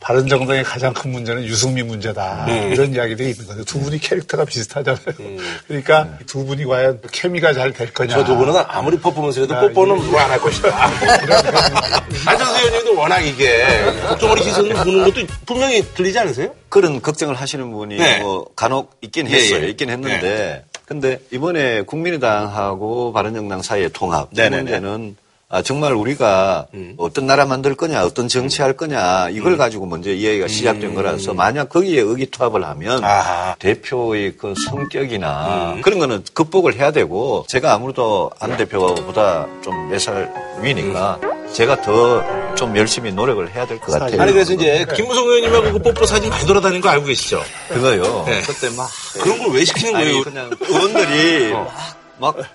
바른정당의 0.00 0.64
가장 0.64 0.92
큰 0.94 1.12
문제는 1.12 1.44
유승민 1.44 1.86
문제다 1.86 2.46
음. 2.48 2.72
이런 2.72 2.94
이야기들이 2.94 3.30
있는 3.30 3.46
거죠. 3.46 3.64
두 3.64 3.78
분이 3.80 3.98
캐릭터가 4.00 4.44
비슷하잖아요. 4.44 5.04
그러니까 5.68 6.18
두 6.26 6.44
분이 6.44 6.64
과연 6.64 7.00
케미가 7.12 7.52
잘 7.52 7.72
될 7.72 7.92
거냐. 7.92 8.14
저 8.14 8.24
두 8.24 8.36
분은 8.36 8.54
아무리 8.66 8.98
뽀뽀면서 8.98 9.42
해도 9.42 9.54
뽀뽀는 9.60 10.10
뭐안할 10.10 10.40
것이다. 10.40 10.68
안철수 12.26 12.58
의원님도 12.58 12.96
워낙 12.96 13.20
이게 13.20 13.64
국정원이 14.08 14.42
시선을 14.42 14.74
보는 14.74 15.04
것도 15.04 15.26
분명히 15.46 15.82
들리지 15.94 16.18
않으세요? 16.18 16.54
그런 16.68 17.00
걱정을 17.00 17.34
하시는 17.34 17.70
분이 17.70 17.96
네. 17.96 18.20
뭐 18.20 18.46
간혹 18.56 18.96
있긴 19.02 19.28
예, 19.30 19.34
했어요. 19.36 19.64
예. 19.64 19.68
있긴 19.68 19.90
했는데. 19.90 20.64
근데 20.86 21.20
이번에 21.30 21.82
국민의당하고 21.82 23.12
바른정당 23.12 23.62
사이의 23.62 23.90
통합. 23.92 24.28
이 24.32 24.36
네네네. 24.36 24.62
문제는 24.62 25.16
아, 25.52 25.62
정말 25.62 25.94
우리가 25.94 26.66
음. 26.74 26.94
어떤 26.96 27.26
나라 27.26 27.44
만들 27.44 27.74
거냐, 27.74 28.04
어떤 28.04 28.28
정치할 28.28 28.74
거냐, 28.74 29.30
이걸 29.30 29.56
가지고 29.56 29.84
먼저 29.84 30.10
이야기가 30.12 30.46
시작된 30.46 30.94
거라서 30.94 31.34
만약 31.34 31.68
거기에 31.68 32.00
의기투합을 32.02 32.64
하면 32.64 32.98
음. 32.98 33.04
아하. 33.04 33.56
대표의 33.58 34.36
그 34.38 34.54
성격이나 34.68 35.72
음. 35.76 35.82
그런 35.82 35.98
거는 35.98 36.22
극복을 36.34 36.74
해야 36.76 36.92
되고 36.92 37.44
제가 37.48 37.74
아무래도 37.74 38.30
안 38.38 38.56
대표보다 38.56 39.46
좀 39.62 39.90
몇 39.90 39.98
살 39.98 40.32
위니까 40.62 41.18
음. 41.24 41.52
제가 41.52 41.80
더 41.82 42.22
좀 42.56 42.76
열심히 42.76 43.10
노력을 43.12 43.48
해야 43.54 43.66
될 43.66 43.78
것 43.80 43.92
같아요. 43.92 44.20
아니 44.20 44.32
그래서 44.32 44.52
이제 44.52 44.84
김무성 44.94 45.24
의원님하고 45.24 45.72
그 45.72 45.78
뽀뽀 45.78 46.04
사진 46.04 46.28
많이 46.30 46.44
돌아다니는 46.46 46.80
거 46.80 46.88
알고 46.90 47.06
계시죠? 47.06 47.42
그거요. 47.68 48.24
네. 48.26 48.40
그때 48.42 48.68
막 48.76 48.88
그런 49.20 49.38
걸 49.38 49.50
왜 49.54 49.64
시키는 49.64 49.92
거예요? 49.94 50.08
아니, 50.16 50.24
그냥 50.24 50.50
의원들이 50.60 51.52
막 51.52 51.68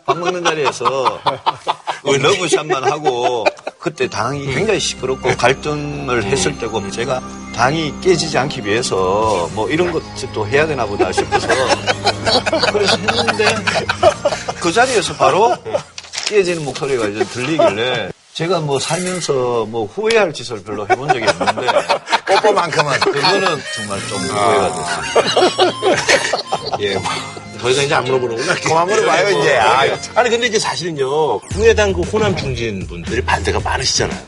밥 0.05 0.18
먹는 0.18 0.43
자리에서 0.43 1.20
그 2.03 2.09
러브샷만 2.11 2.84
하고 2.84 3.45
그때 3.80 4.07
당이 4.07 4.45
굉장히 4.53 4.80
시끄럽고 4.80 5.36
갈등을 5.36 6.24
했을 6.26 6.57
때고 6.57 6.89
제가 6.91 7.22
당이 7.55 8.01
깨지지 8.01 8.38
않기 8.38 8.66
위해서 8.66 9.49
뭐 9.53 9.70
이런 9.70 9.91
것도 9.91 10.47
해야 10.47 10.68
되나 10.68 10.86
보다 10.86 11.11
싶어서 11.11 11.47
그래서 12.72 12.97
했는데 12.97 13.55
그 14.59 14.72
자리에서 14.72 15.13
바로 15.16 15.55
깨지는 16.28 16.63
목소리가 16.66 17.07
이제 17.07 17.24
들리길래 17.24 18.11
제가 18.34 18.59
뭐 18.59 18.80
살면서 18.80 19.66
뭐 19.68 19.86
후회할 19.86 20.34
짓을 20.34 20.61
별로 20.61 20.86
해본 20.89 21.07
적이 21.07 21.26
없는데 21.30 21.72
뽀뽀만큼은 22.28 22.99
그거는 22.99 23.61
정말 23.74 23.99
좀 24.09 24.20
후회가 24.20 24.72
됐어요. 24.74 25.72
예. 26.82 27.01
더 27.66 27.72
이상 27.72 27.84
이제 27.84 27.95
안 27.95 28.03
물어보는구나. 28.03 28.53
그만 28.61 28.88
물어봐요, 28.88 29.39
이제. 29.39 29.57
아, 29.57 29.80
아니, 30.13 30.30
근데 30.30 30.45
이제 30.45 30.59
사실은요, 30.59 31.39
국민의당 31.39 31.93
그 31.93 32.01
호남 32.01 32.36
중진 32.36 32.86
분들이 32.86 33.22
반대가 33.22 33.59
많으시잖아요. 33.59 34.20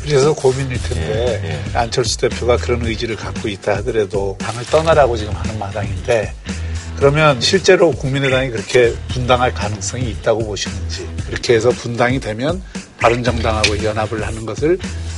그래서 0.00 0.32
고민일 0.32 0.82
텐데 0.82 1.62
안철수 1.74 2.16
대표가 2.16 2.56
그런 2.56 2.84
의지를 2.86 3.14
갖고 3.14 3.46
있다 3.46 3.76
하더라도 3.76 4.38
당을 4.40 4.64
떠나라고 4.66 5.16
지금 5.16 5.32
하는 5.34 5.56
마당인데 5.60 6.34
그러면 6.96 7.40
실제로 7.40 7.92
국민의당이 7.92 8.50
그렇게 8.50 8.94
분당할 9.08 9.54
가능성이 9.54 10.10
있다고 10.10 10.44
보시는지 10.44 11.06
그렇게 11.26 11.54
해서 11.54 11.70
분당이 11.70 12.18
되면 12.18 12.60
바른정당하고 12.98 13.84
연합을 13.84 14.26
하는 14.26 14.44
것을 14.44 14.76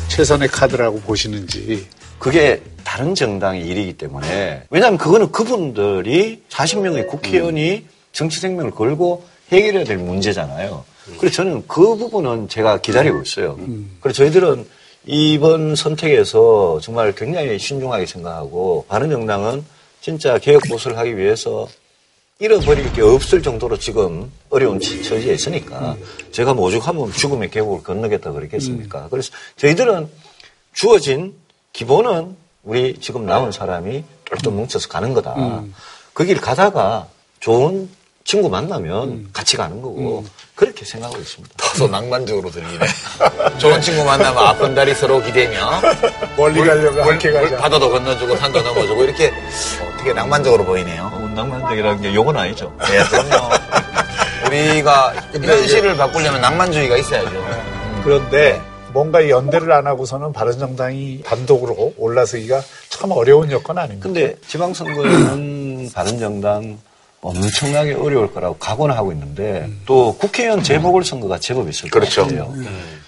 최선의 0.09 0.49
카드라고 0.49 1.01
보시는지 1.01 1.87
그게 2.19 2.63
다른 2.85 3.15
정당의 3.15 3.67
일이기 3.67 3.95
때문에 3.95 4.65
왜냐하면 4.71 4.99
그거는 4.99 5.33
그분들이 5.33 6.43
40명의 6.49 7.07
국회의원이 7.09 7.87
정치 8.13 8.41
생명을 8.41 8.71
걸고 8.71 9.25
해결해야 9.51 9.85
될 9.85 9.99
문제잖아요. 9.99 10.85
그래서 11.19 11.37
저는 11.37 11.65
그 11.67 11.97
부분은 11.97 12.49
제가 12.49 12.79
기다리고 12.81 13.21
있어요. 13.23 13.59
그래서 14.01 14.19
저희들은 14.19 14.67
이번 15.07 15.77
선택에서 15.77 16.81
정말 16.81 17.15
굉장히 17.15 17.59
신중하게 17.59 18.07
생각하고 18.07 18.87
바른 18.89 19.11
정당은 19.11 19.65
진짜 20.01 20.39
개혁 20.39 20.63
보수를 20.69 20.97
하기 20.99 21.17
위해서 21.17 21.69
잃어버릴 22.39 22.93
게 22.95 23.03
없을 23.03 23.43
정도로 23.43 23.79
지금 23.79 24.31
어려운 24.51 24.81
처지에 24.81 25.35
있으니까 25.35 25.97
제가 26.33 26.55
뭐 26.55 26.69
오죽하면 26.69 27.13
죽음의 27.13 27.51
계곡을 27.51 27.83
건너겠다 27.83 28.33
그랬겠습니까? 28.33 29.09
그래서 29.11 29.31
저희들은 29.57 30.09
주어진 30.73 31.35
기본은 31.75 32.37
우리 32.63 32.99
지금 33.01 33.27
나온 33.27 33.53
사람이 33.53 34.05
똘똘 34.25 34.53
뭉쳐서 34.53 34.89
가는 34.89 35.13
거다. 35.13 35.35
그길 36.15 36.41
가다가 36.41 37.07
좋은 37.41 37.91
친구 38.25 38.49
만나면 38.49 39.29
같이 39.35 39.57
가는 39.59 39.83
거고 39.83 40.25
그렇게 40.55 40.85
생각하고 40.87 41.21
있습니다. 41.21 41.55
다소 41.59 41.89
낭만적으로 41.89 42.51
들리네. 42.51 42.79
좋은 43.59 43.81
친구 43.83 44.03
만나면 44.05 44.39
아픈 44.47 44.75
다리 44.75 44.95
서로 44.95 45.21
기대며 45.21 45.83
멀리 46.37 46.65
가려면 46.65 47.07
함께 47.07 47.33
가자. 47.33 47.57
바다도 47.59 47.91
건너주고 47.91 48.37
산도 48.37 48.63
넘어주고 48.63 49.05
이렇게 49.05 49.29
어, 49.29 49.97
되게 49.99 50.13
낭만적으로 50.15 50.65
보이네요. 50.65 51.11
어, 51.13 51.19
낭만적이라는 51.35 52.01
게 52.01 52.15
욕은 52.15 52.35
아니죠. 52.37 52.75
네, 52.79 53.05
그럼요. 53.05 53.51
우리가 54.47 55.13
현실을 55.43 55.97
바꾸려면 55.97 56.41
낭만주의가 56.41 56.97
있어야죠. 56.97 57.45
그런데 58.05 58.63
뭔가 58.95 59.21
이 59.21 59.29
연대를 59.29 59.73
안 59.73 59.89
하고서는 59.89 60.33
바른정당이 60.33 61.23
단독으로 61.25 61.95
올라서기가 61.99 62.63
참 62.91 63.11
어려운 63.11 63.51
여건 63.51 63.77
아닙니까? 63.77 64.05
근데 64.05 64.37
지방선거에는 64.47 65.91
바른정당 65.93 66.79
엄청나게 67.21 67.95
어려울 67.95 68.33
거라고 68.33 68.57
각오는 68.59 68.95
하고 68.95 69.11
있는데 69.11 69.69
또 69.85 70.15
국회의원 70.17 70.63
재보궐선거가 70.63 71.41
제법 71.41 71.69
있을 71.71 71.91
그렇죠. 71.91 72.27
거예요. 72.27 72.55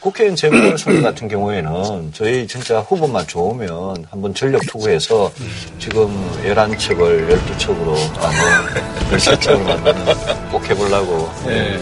국회의원 0.01 0.35
재보궐선거 0.35 1.03
같은 1.03 1.29
경우에는 1.29 2.13
저희 2.15 2.49
진짜 2.49 2.81
후보만 2.81 3.27
좋으면 3.27 4.07
한번 4.11 4.35
전력 4.35 4.63
투구해서 4.67 5.31
지금 5.79 6.09
11척을 6.45 7.29
12척으로 7.29 7.95
만드는 8.19 9.19
13척을 9.19 9.63
만드는 9.63 10.51
꼭 10.51 10.69
해보려고 10.69 11.31
네. 11.47 11.79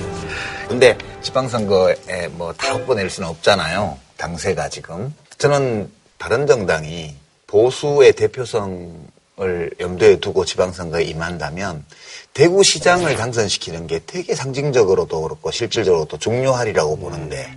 근데 0.74 0.98
지방선거에 1.22 2.30
뭐다 2.32 2.72
확보낼 2.72 3.08
수는 3.08 3.28
없잖아요. 3.28 3.96
당세가 4.16 4.70
지금. 4.70 5.14
저는 5.38 5.88
바른 6.18 6.48
정당이 6.48 7.14
보수의 7.46 8.12
대표성을 8.14 9.70
염두에 9.78 10.18
두고 10.18 10.44
지방선거에 10.44 11.04
임한다면 11.04 11.84
대구시장을 12.32 13.14
당선시키는 13.14 13.86
게 13.86 14.00
되게 14.04 14.34
상징적으로도 14.34 15.22
그렇고 15.22 15.52
실질적으로도 15.52 16.18
중요하리라고 16.18 16.96
보는데 16.96 17.54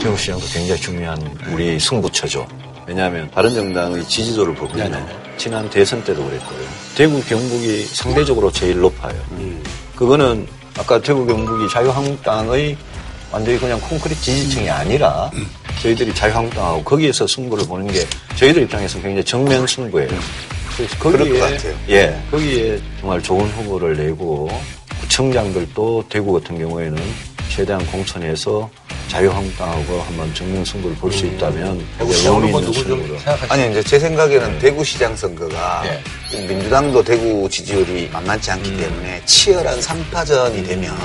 대구시장도 0.00 0.46
굉장히 0.52 0.80
중요한 0.80 1.20
우리 1.52 1.80
승부처죠. 1.80 2.46
왜냐하면 2.86 3.28
바른정당의 3.32 4.04
지지도를 4.04 4.54
보면 4.54 5.36
지난 5.36 5.68
대선 5.68 6.04
때도 6.04 6.24
그랬고요. 6.24 6.60
대구 6.96 7.20
경북이 7.24 7.86
상대적으로 7.86 8.52
제일 8.52 8.78
높아요. 8.78 9.20
그거는 9.96 10.46
아까 10.78 11.00
대구 11.00 11.26
경북이 11.26 11.68
자유한국당의 11.70 12.76
완전히 13.30 13.58
그냥 13.58 13.80
콘크리트 13.80 14.20
지지층이 14.20 14.68
아니라 14.68 15.30
저희들이 15.80 16.14
자유한국당하고 16.14 16.82
거기에서 16.84 17.26
승부를 17.26 17.66
보는 17.66 17.86
게 17.90 18.06
저희들 18.36 18.62
입장에서 18.62 19.00
굉장히 19.00 19.24
정면 19.24 19.66
승부예요. 19.66 20.08
그래서 20.76 20.98
거기에 20.98 21.38
것 21.38 21.40
같아요. 21.40 21.74
예 21.88 22.22
거기에 22.30 22.80
정말 23.00 23.22
좋은 23.22 23.46
후보를 23.50 23.96
내고 23.96 24.50
구청장들도 25.00 26.04
대구 26.08 26.32
같은 26.32 26.58
경우에는 26.58 27.02
최대한 27.48 27.84
공천해서 27.86 28.70
자유한국당하고 29.12 30.00
한번 30.02 30.32
정면 30.34 30.64
승부를 30.64 30.96
볼 30.96 31.12
수 31.12 31.26
있다면 31.26 31.84
의미 32.00 32.46
있는 32.48 32.72
승부로 32.72 33.16
아니 33.50 33.70
이제 33.70 33.82
제 33.82 33.98
생각에는 33.98 34.58
대구시장 34.58 35.14
선거가 35.14 35.84
민주당도 36.32 37.02
대구 37.04 37.46
지지율이 37.50 38.08
만만치 38.10 38.50
않기 38.52 38.74
때문에 38.78 39.22
치열한 39.26 39.78
3파전이 39.80 40.66
되면 40.66 40.96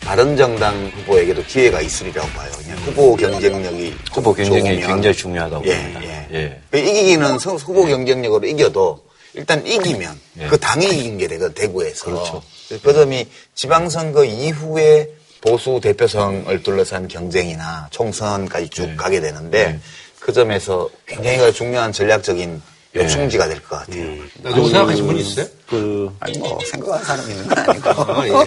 바른정당 0.00 0.92
후보에게도 0.98 1.42
기회가 1.44 1.80
있으리라고 1.80 2.28
봐요. 2.28 2.50
그냥 2.56 2.78
후보 2.78 3.16
경쟁력이 3.16 3.94
후보 4.14 4.32
경쟁이 4.32 4.60
좋으면. 4.80 4.86
굉장히 4.88 5.16
중요하다고 5.16 5.66
예, 5.66 5.76
봅니다. 5.76 6.00
예. 6.04 6.26
예. 6.32 6.60
그 6.70 6.78
이기기는 6.78 7.38
선- 7.40 7.56
후보 7.56 7.84
경쟁력으로 7.86 8.46
이겨도 8.46 9.00
일단 9.34 9.66
이기면 9.66 10.18
예. 10.40 10.46
그 10.46 10.58
당이 10.58 10.86
이긴 10.86 11.18
게 11.18 11.26
되거든 11.26 11.54
대구에서. 11.54 12.04
그렇죠. 12.06 12.42
그 12.82 12.92
점이 12.94 13.26
지방선거 13.54 14.24
이후에 14.24 15.08
보수 15.40 15.80
대표성을 15.82 16.62
둘러싼 16.62 17.06
경쟁이나 17.08 17.86
총선까지 17.90 18.68
쭉 18.70 18.96
가게 18.96 19.20
되는데 19.20 19.78
그 20.20 20.32
점에서 20.32 20.88
굉장히 21.06 21.52
중요한 21.52 21.92
전략적인 21.92 22.60
요충지가 22.96 23.48
될 23.48 23.60
것 23.62 23.80
같아요. 23.80 24.04
누구 24.42 24.68
생각하신 24.70 25.06
분 25.06 25.16
있어요? 25.18 25.46
그 25.68 26.10
아니 26.20 26.38
뭐 26.38 26.58
생각하는 26.64 27.04
사람이 27.04 27.30
있는 27.32 27.46
건 27.46 28.10
아니고. 28.16 28.44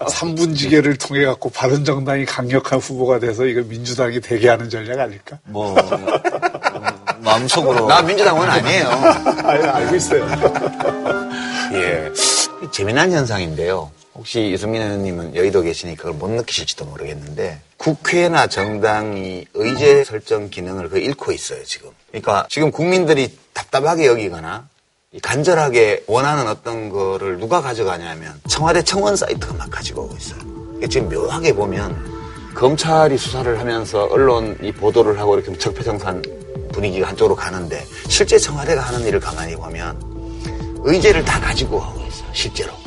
삼분지계를 0.08 0.96
통해 0.96 1.24
갖고 1.26 1.50
바른정당이 1.50 2.24
강력한 2.24 2.78
후보가 2.78 3.18
돼서 3.18 3.44
이거 3.44 3.62
민주당이 3.62 4.20
대기하는 4.20 4.70
전략 4.70 5.00
아닐까? 5.00 5.38
뭐 5.44 5.74
음, 5.74 6.06
마음속으로 7.18 7.86
나 7.86 8.00
민주당은 8.00 8.48
아니에요. 8.48 8.88
아니, 9.44 9.64
알고 9.64 9.96
있어요. 9.96 10.24
예. 11.74 12.12
재미난 12.70 13.10
현상인데요. 13.12 13.90
혹시 14.16 14.50
유승민 14.50 14.82
의원님은 14.82 15.36
여의도 15.36 15.62
계시니까 15.62 16.04
그걸 16.04 16.14
못 16.14 16.30
느끼실지도 16.30 16.86
모르겠는데 16.86 17.60
국회나 17.76 18.46
정당이 18.46 19.46
의제 19.54 20.04
설정 20.04 20.48
기능을 20.48 20.88
거의 20.88 21.04
잃고 21.04 21.32
있어요, 21.32 21.62
지금. 21.64 21.90
그러니까 22.08 22.46
지금 22.48 22.70
국민들이 22.70 23.36
답답하게 23.52 24.06
여기거나 24.06 24.68
간절하게 25.22 26.04
원하는 26.06 26.48
어떤 26.48 26.88
거를 26.88 27.38
누가 27.38 27.60
가져가냐면 27.60 28.40
청와대 28.48 28.82
청원 28.82 29.16
사이트가 29.16 29.54
막 29.54 29.70
가지고 29.70 30.02
오고 30.02 30.16
있어요. 30.16 30.40
이게 30.78 30.88
지금 30.88 31.08
묘하게 31.08 31.54
보면 31.54 32.16
검찰이 32.54 33.18
수사를 33.18 33.58
하면서 33.58 34.04
언론이 34.04 34.72
보도를 34.72 35.18
하고 35.18 35.38
이렇게 35.38 35.56
적폐청산 35.58 36.22
분위기가 36.72 37.08
한쪽으로 37.08 37.36
가는데 37.36 37.84
실제 38.08 38.38
청와대가 38.38 38.80
하는 38.80 39.06
일을 39.06 39.20
가만히 39.20 39.54
보면 39.56 40.00
의제를 40.84 41.24
다 41.24 41.38
가지고 41.40 41.80
하고 41.80 42.00
있어요, 42.06 42.28
실제로. 42.32 42.85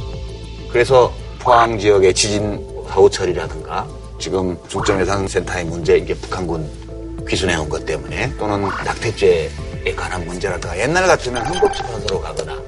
그래서 0.71 1.11
포항 1.39 1.77
지역의 1.77 2.13
지진 2.13 2.65
사후 2.87 3.09
처리라든가 3.09 3.87
지금 4.19 4.57
중점예산센터의 4.67 5.65
문제, 5.65 5.97
이게 5.97 6.13
북한군 6.13 7.25
귀순해온 7.27 7.69
것 7.69 7.85
때문에 7.85 8.33
또는 8.37 8.61
낙태죄에 8.61 9.95
관한 9.95 10.25
문제라든가 10.25 10.77
옛날 10.77 11.07
같으면 11.07 11.45
헌법재판소로 11.45 12.21
가거나 12.21 12.59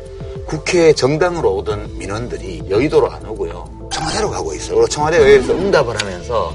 국회 0.46 0.94
정당으로 0.94 1.56
오던 1.58 1.98
민원들이 1.98 2.64
여의도로 2.70 3.12
안 3.12 3.26
오고요. 3.26 3.90
청와대로 3.92 4.30
가고 4.30 4.54
있어요. 4.54 4.76
그리고 4.76 4.88
청와대 4.88 5.18
의회에서 5.18 5.54
응답을 5.54 6.00
하면서 6.02 6.54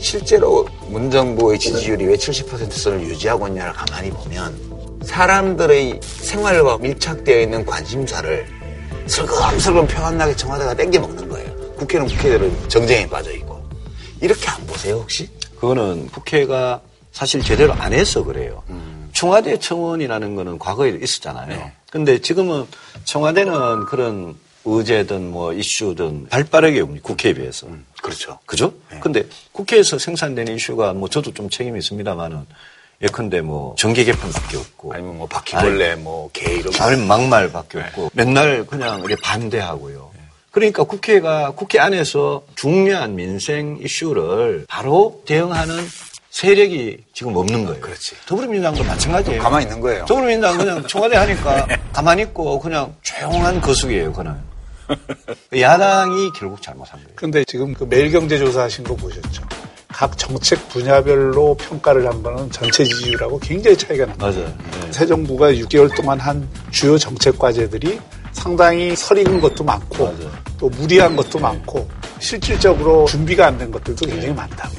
실제로 0.00 0.66
문정부의 0.88 1.58
지지율이 1.58 2.06
왜 2.06 2.14
70%선을 2.14 3.02
유지하고 3.02 3.48
있냐를 3.48 3.72
가만히 3.72 4.10
보면 4.10 5.00
사람들의 5.02 6.00
생활과 6.02 6.78
밀착되어 6.78 7.40
있는 7.40 7.64
관심사를 7.64 8.46
슬금슬금 9.06 9.86
표현나게 9.86 10.34
청와대가 10.36 10.74
땡겨 10.74 11.00
먹는 11.00 11.28
거예요. 11.28 11.52
국회는 11.76 12.06
국회대로 12.06 12.68
정쟁에 12.68 13.08
빠져 13.08 13.32
있고. 13.32 13.62
이렇게 14.20 14.48
안 14.48 14.64
보세요, 14.66 14.96
혹시? 14.96 15.28
그거는 15.56 16.08
국회가 16.08 16.80
사실 17.12 17.42
제대로 17.42 17.72
안 17.72 17.92
해서 17.92 18.22
그래요. 18.22 18.62
청와대 19.12 19.58
청원이라는 19.58 20.34
거는 20.36 20.58
과거에 20.58 20.98
있었잖아요. 21.02 21.70
근데 21.90 22.18
지금은 22.20 22.66
청와대는 23.04 23.84
그런 23.86 24.36
의제든 24.64 25.30
뭐 25.30 25.52
이슈든 25.52 26.28
발 26.28 26.44
빠르게 26.44 26.80
옵니다. 26.80 27.02
국회에 27.06 27.34
비해서. 27.34 27.66
그렇죠. 28.00 28.38
그죠? 28.46 28.72
근데 29.00 29.24
국회에서 29.50 29.98
생산되는 29.98 30.54
이슈가 30.54 30.94
뭐 30.94 31.08
저도 31.08 31.34
좀 31.34 31.50
책임이 31.50 31.78
있습니다만은 31.80 32.46
예컨대 33.02 33.40
뭐 33.40 33.74
정계 33.78 34.04
개편밖에 34.04 34.56
없고 34.56 34.94
아니면 34.94 35.18
뭐 35.18 35.26
바퀴벌레 35.26 35.96
뭐개 35.96 36.54
이런 36.54 36.72
거. 36.72 36.84
아니면 36.84 37.08
막말밖에 37.08 37.78
없고 37.80 38.10
맨날 38.14 38.64
그냥 38.66 39.00
이렇게 39.00 39.16
반대하고요. 39.22 40.10
그러니까 40.52 40.84
국회가 40.84 41.50
국회 41.52 41.78
안에서 41.80 42.42
중요한 42.54 43.16
민생 43.16 43.78
이슈를 43.82 44.66
바로 44.68 45.22
대응하는 45.26 45.74
세력이 46.30 47.04
지금 47.12 47.36
없는 47.36 47.64
거예요. 47.66 47.80
그렇지. 47.80 48.14
더불어민주당도 48.26 48.84
마찬가지예요. 48.84 49.42
가만히 49.42 49.64
있는 49.64 49.80
거예요. 49.80 50.04
더불어민주당 50.06 50.58
그냥 50.58 50.82
청와대 50.88 51.16
하니까 51.16 51.66
가만히 51.92 52.22
있고 52.22 52.58
그냥 52.60 52.94
조용한 53.02 53.60
거수기예요, 53.60 54.12
그는. 54.12 54.34
야당이 55.58 56.30
결국 56.38 56.60
잘못한 56.62 57.00
거예요. 57.00 57.14
근데 57.16 57.44
지금 57.44 57.74
그 57.74 57.84
매일경제 57.84 58.38
조사 58.38 58.62
하신 58.62 58.84
거 58.84 58.94
보셨죠? 58.94 59.42
각 59.92 60.16
정책 60.18 60.68
분야별로 60.70 61.54
평가를 61.56 62.06
한 62.08 62.22
거는 62.22 62.50
전체 62.50 62.84
지지율하고 62.84 63.38
굉장히 63.38 63.76
차이가 63.76 64.06
납니다. 64.06 64.26
맞아요. 64.26 64.44
네. 64.46 64.92
새 64.92 65.06
정부가 65.06 65.52
6개월 65.52 65.94
동안 65.94 66.18
한 66.18 66.48
주요 66.70 66.96
정책 66.98 67.38
과제들이 67.38 68.00
상당히 68.32 68.96
설익은 68.96 69.40
것도 69.40 69.62
많고 69.62 70.14
또 70.58 70.68
무리한 70.70 71.14
것도 71.16 71.38
많고 71.38 71.88
실질적으로 72.18 73.04
준비가 73.06 73.46
안 73.48 73.58
된 73.58 73.70
것들도 73.70 74.06
굉장히 74.06 74.32
많다. 74.34 74.70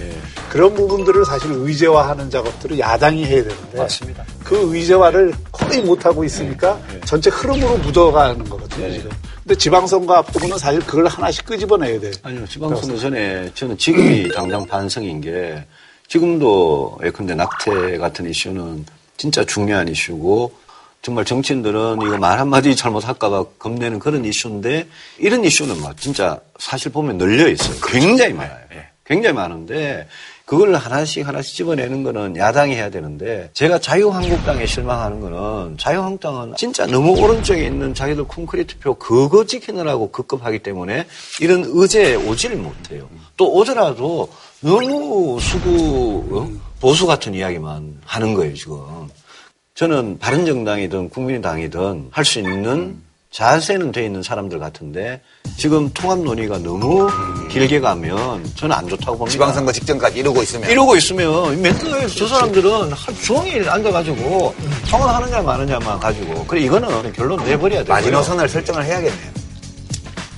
그런 0.50 0.74
부분들을 0.74 1.26
사실 1.26 1.52
의제화하는 1.52 2.30
작업들을 2.30 2.80
야당이 2.80 3.26
해야 3.26 3.44
되는데 3.44 3.78
맞습니다. 3.78 4.24
그 4.44 4.74
의제화를 4.76 5.34
거의 5.52 5.82
못 5.82 6.06
하고 6.06 6.24
있으니까 6.24 6.80
전체 7.06 7.30
흐름으로 7.30 7.78
묻어가는 7.78 8.44
거거든요 8.50 8.92
지금. 8.92 9.10
근데 9.44 9.56
지방선거 9.56 10.14
앞두고는 10.16 10.58
사실 10.58 10.80
그걸 10.86 11.08
하나씩 11.08 11.46
끄집어내야 11.46 12.00
돼. 12.00 12.12
아니요, 12.24 12.48
지방선거 12.48 12.98
전에 12.98 13.52
저는 13.54 13.78
지금이 13.78 14.30
당장 14.34 14.66
반성인 14.66 15.20
게 15.20 15.66
지금도 16.08 17.00
예컨대 17.04 17.36
낙태 17.36 17.98
같은 17.98 18.30
이슈는 18.30 18.86
진짜 19.18 19.44
중요한 19.46 19.88
이슈고 19.90 20.54
정말 21.02 21.26
정치인들은 21.26 22.00
이거 22.02 22.18
말 22.18 22.40
한마디 22.40 22.74
잘못할까봐 22.76 23.44
겁내는 23.60 24.00
그런 24.00 24.24
이슈인데 24.24 24.88
이런 25.18 25.44
이슈는 25.44 25.82
막 25.82 25.98
진짜 25.98 26.40
사실 26.58 26.92
보면 26.94 27.18
널려 27.18 27.50
있어요. 27.50 27.76
굉장히 27.86 28.34
많아요. 28.34 28.64
굉장히 29.06 29.36
많은데 29.36 30.08
그걸 30.46 30.76
하나씩 30.76 31.26
하나씩 31.26 31.56
집어내는 31.56 32.04
거는 32.04 32.36
야당이 32.38 32.76
해야 32.76 32.90
되는데 32.90 33.50
제가 33.54 33.80
자유한국당에 33.80 34.66
실망하는 34.66 35.22
거는 35.22 35.78
자유한국당은 35.78 36.54
진짜 36.58 36.86
너무 36.86 37.12
오른쪽에 37.20 37.66
있는 37.66 37.94
자기들 37.94 38.26
콘크리트 38.26 38.78
표 38.80 38.94
그거 38.96 39.46
지키느라고 39.46 40.12
급급하기 40.12 40.60
때문에 40.60 41.08
이런 41.40 41.64
의제에 41.66 42.16
오지를 42.16 42.58
못해요. 42.58 43.10
또 43.38 43.54
오더라도 43.54 44.30
너무 44.60 45.40
수구 45.40 46.26
어? 46.32 46.50
보수 46.82 47.08
같은 47.08 47.34
이야기만 47.34 48.02
하는 48.06 48.34
거예요 48.34 48.54
지금. 48.54 48.78
저는 49.76 50.20
바른정당이든 50.20 51.10
국민의당이든 51.10 52.10
할 52.12 52.26
수 52.26 52.40
있는 52.40 53.02
자세는 53.34 53.92
돼 53.92 54.06
있는 54.06 54.22
사람들 54.22 54.60
같은데 54.60 55.20
지금 55.58 55.90
통합 55.92 56.20
논의가 56.20 56.60
너무 56.60 57.10
길게 57.50 57.80
가면 57.80 58.52
저는 58.56 58.76
안 58.76 58.88
좋다고 58.88 59.18
봅니다. 59.18 59.32
지방선거 59.32 59.72
직전까지 59.72 60.20
이러고 60.20 60.44
있으면. 60.44 60.70
이러고 60.70 60.96
있으면 60.96 61.60
맨날 61.60 62.08
저 62.08 62.28
사람들은 62.28 62.94
하루 62.94 63.22
종일 63.24 63.68
앉아가지고 63.68 64.54
통화하느냐 64.88 65.42
마느냐만 65.42 66.00
가지고 66.00 66.46
그래 66.46 66.62
이거는 66.62 67.12
결론 67.14 67.44
내버려야 67.44 67.84
돼요. 67.84 67.94
마지노선을 67.94 68.48
설정을 68.48 68.86
해야겠네요. 68.86 69.32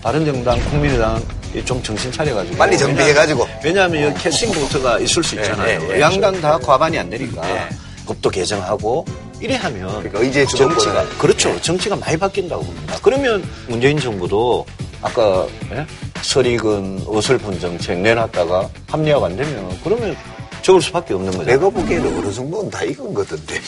바른정당, 0.01 0.59
국민의당 0.69 1.21
좀 1.65 1.83
정신 1.83 2.09
차려가지고 2.13 2.55
빨리 2.55 2.77
정비해가지고. 2.77 3.45
왜냐하면 3.61 4.03
여기 4.03 4.23
캐스팅 4.23 4.53
보트가 4.53 4.99
있을 4.99 5.21
수 5.21 5.35
있잖아요. 5.35 5.79
네, 5.79 5.87
네, 5.87 5.99
양당 5.99 6.39
다 6.39 6.57
과반이 6.59 6.97
안 6.97 7.09
되니까 7.09 7.41
네. 7.41 7.67
법도 8.05 8.29
개정하고 8.29 9.05
이래 9.41 9.55
하면 9.55 9.87
그러니까 9.99 10.19
의제 10.19 10.45
정치가. 10.45 11.05
그렇죠. 11.17 11.59
정치가 11.61 11.95
많이 11.95 12.17
바뀐다고 12.17 12.63
봅니다. 12.63 12.97
그러면 13.01 13.43
문재인 13.67 13.99
정부도 13.99 14.65
아까 15.01 15.45
예? 15.71 15.85
설익은 16.21 17.03
어설픈 17.07 17.59
정책 17.59 17.99
내놨다가 17.99 18.67
합리화가 18.87 19.25
안 19.27 19.35
되면 19.35 19.79
그러면 19.83 20.15
적을 20.61 20.81
수밖에 20.81 21.13
없는 21.13 21.31
거죠. 21.31 21.43
내가 21.43 21.69
보기에는 21.69 22.17
어느 22.17 22.33
정도는 22.33 22.71
다 22.71 22.83
익은 22.83 23.13
거던데. 23.13 23.61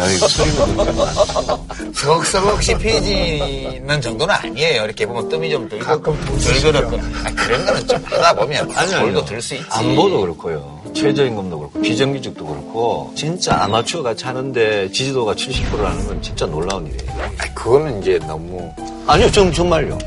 아이고, 0.00 0.26
설익은 0.26 1.92
서걱서걱 1.92 2.62
씹히지는 2.62 4.00
정도는 4.00 4.34
아니에요. 4.34 4.84
이렇게 4.84 5.04
보면 5.04 5.28
뜸이 5.28 5.50
좀 5.50 5.68
들고 5.68 5.84
덜그럽고 6.38 6.96
아, 6.96 7.30
그런 7.36 7.66
거는 7.66 7.86
좀 7.86 8.02
하다 8.04 8.34
보면 8.34 8.68
돌도 8.90 9.24
들 9.26 9.42
수 9.42 9.54
있지. 9.54 9.66
안보도 9.68 10.20
그렇고요. 10.22 10.80
최저임금도 10.94 11.58
그렇고 11.58 11.80
비정규직도 11.80 12.44
그렇고 12.46 13.12
진짜 13.16 13.62
아마추어 13.62 14.02
같이 14.02 14.24
하는데 14.24 14.90
지지도가 14.90 15.34
70%라는 15.34 16.06
건 16.06 16.22
진짜 16.22 16.46
놀라운 16.46 16.86
일이에요. 16.86 17.12
아니, 17.38 17.54
그거는 17.54 18.00
이제 18.00 18.18
너무 18.26 18.72
아니요, 19.06 19.30
정, 19.30 19.52
정말요. 19.52 19.98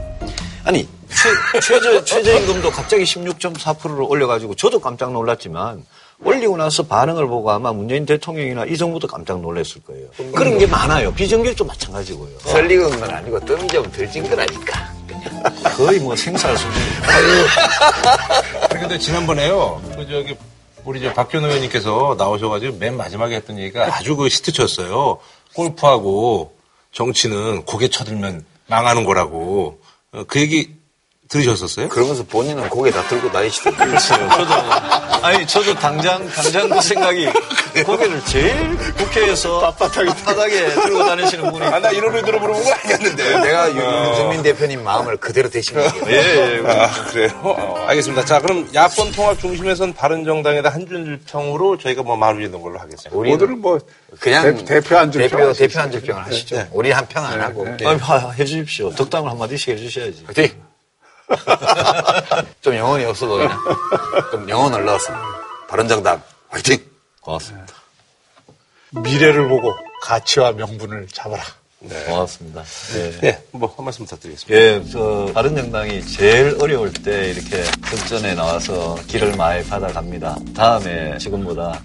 아니, 0.64 0.88
최, 1.10 1.60
최저, 1.62 2.04
최저임금도 2.04 2.72
갑자기 2.72 3.04
16.4%를 3.04 4.04
올려가지고 4.04 4.56
저도 4.56 4.80
깜짝 4.80 5.12
놀랐지만 5.12 5.84
올리고 6.24 6.56
나서 6.58 6.84
반응을 6.84 7.28
보고 7.28 7.52
아마 7.52 7.74
문재인 7.74 8.06
대통령이나 8.06 8.66
이 8.66 8.78
정부도 8.78 9.08
깜짝 9.08 9.42
놀랐을 9.42 9.82
거예요. 9.86 10.08
그런 10.34 10.58
게 10.58 10.66
많아요. 10.66 11.14
비정규직도 11.14 11.66
마찬가지고요. 11.66 12.30
설익은 12.40 13.00
건 13.00 13.10
아니고 13.10 13.40
뜸이 13.42 13.68
좀 13.68 13.92
들진 13.92 14.28
거라니까. 14.30 14.94
거의 15.76 16.00
뭐 16.00 16.16
생살 16.16 16.56
수준. 16.58 16.72
아니, 18.70 18.80
근데 18.80 18.98
지난번에요. 18.98 19.82
그 19.96 20.08
저기 20.08 20.36
우리 20.86 21.02
저 21.02 21.12
박균호 21.14 21.48
의원님께서 21.48 22.16
나오셔가지고 22.18 22.78
맨 22.78 22.96
마지막에 22.96 23.36
했던 23.36 23.58
얘기가 23.58 23.96
아주 23.96 24.16
그 24.16 24.28
히트쳤어요. 24.28 25.20
골프하고 25.56 26.56
정치는 26.92 27.66
고개 27.66 27.88
쳐들면 27.90 28.46
망하는 28.68 29.04
거라고. 29.04 29.80
어, 30.12 30.24
그 30.28 30.40
얘기 30.40 30.76
들으셨었어요? 31.30 31.90
그러면서 31.90 32.24
본인은 32.24 32.70
고개 32.70 32.92
다 32.92 33.02
들고 33.08 33.32
다니시던데. 33.32 33.98
저도, 33.98 34.54
아니, 35.24 35.46
저도 35.48 35.74
당장, 35.76 36.28
당장 36.30 36.70
그 36.70 36.80
생각이, 36.82 37.28
고개를 37.86 38.24
제일 38.26 38.78
국회에서 38.94 39.76
빳빳하게 39.76 40.84
들고 40.84 41.04
다니시는 41.06 41.52
분이. 41.52 41.66
아, 41.66 41.80
나 41.80 41.90
이런 41.92 42.16
의도로 42.16 42.40
물어본 42.40 42.64
건 42.64 42.74
아니었는데. 42.84 43.40
내가 43.40 43.70
윤석민 43.70 44.44
대표님 44.44 44.84
마음을 44.84 45.18
그대로 45.18 45.50
대신 45.50 45.78
얘기예요. 45.80 46.04
예, 46.08 46.62
예. 46.64 46.70
아, 46.72 46.90
그래요? 47.10 47.30
어, 47.42 47.86
알겠습니다. 47.88 48.24
자, 48.26 48.40
그럼 48.40 48.70
야권 48.74 49.12
통합 49.12 49.40
중심에선 49.40 49.94
바른정당에다 49.94 50.70
한줄 50.70 51.20
평으로 51.28 51.78
저희가 51.80 52.04
뭐 52.04 52.16
마무리 52.16 52.46
짓는 52.46 52.62
걸로 52.62 52.78
하겠습니다. 52.80 53.16
오늘은 53.18 53.62
뭐 53.62 53.80
그냥 54.20 54.64
대, 54.64 54.80
표 54.80 54.96
한줄 54.96 55.24
대표, 55.24 55.52
대표 55.54 55.80
한 55.80 55.92
줄평을 55.92 56.26
하시죠. 56.28 56.56
네. 56.56 56.68
우리 56.72 56.92
한 56.92 57.06
평 57.08 57.26
안 57.26 57.42
하고. 57.42 57.66
아니, 57.68 58.00
하- 58.00 58.30
해주십시오. 58.32 58.92
덕담을 58.94 59.30
한마디씩 59.32 59.70
해주셔야지. 59.70 60.24
화이팅! 60.28 60.75
좀 62.62 62.76
영혼이 62.76 63.06
없어도 63.06 63.38
그냥 63.38 63.60
좀 64.32 64.50
영혼을 64.50 64.86
넣어서 64.86 65.14
바른 65.68 65.88
정당 65.88 66.22
화이팅! 66.50 66.78
고맙습니다. 67.22 67.74
미래를 68.92 69.48
보고 69.50 69.74
가치와 70.04 70.52
명분을 70.54 71.08
잡아라. 71.12 71.44
고맙습니다. 72.08 72.64
예. 72.96 73.12
네, 73.22 73.44
뭐한 73.52 73.84
말씀 73.84 74.06
부탁드리겠습니다. 74.06 74.60
예, 74.60 74.84
저, 74.92 75.30
바른 75.34 75.56
정당이 75.56 76.04
제일 76.08 76.58
어려울 76.62 76.92
때 76.92 77.30
이렇게 77.30 77.64
선전에 77.64 78.34
나와서 78.36 78.96
길을 79.08 79.36
많이 79.36 79.64
받아갑니다. 79.68 80.38
다음에 80.56 81.18
지금보다 81.18 81.80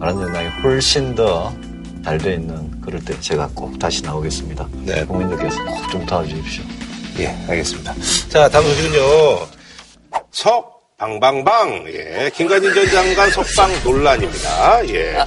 바른 0.00 0.16
정당이 0.16 0.48
훨씬 0.62 1.14
더 1.14 1.52
잘 2.04 2.18
돼 2.18 2.34
있는 2.34 2.82
그럴 2.82 3.02
때 3.02 3.18
제가 3.18 3.48
꼭 3.54 3.78
다시 3.78 4.02
나오겠습니다. 4.02 4.68
네. 4.82 5.06
국민들께서 5.06 5.56
꼭 5.64 5.90
좀 5.90 6.04
도와주십시오. 6.04 6.62
예, 7.18 7.28
알겠습니다. 7.48 7.94
자, 8.28 8.48
다음 8.48 8.64
소식은요. 8.64 9.46
석, 10.32 10.96
방방방. 10.98 11.84
예, 11.88 12.30
김관진 12.34 12.74
전 12.74 12.86
장관 12.90 13.30
석방 13.30 13.70
논란입니다. 13.84 14.88
예. 14.88 15.18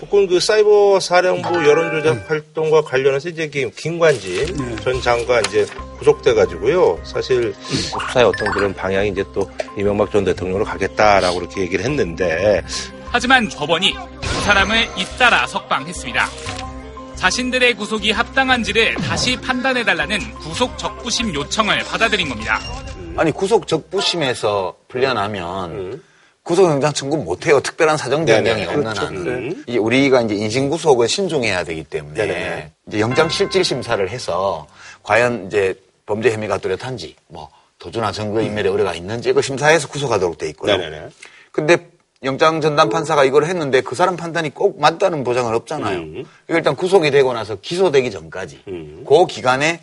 혹은 0.00 0.26
그 0.26 0.40
사이버 0.40 0.98
사령부 1.00 1.66
여론조작 1.68 2.30
활동과 2.30 2.80
관련해서 2.82 3.28
이제 3.28 3.48
김- 3.48 3.70
김관진 3.70 4.78
전 4.82 5.02
장관 5.02 5.44
이제 5.46 5.66
구속돼 5.98 6.32
가지고요. 6.34 6.98
사실 7.04 7.54
수사의 7.62 8.24
어떤 8.26 8.50
그런 8.52 8.72
방향이 8.74 9.10
이제 9.10 9.22
또 9.34 9.50
이명박 9.76 10.10
전 10.10 10.24
대통령으로 10.24 10.64
가겠다라고 10.64 11.40
이렇게 11.40 11.60
얘기를 11.62 11.84
했는데 11.84 12.62
하지만 13.10 13.48
법원이 13.48 13.94
두 14.22 14.40
사람을 14.42 14.88
잇따라 14.96 15.46
석방했습니다. 15.46 16.26
자신들의 17.18 17.74
구속이 17.74 18.12
합당한지를 18.12 18.94
다시 18.94 19.36
판단해달라는 19.40 20.34
구속 20.34 20.78
적부심 20.78 21.34
요청을 21.34 21.80
받아들인 21.80 22.28
겁니다. 22.28 22.60
아니 23.16 23.32
구속 23.32 23.66
적부심에서 23.66 24.76
풀려나면 24.86 26.00
구속영장 26.44 26.92
청구 26.92 27.16
못해요. 27.18 27.60
특별한 27.60 27.96
사정 27.96 28.24
변경이 28.24 28.60
네네. 28.60 28.66
없는 28.66 28.82
그렇죠. 28.84 29.06
한. 29.06 29.16
음. 29.16 29.64
이제 29.66 29.78
우리가 29.78 30.22
이제 30.22 30.36
인신구속은 30.36 31.08
신중해야 31.08 31.64
되기 31.64 31.82
때문에 31.82 32.14
네네. 32.14 32.72
이제 32.86 33.00
영장 33.00 33.28
실질 33.28 33.64
심사를 33.64 34.08
해서 34.08 34.68
과연 35.02 35.48
이제 35.48 35.74
범죄 36.06 36.32
혐의가 36.32 36.58
뚜렷한지 36.58 37.16
뭐 37.26 37.50
도주나 37.80 38.12
증거 38.12 38.40
인멸의 38.40 38.70
우려가 38.72 38.94
있는지 38.94 39.30
이걸 39.30 39.42
심사해서 39.42 39.88
구속하도록 39.88 40.38
돼 40.38 40.48
있고요. 40.50 40.76
네네네. 40.76 41.08
근데 41.50 41.90
영장 42.24 42.60
전담 42.60 42.88
판사가 42.88 43.24
이걸 43.24 43.44
했는데 43.44 43.80
그 43.80 43.94
사람 43.94 44.16
판단이 44.16 44.50
꼭 44.50 44.80
맞다는 44.80 45.22
보장은 45.22 45.54
없잖아요. 45.54 45.98
음. 45.98 46.24
일단 46.48 46.74
구속이 46.74 47.10
되고 47.10 47.32
나서 47.32 47.56
기소되기 47.60 48.10
전까지 48.10 48.62
그 49.06 49.26
기간에 49.26 49.80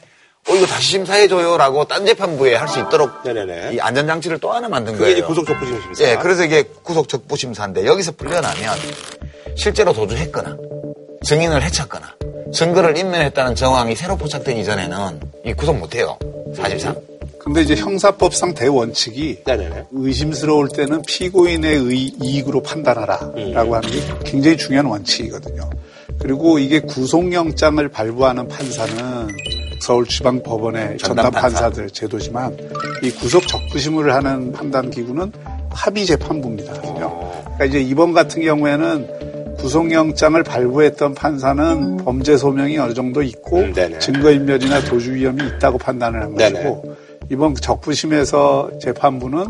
어 0.48 0.54
이거 0.54 0.66
다시 0.68 0.92
심사해줘요라고 0.92 1.86
딴 1.86 2.06
재판부에 2.06 2.56
할 2.56 2.68
수 2.68 2.80
있도록 2.80 3.10
네네네. 3.24 3.76
이 3.76 3.80
안전장치를 3.80 4.40
또 4.40 4.52
하나 4.52 4.68
만든 4.68 4.94
그게 4.94 5.06
거예요. 5.06 5.18
이제 5.18 5.26
구속 5.26 5.48
적부심 5.48 5.82
심사. 5.82 6.04
예, 6.04 6.18
그래서 6.18 6.44
이게 6.44 6.64
구속 6.84 7.08
적부 7.08 7.36
심사인데 7.38 7.86
여기서 7.86 8.12
풀려나면 8.12 8.76
실제로 9.56 9.94
도주했거나 9.94 10.58
증인을 11.24 11.64
해쳤거나 11.64 12.16
증거를 12.54 12.98
인멸했다는 12.98 13.56
정황이 13.56 13.96
새로 13.96 14.18
포착되기 14.18 14.64
전에는 14.66 15.20
이 15.46 15.54
구속 15.54 15.78
못해요. 15.78 16.20
사실상. 16.56 16.96
근데 17.46 17.62
이제 17.62 17.76
형사법상 17.76 18.56
대원칙이 18.56 19.44
네네네. 19.46 19.86
의심스러울 19.92 20.70
때는 20.70 21.04
피고인의 21.04 21.78
의, 21.78 22.12
이익으로 22.20 22.64
판단하라 22.64 23.34
음. 23.38 23.52
라고 23.54 23.76
하는 23.76 23.88
게 23.88 24.00
굉장히 24.26 24.58
중요한 24.58 24.88
원칙이거든요. 24.88 25.70
그리고 26.18 26.58
이게 26.58 26.80
구속영장을 26.80 27.88
발부하는 27.90 28.48
판사는 28.48 29.28
서울지방법원의 29.80 30.98
전담 30.98 31.26
전담 31.26 31.32
판사. 31.32 31.62
판사들 31.62 31.92
제도지만 31.92 32.58
이 33.04 33.12
구속 33.12 33.48
적부심을 33.48 34.12
하는 34.12 34.52
판단 34.52 34.90
기구는 34.90 35.32
합의 35.70 36.08
재판부입니다. 36.08 36.74
그러니까 36.82 37.66
이제 37.66 37.80
이번 37.80 38.14
같은 38.14 38.42
경우에는 38.42 39.56
구속영장을 39.60 40.42
발부했던 40.42 41.14
판사는 41.14 41.98
범죄 41.98 42.38
소명이 42.38 42.80
어느 42.80 42.94
정도 42.96 43.22
있고 43.22 43.58
음, 43.60 43.74
네네. 43.74 44.00
증거인멸이나 44.00 44.86
도주 44.86 45.14
위험이 45.14 45.44
있다고 45.46 45.78
판단을 45.78 46.24
한 46.24 46.36
네네. 46.36 46.64
것이고 46.64 46.96
이번 47.32 47.56
적부심에서 47.56 48.72
재판부는 48.82 49.46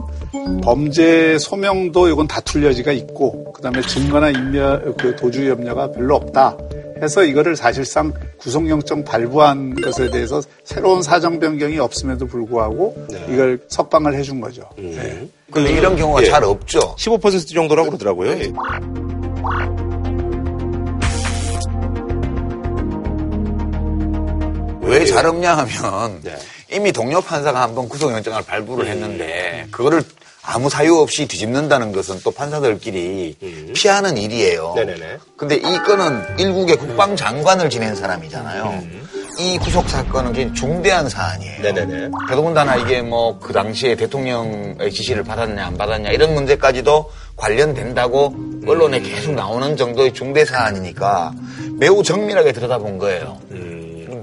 범죄 0.63 1.37
소명도 1.37 2.07
이건 2.09 2.27
다툴 2.27 2.63
여지가 2.63 2.91
있고 2.91 3.51
그다음에 3.53 3.81
증거나 3.81 4.29
인멸 4.29 4.95
그 4.97 5.15
도주 5.15 5.49
염려가 5.49 5.91
별로 5.91 6.15
없다 6.15 6.57
해서 7.01 7.25
이거를 7.25 7.55
사실상 7.55 8.13
구속영장 8.37 9.03
발부한 9.03 9.75
것에 9.81 10.09
대해서 10.09 10.41
새로운 10.63 11.01
사정 11.01 11.39
변경이 11.39 11.77
없음에도 11.77 12.25
불구하고 12.25 13.07
이걸 13.29 13.59
석방을 13.67 14.15
해준 14.15 14.39
거죠. 14.39 14.69
네. 14.77 15.27
근데 15.51 15.71
이런 15.73 15.95
경우가 15.97 16.23
예. 16.23 16.25
잘 16.27 16.43
없죠. 16.43 16.95
15% 16.97 17.53
정도라고 17.53 17.89
그러더라고요. 17.89 18.31
예. 18.31 18.53
왜잘 24.83 25.25
없냐 25.25 25.57
하면 25.57 26.21
네. 26.21 26.35
이미 26.75 26.91
동료 26.91 27.21
판사가 27.21 27.61
한 27.61 27.73
번 27.75 27.87
구속영장을 27.89 28.41
발부를 28.43 28.87
했는데 28.87 29.67
그거를 29.71 30.03
아무 30.43 30.69
사유 30.69 30.97
없이 30.97 31.27
뒤집는다는 31.27 31.91
것은 31.91 32.19
또 32.23 32.31
판사들끼리 32.31 33.35
피하는 33.73 34.17
일이에요. 34.17 34.73
네네네. 34.75 35.17
근데 35.37 35.55
이 35.55 35.61
건은 35.61 36.21
일국의 36.37 36.75
국방장관을 36.77 37.69
지낸 37.69 37.95
사람이잖아요. 37.95 39.05
이 39.39 39.57
구속 39.57 39.89
사건은 39.89 40.33
굉장히 40.33 40.53
중대한 40.55 41.09
사안이에요. 41.09 41.61
네네네. 41.63 42.11
더더군다나 42.29 42.75
이게 42.75 43.01
뭐 43.01 43.39
그 43.39 43.51
당시에 43.53 43.95
대통령의 43.95 44.91
지시를 44.91 45.23
받았냐 45.23 45.65
안 45.65 45.77
받았냐 45.77 46.11
이런 46.11 46.33
문제까지도 46.35 47.09
관련된다고 47.35 48.35
언론에 48.67 48.99
계속 48.99 49.33
나오는 49.33 49.75
정도의 49.75 50.13
중대 50.13 50.45
사안이니까 50.45 51.33
매우 51.79 52.03
정밀하게 52.03 52.51
들여다본 52.53 52.99
거예요. 52.99 53.37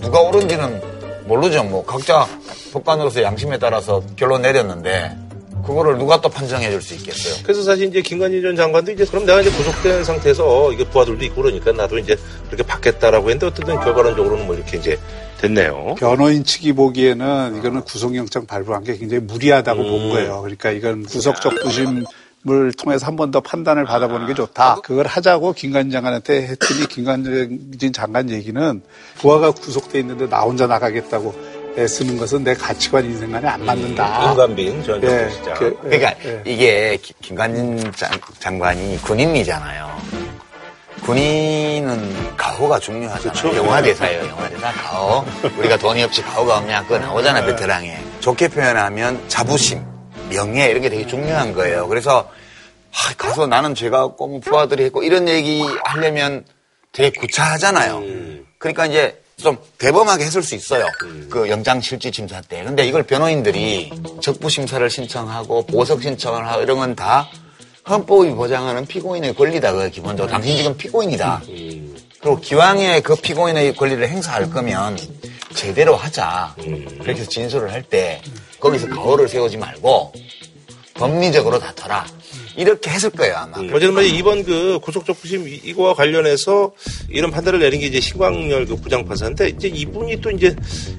누가 0.00 0.20
옳은지는 0.20 0.91
모르죠. 1.32 1.64
뭐 1.64 1.84
각자 1.84 2.26
법관으로서 2.72 3.22
양심에 3.22 3.58
따라서 3.58 4.02
결론 4.16 4.42
내렸는데 4.42 5.16
그거를 5.64 5.96
누가 5.96 6.20
또 6.20 6.28
판정해 6.28 6.70
줄 6.70 6.82
수 6.82 6.94
있겠어요. 6.94 7.42
그래서 7.44 7.62
사실 7.62 7.88
이제 7.88 8.02
김관진 8.02 8.42
전 8.42 8.56
장관도 8.56 8.92
이제 8.92 9.04
그럼 9.06 9.24
내가 9.24 9.40
이제 9.40 9.50
구속된 9.50 10.04
상태에서 10.04 10.72
이게 10.72 10.84
부하들도 10.84 11.24
있고 11.26 11.42
그러니까 11.42 11.72
나도 11.72 11.98
이제 11.98 12.16
그렇게 12.46 12.64
받겠다라고 12.64 13.30
했는데 13.30 13.46
어쨌든 13.46 13.76
결과론적으로는 13.80 14.46
뭐 14.46 14.56
이렇게 14.56 14.76
이제 14.76 14.98
됐네요. 15.40 15.94
변호인 15.98 16.44
측이 16.44 16.72
보기에는 16.72 17.56
이거는 17.58 17.82
구속영장 17.82 18.46
발부한 18.46 18.84
게 18.84 18.96
굉장히 18.98 19.22
무리하다고 19.22 19.82
본 19.82 20.10
거예요. 20.10 20.40
그러니까 20.42 20.70
이건 20.70 21.04
구속적 21.04 21.54
부심 21.62 22.04
을 22.48 22.72
통해서 22.72 23.06
한 23.06 23.14
번 23.16 23.30
더 23.30 23.40
판단을 23.40 23.84
받아보는 23.84 24.26
게 24.26 24.34
좋다. 24.34 24.78
그걸 24.82 25.06
하자고 25.06 25.52
김관진 25.52 25.92
장관한테 25.92 26.42
했더니 26.48 26.86
김관진 26.88 27.92
장관 27.92 28.30
얘기는 28.30 28.82
부하가 29.18 29.52
구속돼 29.52 30.00
있는데 30.00 30.28
나 30.28 30.40
혼자 30.40 30.66
나가겠다고 30.66 31.32
애쓰는 31.78 32.18
것은 32.18 32.42
내 32.42 32.52
가치관 32.54 33.04
인생관에 33.04 33.46
안 33.46 33.64
맞는다. 33.64 34.30
임관빈 34.32 34.82
전 34.84 35.00
예, 35.04 35.08
정부시장. 35.08 35.54
그, 35.54 35.78
예, 35.84 35.98
그러니까 35.98 36.14
예. 36.24 36.42
이게 36.44 36.98
기- 37.00 37.14
김관진 37.22 37.92
장, 37.94 38.10
장관이 38.40 39.00
군인이잖아요. 39.02 39.92
군인은 41.04 42.36
가호가 42.36 42.78
중요하잖아요. 42.78 43.56
영화 43.56 43.80
대사예요. 43.82 44.26
영화 44.28 44.48
대사 44.48 44.70
가호. 44.72 45.24
우리가 45.58 45.76
돈이 45.76 46.02
없이 46.02 46.22
가호가 46.22 46.58
없냐 46.58 46.82
그거 46.82 46.98
나오잖아요. 46.98 47.46
베테랑에. 47.46 47.98
좋게 48.20 48.48
표현하면 48.48 49.20
자부심, 49.28 49.82
명예 50.30 50.66
이런 50.68 50.82
게 50.82 50.88
되게 50.90 51.06
중요한 51.06 51.52
거예요. 51.52 51.88
그래서 51.88 52.30
아, 52.92 53.14
가서 53.16 53.46
나는 53.46 53.74
없고 54.04 54.26
뭐 54.26 54.40
부하들이 54.40 54.84
했고 54.84 55.02
이런 55.02 55.28
얘기 55.28 55.62
하려면 55.84 56.44
되게 56.92 57.10
구차하잖아요. 57.18 58.02
그러니까 58.58 58.86
이제 58.86 59.20
좀 59.36 59.56
대범하게 59.78 60.24
했을 60.24 60.42
수 60.42 60.54
있어요. 60.54 60.86
그 61.30 61.48
영장 61.48 61.80
실질 61.80 62.12
심사 62.12 62.40
때. 62.42 62.62
근데 62.62 62.86
이걸 62.86 63.02
변호인들이 63.02 63.90
적부 64.20 64.48
심사를 64.50 64.88
신청하고 64.88 65.66
보석 65.66 66.02
신청을 66.02 66.46
하고 66.46 66.62
이런 66.62 66.78
건 66.78 66.94
다 66.94 67.28
헌법이 67.88 68.30
보장하는 68.32 68.86
피고인의 68.86 69.34
권리다. 69.34 69.72
그 69.72 69.90
기본적으로 69.90 70.30
당신 70.30 70.56
지금 70.56 70.76
피고인이다. 70.76 71.42
그리고 72.20 72.38
기왕에 72.38 73.00
그 73.00 73.16
피고인의 73.16 73.74
권리를 73.74 74.06
행사할 74.08 74.50
거면 74.50 74.96
제대로 75.54 75.96
하자. 75.96 76.54
그렇게 77.00 77.12
해서 77.20 77.28
진술을 77.28 77.72
할 77.72 77.82
때 77.82 78.20
거기서 78.62 78.86
가오를 78.88 79.28
세우지 79.28 79.56
말고 79.56 80.12
법리적으로 80.94 81.58
다퉈라. 81.58 82.06
이렇게 82.56 82.90
했을 82.90 83.08
거예요 83.10 83.34
아마. 83.36 83.56
어쨌든 83.58 83.94
말이 83.94 84.10
이번 84.10 84.44
그 84.44 84.78
구속적부심 84.82 85.48
이- 85.48 85.60
이거와 85.64 85.94
관련해서 85.94 86.70
이런 87.08 87.30
판단을 87.30 87.58
내린 87.60 87.80
게 87.80 87.86
이제 87.86 87.98
신광열 87.98 88.66
그 88.66 88.76
부장판사인데 88.76 89.48
이제 89.48 89.68
이분이 89.68 90.20
또 90.20 90.30
이제 90.30 90.54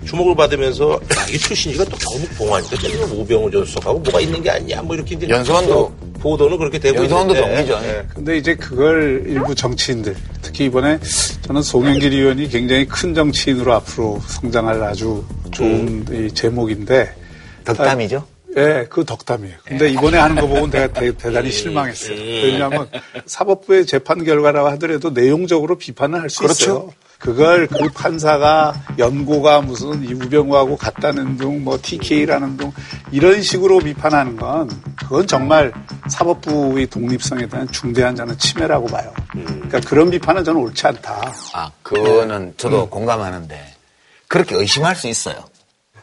주목을 0.05 0.35
받으면서 0.35 0.93
야, 0.93 1.27
이 1.31 1.37
출신이가 1.37 1.85
또 1.85 1.91
경북 1.97 2.37
봉화니까 2.37 2.75
저기는 2.75 3.11
오병우 3.11 3.51
전속하고 3.51 3.99
뭐가 3.99 4.19
있는 4.19 4.41
게 4.41 4.49
아니냐 4.49 4.81
뭐 4.81 4.95
이렇게 4.95 5.13
이제 5.15 5.29
연수원도 5.29 5.93
보도는 6.19 6.57
그렇게 6.57 6.79
되고 6.79 6.97
연수원도 6.97 7.35
있는데 7.35 7.55
동기죠. 7.67 7.79
예. 7.87 8.03
근데 8.15 8.37
이제 8.37 8.55
그걸 8.55 9.23
일부 9.27 9.53
정치인들, 9.53 10.15
특히 10.41 10.65
이번에 10.65 10.99
저는 11.43 11.61
송영길 11.61 12.11
의원이 12.13 12.49
굉장히 12.49 12.87
큰 12.87 13.13
정치인으로 13.13 13.73
앞으로 13.73 14.19
성장할 14.27 14.81
아주 14.81 15.23
좋은 15.51 16.03
이 16.11 16.33
제목인데. 16.33 17.22
덕담이죠? 17.63 18.27
예, 18.55 18.85
그 18.89 19.03
덕담이에요. 19.03 19.55
근데 19.65 19.89
이번에 19.89 20.17
하는 20.19 20.35
거 20.35 20.45
보고 20.45 20.69
내가 20.69 20.87
대, 20.87 21.11
단히 21.17 21.51
실망했어요. 21.51 22.15
왜냐하면 22.15 22.87
사법부의 23.25 23.87
재판 23.87 24.23
결과라고 24.23 24.67
하더라도 24.69 25.09
내용적으로 25.09 25.75
비판을 25.77 26.21
할 26.21 26.29
수 26.29 26.43
있어요. 26.45 26.55
그렇죠. 26.55 26.93
그걸 27.17 27.67
그 27.67 27.87
판사가 27.89 28.75
연고가 28.99 29.61
무슨 29.61 30.03
이 30.03 30.13
우병우하고 30.13 30.75
같다는 30.75 31.37
둥, 31.37 31.63
뭐 31.63 31.79
TK라는 31.81 32.57
둥 32.57 32.73
이런 33.13 33.41
식으로 33.41 33.79
비판하는 33.79 34.35
건 34.35 34.69
그건 34.99 35.25
정말 35.25 35.71
사법부의 36.09 36.87
독립성에 36.87 37.47
대한 37.47 37.65
중대한 37.71 38.13
저는 38.13 38.37
침해라고 38.37 38.87
봐요. 38.87 39.13
그러니까 39.31 39.79
그런 39.79 40.11
비판은 40.11 40.43
저는 40.43 40.59
옳지 40.61 40.85
않다. 40.85 41.33
아, 41.53 41.71
그거는 41.81 42.55
저도 42.57 42.89
공감하는데 42.89 43.73
그렇게 44.27 44.55
의심할 44.55 44.95
수 44.95 45.07
있어요. 45.07 45.45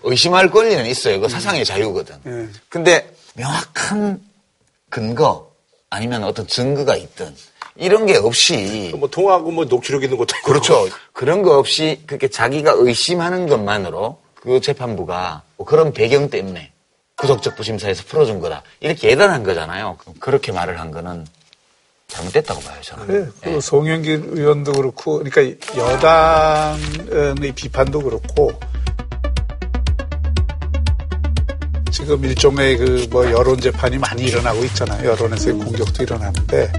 의심할 0.02 0.50
권리는 0.50 0.86
있어요. 0.86 1.20
그 1.20 1.28
사상의 1.28 1.64
자유거든. 1.64 2.16
예. 2.26 2.48
근데 2.68 3.12
명확한 3.34 4.20
근거 4.88 5.50
아니면 5.88 6.24
어떤 6.24 6.46
증거가 6.46 6.96
있든 6.96 7.34
이런 7.76 8.06
게 8.06 8.16
없이 8.16 8.92
뭐 8.96 9.08
통하고 9.08 9.50
뭐 9.50 9.64
녹취록 9.64 10.02
있는 10.02 10.18
것도. 10.18 10.34
그렇죠. 10.44 10.88
그런 11.12 11.42
거 11.42 11.58
없이 11.58 12.02
그렇게 12.06 12.28
자기가 12.28 12.72
의심하는 12.76 13.48
것만으로 13.48 14.20
그 14.34 14.60
재판부가 14.60 15.42
뭐 15.56 15.66
그런 15.66 15.92
배경 15.92 16.30
때문에 16.30 16.72
구속적 17.16 17.56
부심사에서 17.56 18.04
풀어준 18.04 18.40
거다. 18.40 18.62
이렇게 18.80 19.10
예단한 19.10 19.42
거잖아요. 19.42 19.98
그렇게 20.20 20.52
말을 20.52 20.80
한 20.80 20.90
거는 20.90 21.26
잘못됐다고 22.08 22.60
봐요, 22.62 22.80
저는. 22.80 23.06
그래, 23.06 23.26
그 23.40 23.60
송영길 23.60 24.30
의원도 24.30 24.72
그렇고, 24.72 25.22
그러니까 25.22 25.42
여당의 25.76 27.52
비판도 27.54 28.00
그렇고, 28.00 28.52
지금 31.90 32.24
일종의 32.24 32.76
그 32.76 33.00
뭐 33.10 33.28
여론 33.30 33.60
재판이 33.60 33.98
많이 33.98 34.22
일어나고 34.22 34.64
있잖아요. 34.66 35.10
여론에서의 35.10 35.56
공격도 35.56 36.02
일어나는데, 36.02 36.70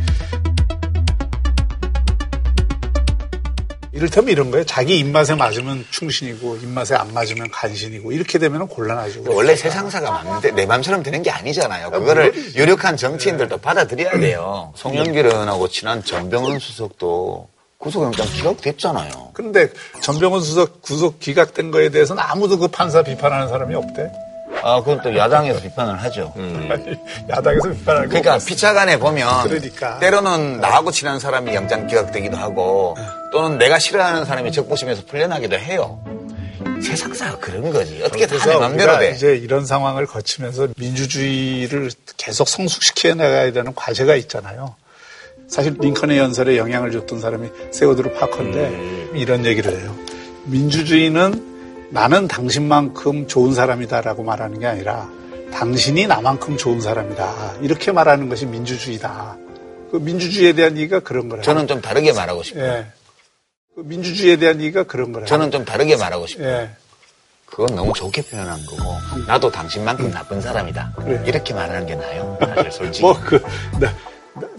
이를테면 3.92 4.30
이런 4.30 4.50
거예요. 4.52 4.64
자기 4.66 4.98
입맛에 5.00 5.36
맞으면 5.36 5.86
충신이고 5.90 6.58
입맛에 6.58 6.96
안 6.96 7.14
맞으면 7.14 7.52
간신이고 7.52 8.14
이렇게 8.14 8.40
되면 8.40 8.68
곤란하죠. 8.68 9.24
원래 9.28 9.56
세상사가 9.56 10.10
맞는데 10.10 10.52
내 10.52 10.66
맘처럼 10.66 11.04
되는 11.04 11.22
게 11.22 11.30
아니잖아요. 11.30 11.92
그거를 11.92 12.34
유력한 12.56 12.96
정치인들도 12.96 13.58
받아들여야 13.58 14.20
돼요. 14.20 14.72
송영길 14.76 15.26
의원하고 15.26 15.68
친한 15.68 16.04
전병헌 16.04 16.60
수석도 16.60 17.50
구속영장 17.78 18.26
기각됐잖아요. 18.28 19.32
그런데 19.34 19.70
전병헌 20.02 20.42
수석 20.42 20.82
구속 20.82 21.20
기각된 21.20 21.72
거에 21.72 21.90
대해서는 21.90 22.24
아무도 22.26 22.58
그 22.58 22.70
판사 22.70 23.04
비판하는 23.04 23.50
사람이 23.50 23.76
없대. 23.76 24.10
아, 24.64 24.80
그건 24.80 25.02
또 25.02 25.16
야당에서 25.16 25.60
비판을 25.62 26.02
하죠. 26.04 26.34
야당에서 27.30 27.70
비판하고. 27.70 28.08
그러니까 28.10 28.38
피차간에 28.38 28.98
보면 29.00 29.44
그러니까. 29.48 30.00
때로는 30.00 30.60
나하고 30.60 30.92
친한 30.92 31.20
사람이 31.20 31.54
영장 31.56 31.88
기각되기도 31.88 32.38
하고 32.38 32.96
또는 33.32 33.58
내가 33.58 33.80
싫어하는 33.80 34.26
사람이 34.26 34.52
적부심에서 34.52 35.04
풀려나기도 35.06 35.58
해요. 35.58 36.04
세상사가 36.82 37.38
그런 37.38 37.72
거지. 37.72 38.02
어떻게 38.04 38.26
다내 38.26 38.40
그래서 38.42 38.60
맘대로 38.60 38.98
돼. 38.98 39.12
이제 39.16 39.36
이런 39.36 39.66
상황을 39.66 40.06
거치면서 40.08 40.70
민주주의를 40.78 41.92
계속 42.18 42.48
성숙시켜 42.48 43.14
나가야 43.14 43.52
되는 43.52 43.74
과제가 43.76 44.16
있잖아요. 44.16 44.76
사실 45.48 45.76
링컨의 45.80 46.18
연설에 46.18 46.58
영향을 46.58 46.92
줬던 46.92 47.20
사람이 47.20 47.50
세오드로 47.72 48.14
파커인데 48.14 49.12
이런 49.16 49.46
얘기를 49.46 49.78
해요. 49.80 49.96
민주주의는 50.46 51.51
나는 51.92 52.28
당신만큼 52.28 53.28
좋은 53.28 53.54
사람이다 53.54 54.02
라고 54.02 54.24
말하는 54.24 54.60
게 54.60 54.66
아니라 54.66 55.10
당신이 55.54 56.08
나만큼 56.08 56.58
좋은 56.58 56.80
사람이다. 56.80 57.58
이렇게 57.62 57.92
말하는 57.92 58.30
것이 58.30 58.46
민주주의다. 58.46 59.38
그 59.92 59.98
민주주의에 59.98 60.54
대한 60.54 60.78
얘기가 60.78 61.02
그런 61.02 61.28
거라요. 61.28 61.44
저는 61.44 61.68
좀 61.68 61.82
다르게 61.82 62.14
말하고 62.14 62.44
싶어요. 62.44 62.64
예. 62.64 62.86
그 63.76 63.82
민주주의에 63.82 64.38
대한 64.38 64.62
얘기가 64.62 64.84
그런 64.84 65.12
거라요. 65.12 65.28
저는 65.28 65.52
좀 65.52 65.66
다르게 65.66 65.98
말하고 65.98 66.28
싶어요. 66.28 66.48
예. 66.48 66.70
그건 67.46 67.76
너무 67.76 67.92
좋게 67.94 68.22
표현한 68.22 68.66
거고 68.66 68.94
나도 69.28 69.52
당신만큼 69.52 70.12
나쁜 70.12 70.40
사람이다. 70.40 70.94
그래. 70.96 71.22
이렇게 71.26 71.54
말하는 71.54 71.86
게 71.86 71.96
나아요. 71.96 72.38
사실 72.40 72.72
솔직히. 72.72 73.02
뭐, 73.02 73.20
그, 73.20 73.44
나, 73.82 73.94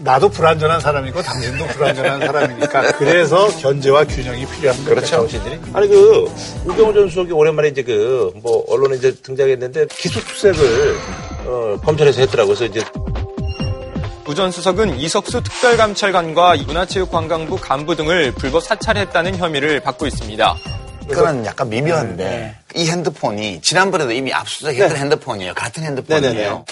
나도 0.01 0.29
불완전한 0.29 0.81
사람이고 0.81 1.23
당신도 1.23 1.67
불완전한 1.69 2.21
사람이니까 2.27 2.93
그래서 2.99 3.49
견제와 3.59 4.05
균형이 4.05 4.47
필요한 4.47 4.77
거죠. 4.79 4.91
그렇죠. 4.91 5.07
정신들이. 5.17 5.59
아니 5.73 5.89
그 5.89 6.31
우병우 6.67 6.93
전 6.93 7.09
수석이 7.09 7.33
오랜만에 7.33 7.69
이제 7.69 7.83
그 7.83 8.31
뭐 8.43 8.65
언론에 8.69 8.97
이제 8.97 9.15
등장했는데 9.23 9.87
기소 9.91 10.21
수색을 10.21 10.97
어, 11.47 11.79
검찰에서 11.85 12.21
했더라고 12.23 12.49
그래서 12.49 12.65
이제 12.67 12.83
우전 14.27 14.51
수석은 14.51 14.99
이석수 14.99 15.43
특별감찰관과 15.43 16.57
문화체육관광부 16.67 17.59
간부 17.61 17.97
등을 17.97 18.33
불법 18.33 18.63
사찰했다는 18.63 19.37
혐의를 19.37 19.81
받고 19.81 20.07
있습니다. 20.07 20.57
그건 21.09 21.45
약간 21.45 21.69
미묘한데 21.69 22.57
이 22.77 22.89
핸드폰이 22.89 23.61
지난번에도 23.61 24.13
이미 24.13 24.33
압수수색했던 24.33 24.97
핸드폰이에요. 24.97 25.55
같은 25.55 25.83
핸드폰이에요. 25.83 26.65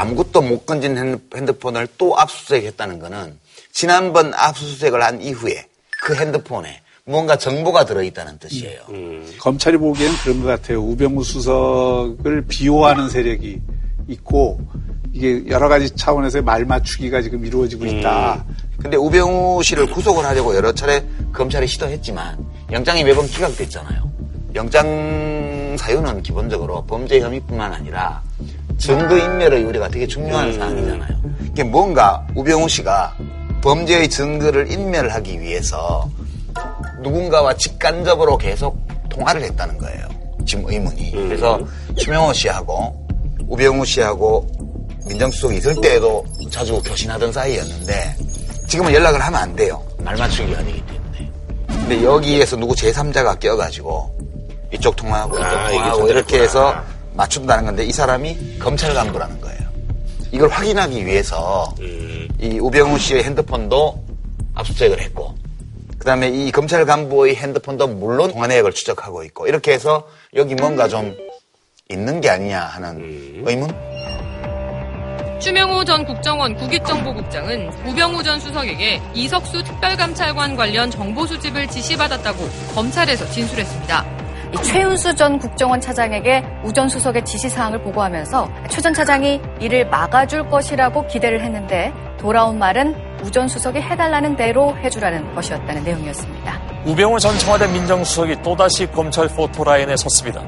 아무것도 0.00 0.42
못 0.42 0.66
건진 0.66 0.96
핸드- 0.98 1.20
핸드폰을 1.36 1.86
또 1.98 2.18
압수수색했다는 2.18 2.98
거는 2.98 3.38
지난번 3.72 4.32
압수수색을 4.34 5.02
한 5.02 5.20
이후에 5.22 5.66
그 6.02 6.14
핸드폰에 6.14 6.80
뭔가 7.06 7.36
정보가 7.36 7.84
들어있다는 7.84 8.38
뜻이에요. 8.38 8.80
검찰이 9.38 9.76
보기에는 9.76 10.16
그런 10.22 10.40
것 10.42 10.48
같아요. 10.48 10.80
우병우 10.82 11.22
수석을 11.22 12.44
비호하는 12.48 13.08
세력이 13.08 13.60
있고 14.08 14.58
이게 15.12 15.44
여러 15.48 15.68
가지 15.68 15.90
차원에서의 15.94 16.42
말 16.42 16.64
맞추기가 16.64 17.22
지금 17.22 17.44
이루어지고 17.46 17.86
있다. 17.86 18.44
근데 18.80 18.96
우병우 18.96 19.62
씨를 19.62 19.86
구속을 19.86 20.24
하려고 20.24 20.56
여러 20.56 20.72
차례 20.72 21.04
검찰이 21.32 21.66
시도했지만 21.68 22.44
영장이 22.72 23.04
매번 23.04 23.26
기각됐잖아요. 23.26 24.10
영장 24.56 25.76
사유는 25.78 26.22
기본적으로 26.22 26.84
범죄 26.86 27.20
혐의뿐만 27.20 27.72
아니라 27.72 28.22
증거 28.78 29.16
인멸의 29.16 29.64
우리가 29.64 29.88
되게 29.88 30.06
중요한 30.06 30.52
사항이잖아요. 30.52 31.08
이게 31.50 31.62
뭔가 31.62 32.26
우병우 32.34 32.68
씨가 32.68 33.16
범죄의 33.62 34.08
증거를 34.08 34.70
인멸하기 34.70 35.40
위해서 35.40 36.08
누군가와 37.02 37.54
직간접으로 37.54 38.36
계속 38.36 38.76
통화를 39.08 39.42
했다는 39.42 39.78
거예요. 39.78 40.06
지금 40.46 40.64
의문이. 40.68 41.12
그래서 41.12 41.58
추명호 41.96 42.32
씨하고 42.32 43.06
우병우 43.48 43.84
씨하고 43.84 44.46
민정수석이 45.06 45.56
있을 45.58 45.74
때에도 45.80 46.24
자주 46.50 46.80
교신하던 46.82 47.32
사이였는데 47.32 48.16
지금은 48.68 48.92
연락을 48.92 49.20
하면 49.20 49.40
안 49.40 49.54
돼요. 49.56 49.82
말 49.98 50.16
맞추기가 50.16 50.62
되기 50.64 50.82
때문에. 50.86 51.30
근데 51.68 52.04
여기에서 52.04 52.56
누구 52.56 52.74
제3자가 52.74 53.38
껴가지고 53.38 54.10
이쪽 54.72 54.96
통화하고 54.96 55.36
이쪽 55.36 55.44
아, 55.46 55.68
이게 55.68 55.76
통화하고 55.78 56.08
이렇게. 56.08 56.40
해서 56.42 56.74
맞춘다는 57.14 57.64
건데 57.64 57.84
이 57.84 57.92
사람이 57.92 58.58
검찰 58.58 58.92
간부라는 58.92 59.40
거예요. 59.40 59.60
이걸 60.32 60.48
확인하기 60.48 61.06
위해서 61.06 61.72
이 62.40 62.58
우병우 62.58 62.98
씨의 62.98 63.24
핸드폰도 63.24 64.04
압수수색을 64.54 65.00
했고 65.00 65.34
그다음에 65.98 66.28
이 66.28 66.50
검찰 66.50 66.84
간부의 66.84 67.36
핸드폰도 67.36 67.86
물론 67.88 68.32
통화 68.32 68.46
내역을 68.46 68.72
추적하고 68.72 69.22
있고 69.24 69.46
이렇게 69.46 69.72
해서 69.72 70.06
여기 70.34 70.54
뭔가 70.54 70.88
좀 70.88 71.16
있는 71.88 72.20
게 72.20 72.30
아니냐 72.30 72.60
하는 72.60 73.42
의문? 73.46 73.68
추명호 75.40 75.84
전 75.84 76.04
국정원 76.04 76.56
국익정보국장은 76.56 77.70
우병우 77.86 78.22
전 78.22 78.40
수석에게 78.40 79.00
이석수 79.14 79.62
특별감찰관 79.62 80.56
관련 80.56 80.90
정보 80.90 81.26
수집을 81.26 81.68
지시받았다고 81.68 82.48
검찰에서 82.74 83.30
진술했습니다. 83.30 84.23
이 84.54 84.62
최은수 84.62 85.14
전 85.16 85.38
국정원 85.38 85.80
차장에게 85.80 86.44
우전 86.62 86.88
수석의 86.88 87.24
지시사항을 87.24 87.82
보고하면서 87.82 88.48
최 88.70 88.80
전 88.84 88.92
차장이 88.94 89.40
이를 89.60 89.88
막아줄 89.88 90.48
것이라고 90.50 91.06
기대를 91.06 91.42
했는데 91.42 91.92
돌아온 92.20 92.58
말은 92.58 92.94
우전 93.22 93.48
수석이 93.48 93.80
해달라는 93.80 94.36
대로 94.36 94.76
해주라는 94.78 95.34
것이었다는 95.34 95.82
내용이었습니다. 95.84 96.60
우병우 96.84 97.18
전 97.18 97.38
청와대 97.38 97.66
민정수석이 97.68 98.42
또다시 98.42 98.86
검찰 98.92 99.26
포토라인에 99.28 99.96
섰습니다. 99.96 100.42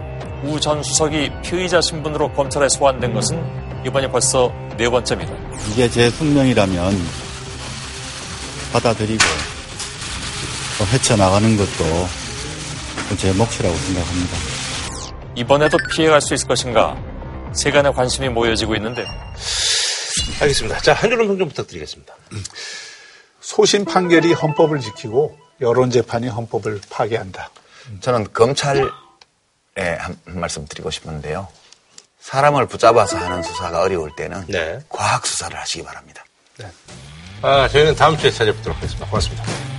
우 0.44 0.61
전 0.61 0.82
수석이 0.82 1.32
피의자 1.42 1.80
신분으로 1.80 2.30
검찰에 2.32 2.68
소환된 2.68 3.14
것은 3.14 3.42
이번이 3.86 4.09
벌써 4.11 4.52
네 4.76 4.88
번째입니다. 4.88 5.32
이게 5.72 5.88
제 5.88 6.11
숙명이라면 6.11 6.94
받아들이고 8.74 9.24
또 10.78 10.84
헤쳐나가는 10.92 11.57
것도 11.57 12.07
제 13.16 13.32
몫이라고 13.32 13.74
생각합니다. 13.76 14.36
이번에도 15.36 15.78
피해갈 15.90 16.20
수 16.20 16.34
있을 16.34 16.48
것인가 16.48 16.96
세간의 17.54 17.92
관심이 17.94 18.28
모여지고 18.28 18.74
있는데 18.76 19.07
알겠습니다. 20.40 20.80
자 20.80 20.92
한준호 20.92 21.26
평좀 21.26 21.48
부탁드리겠습니다. 21.48 22.14
소신 23.40 23.84
판결이 23.84 24.32
헌법을 24.32 24.80
지키고 24.80 25.38
여론 25.61 25.90
재판이 25.90 26.28
헌법을 26.28 26.80
파괴한다. 26.90 27.50
저는 28.00 28.32
검찰에 28.32 28.80
한, 29.76 29.98
한 29.98 30.18
말씀 30.40 30.66
드리고 30.66 30.90
싶은데요. 30.90 31.48
사람을 32.20 32.66
붙잡아서 32.66 33.16
하는 33.18 33.42
수사가 33.42 33.82
어려울 33.82 34.11
때는 34.16 34.44
과학 34.88 35.24
수사를 35.26 35.57
하시기 35.57 35.84
바랍니다. 35.84 36.24
아 37.42 37.68
저희는 37.68 37.94
다음 37.94 38.16
주에 38.18 38.30
찾아뵙도록 38.30 38.76
하겠습니다. 38.78 39.07
고맙습니다. 39.07 39.76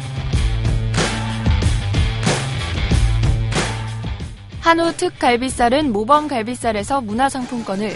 한우 4.67 4.91
특 4.97 5.17
갈비살은 5.17 5.93
모범 5.93 6.27
갈비살에서 6.27 6.99
문화상품권을. 6.99 7.95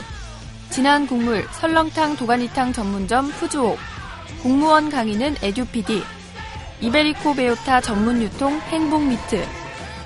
진한 0.69 1.05
국물 1.05 1.45
설렁탕 1.51 2.15
도가니탕 2.15 2.71
전문점 2.71 3.29
푸주옥. 3.31 3.77
공무원 4.41 4.89
강의는 4.89 5.35
에듀피디. 5.43 6.01
이베리코 6.79 7.35
베오타 7.35 7.81
전문 7.81 8.21
유통 8.21 8.57
행복미트. 8.69 9.45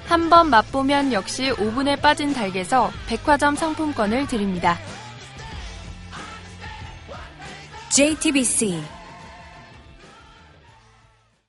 한 0.07 0.27
번 0.31 0.49
맛보면 0.49 1.13
역시 1.13 1.51
오븐에 1.51 1.97
빠진 1.97 2.33
닭에서 2.33 2.89
백화점 3.05 3.55
상품권을 3.55 4.25
드립니다. 4.25 4.75
JTBC 7.89 8.81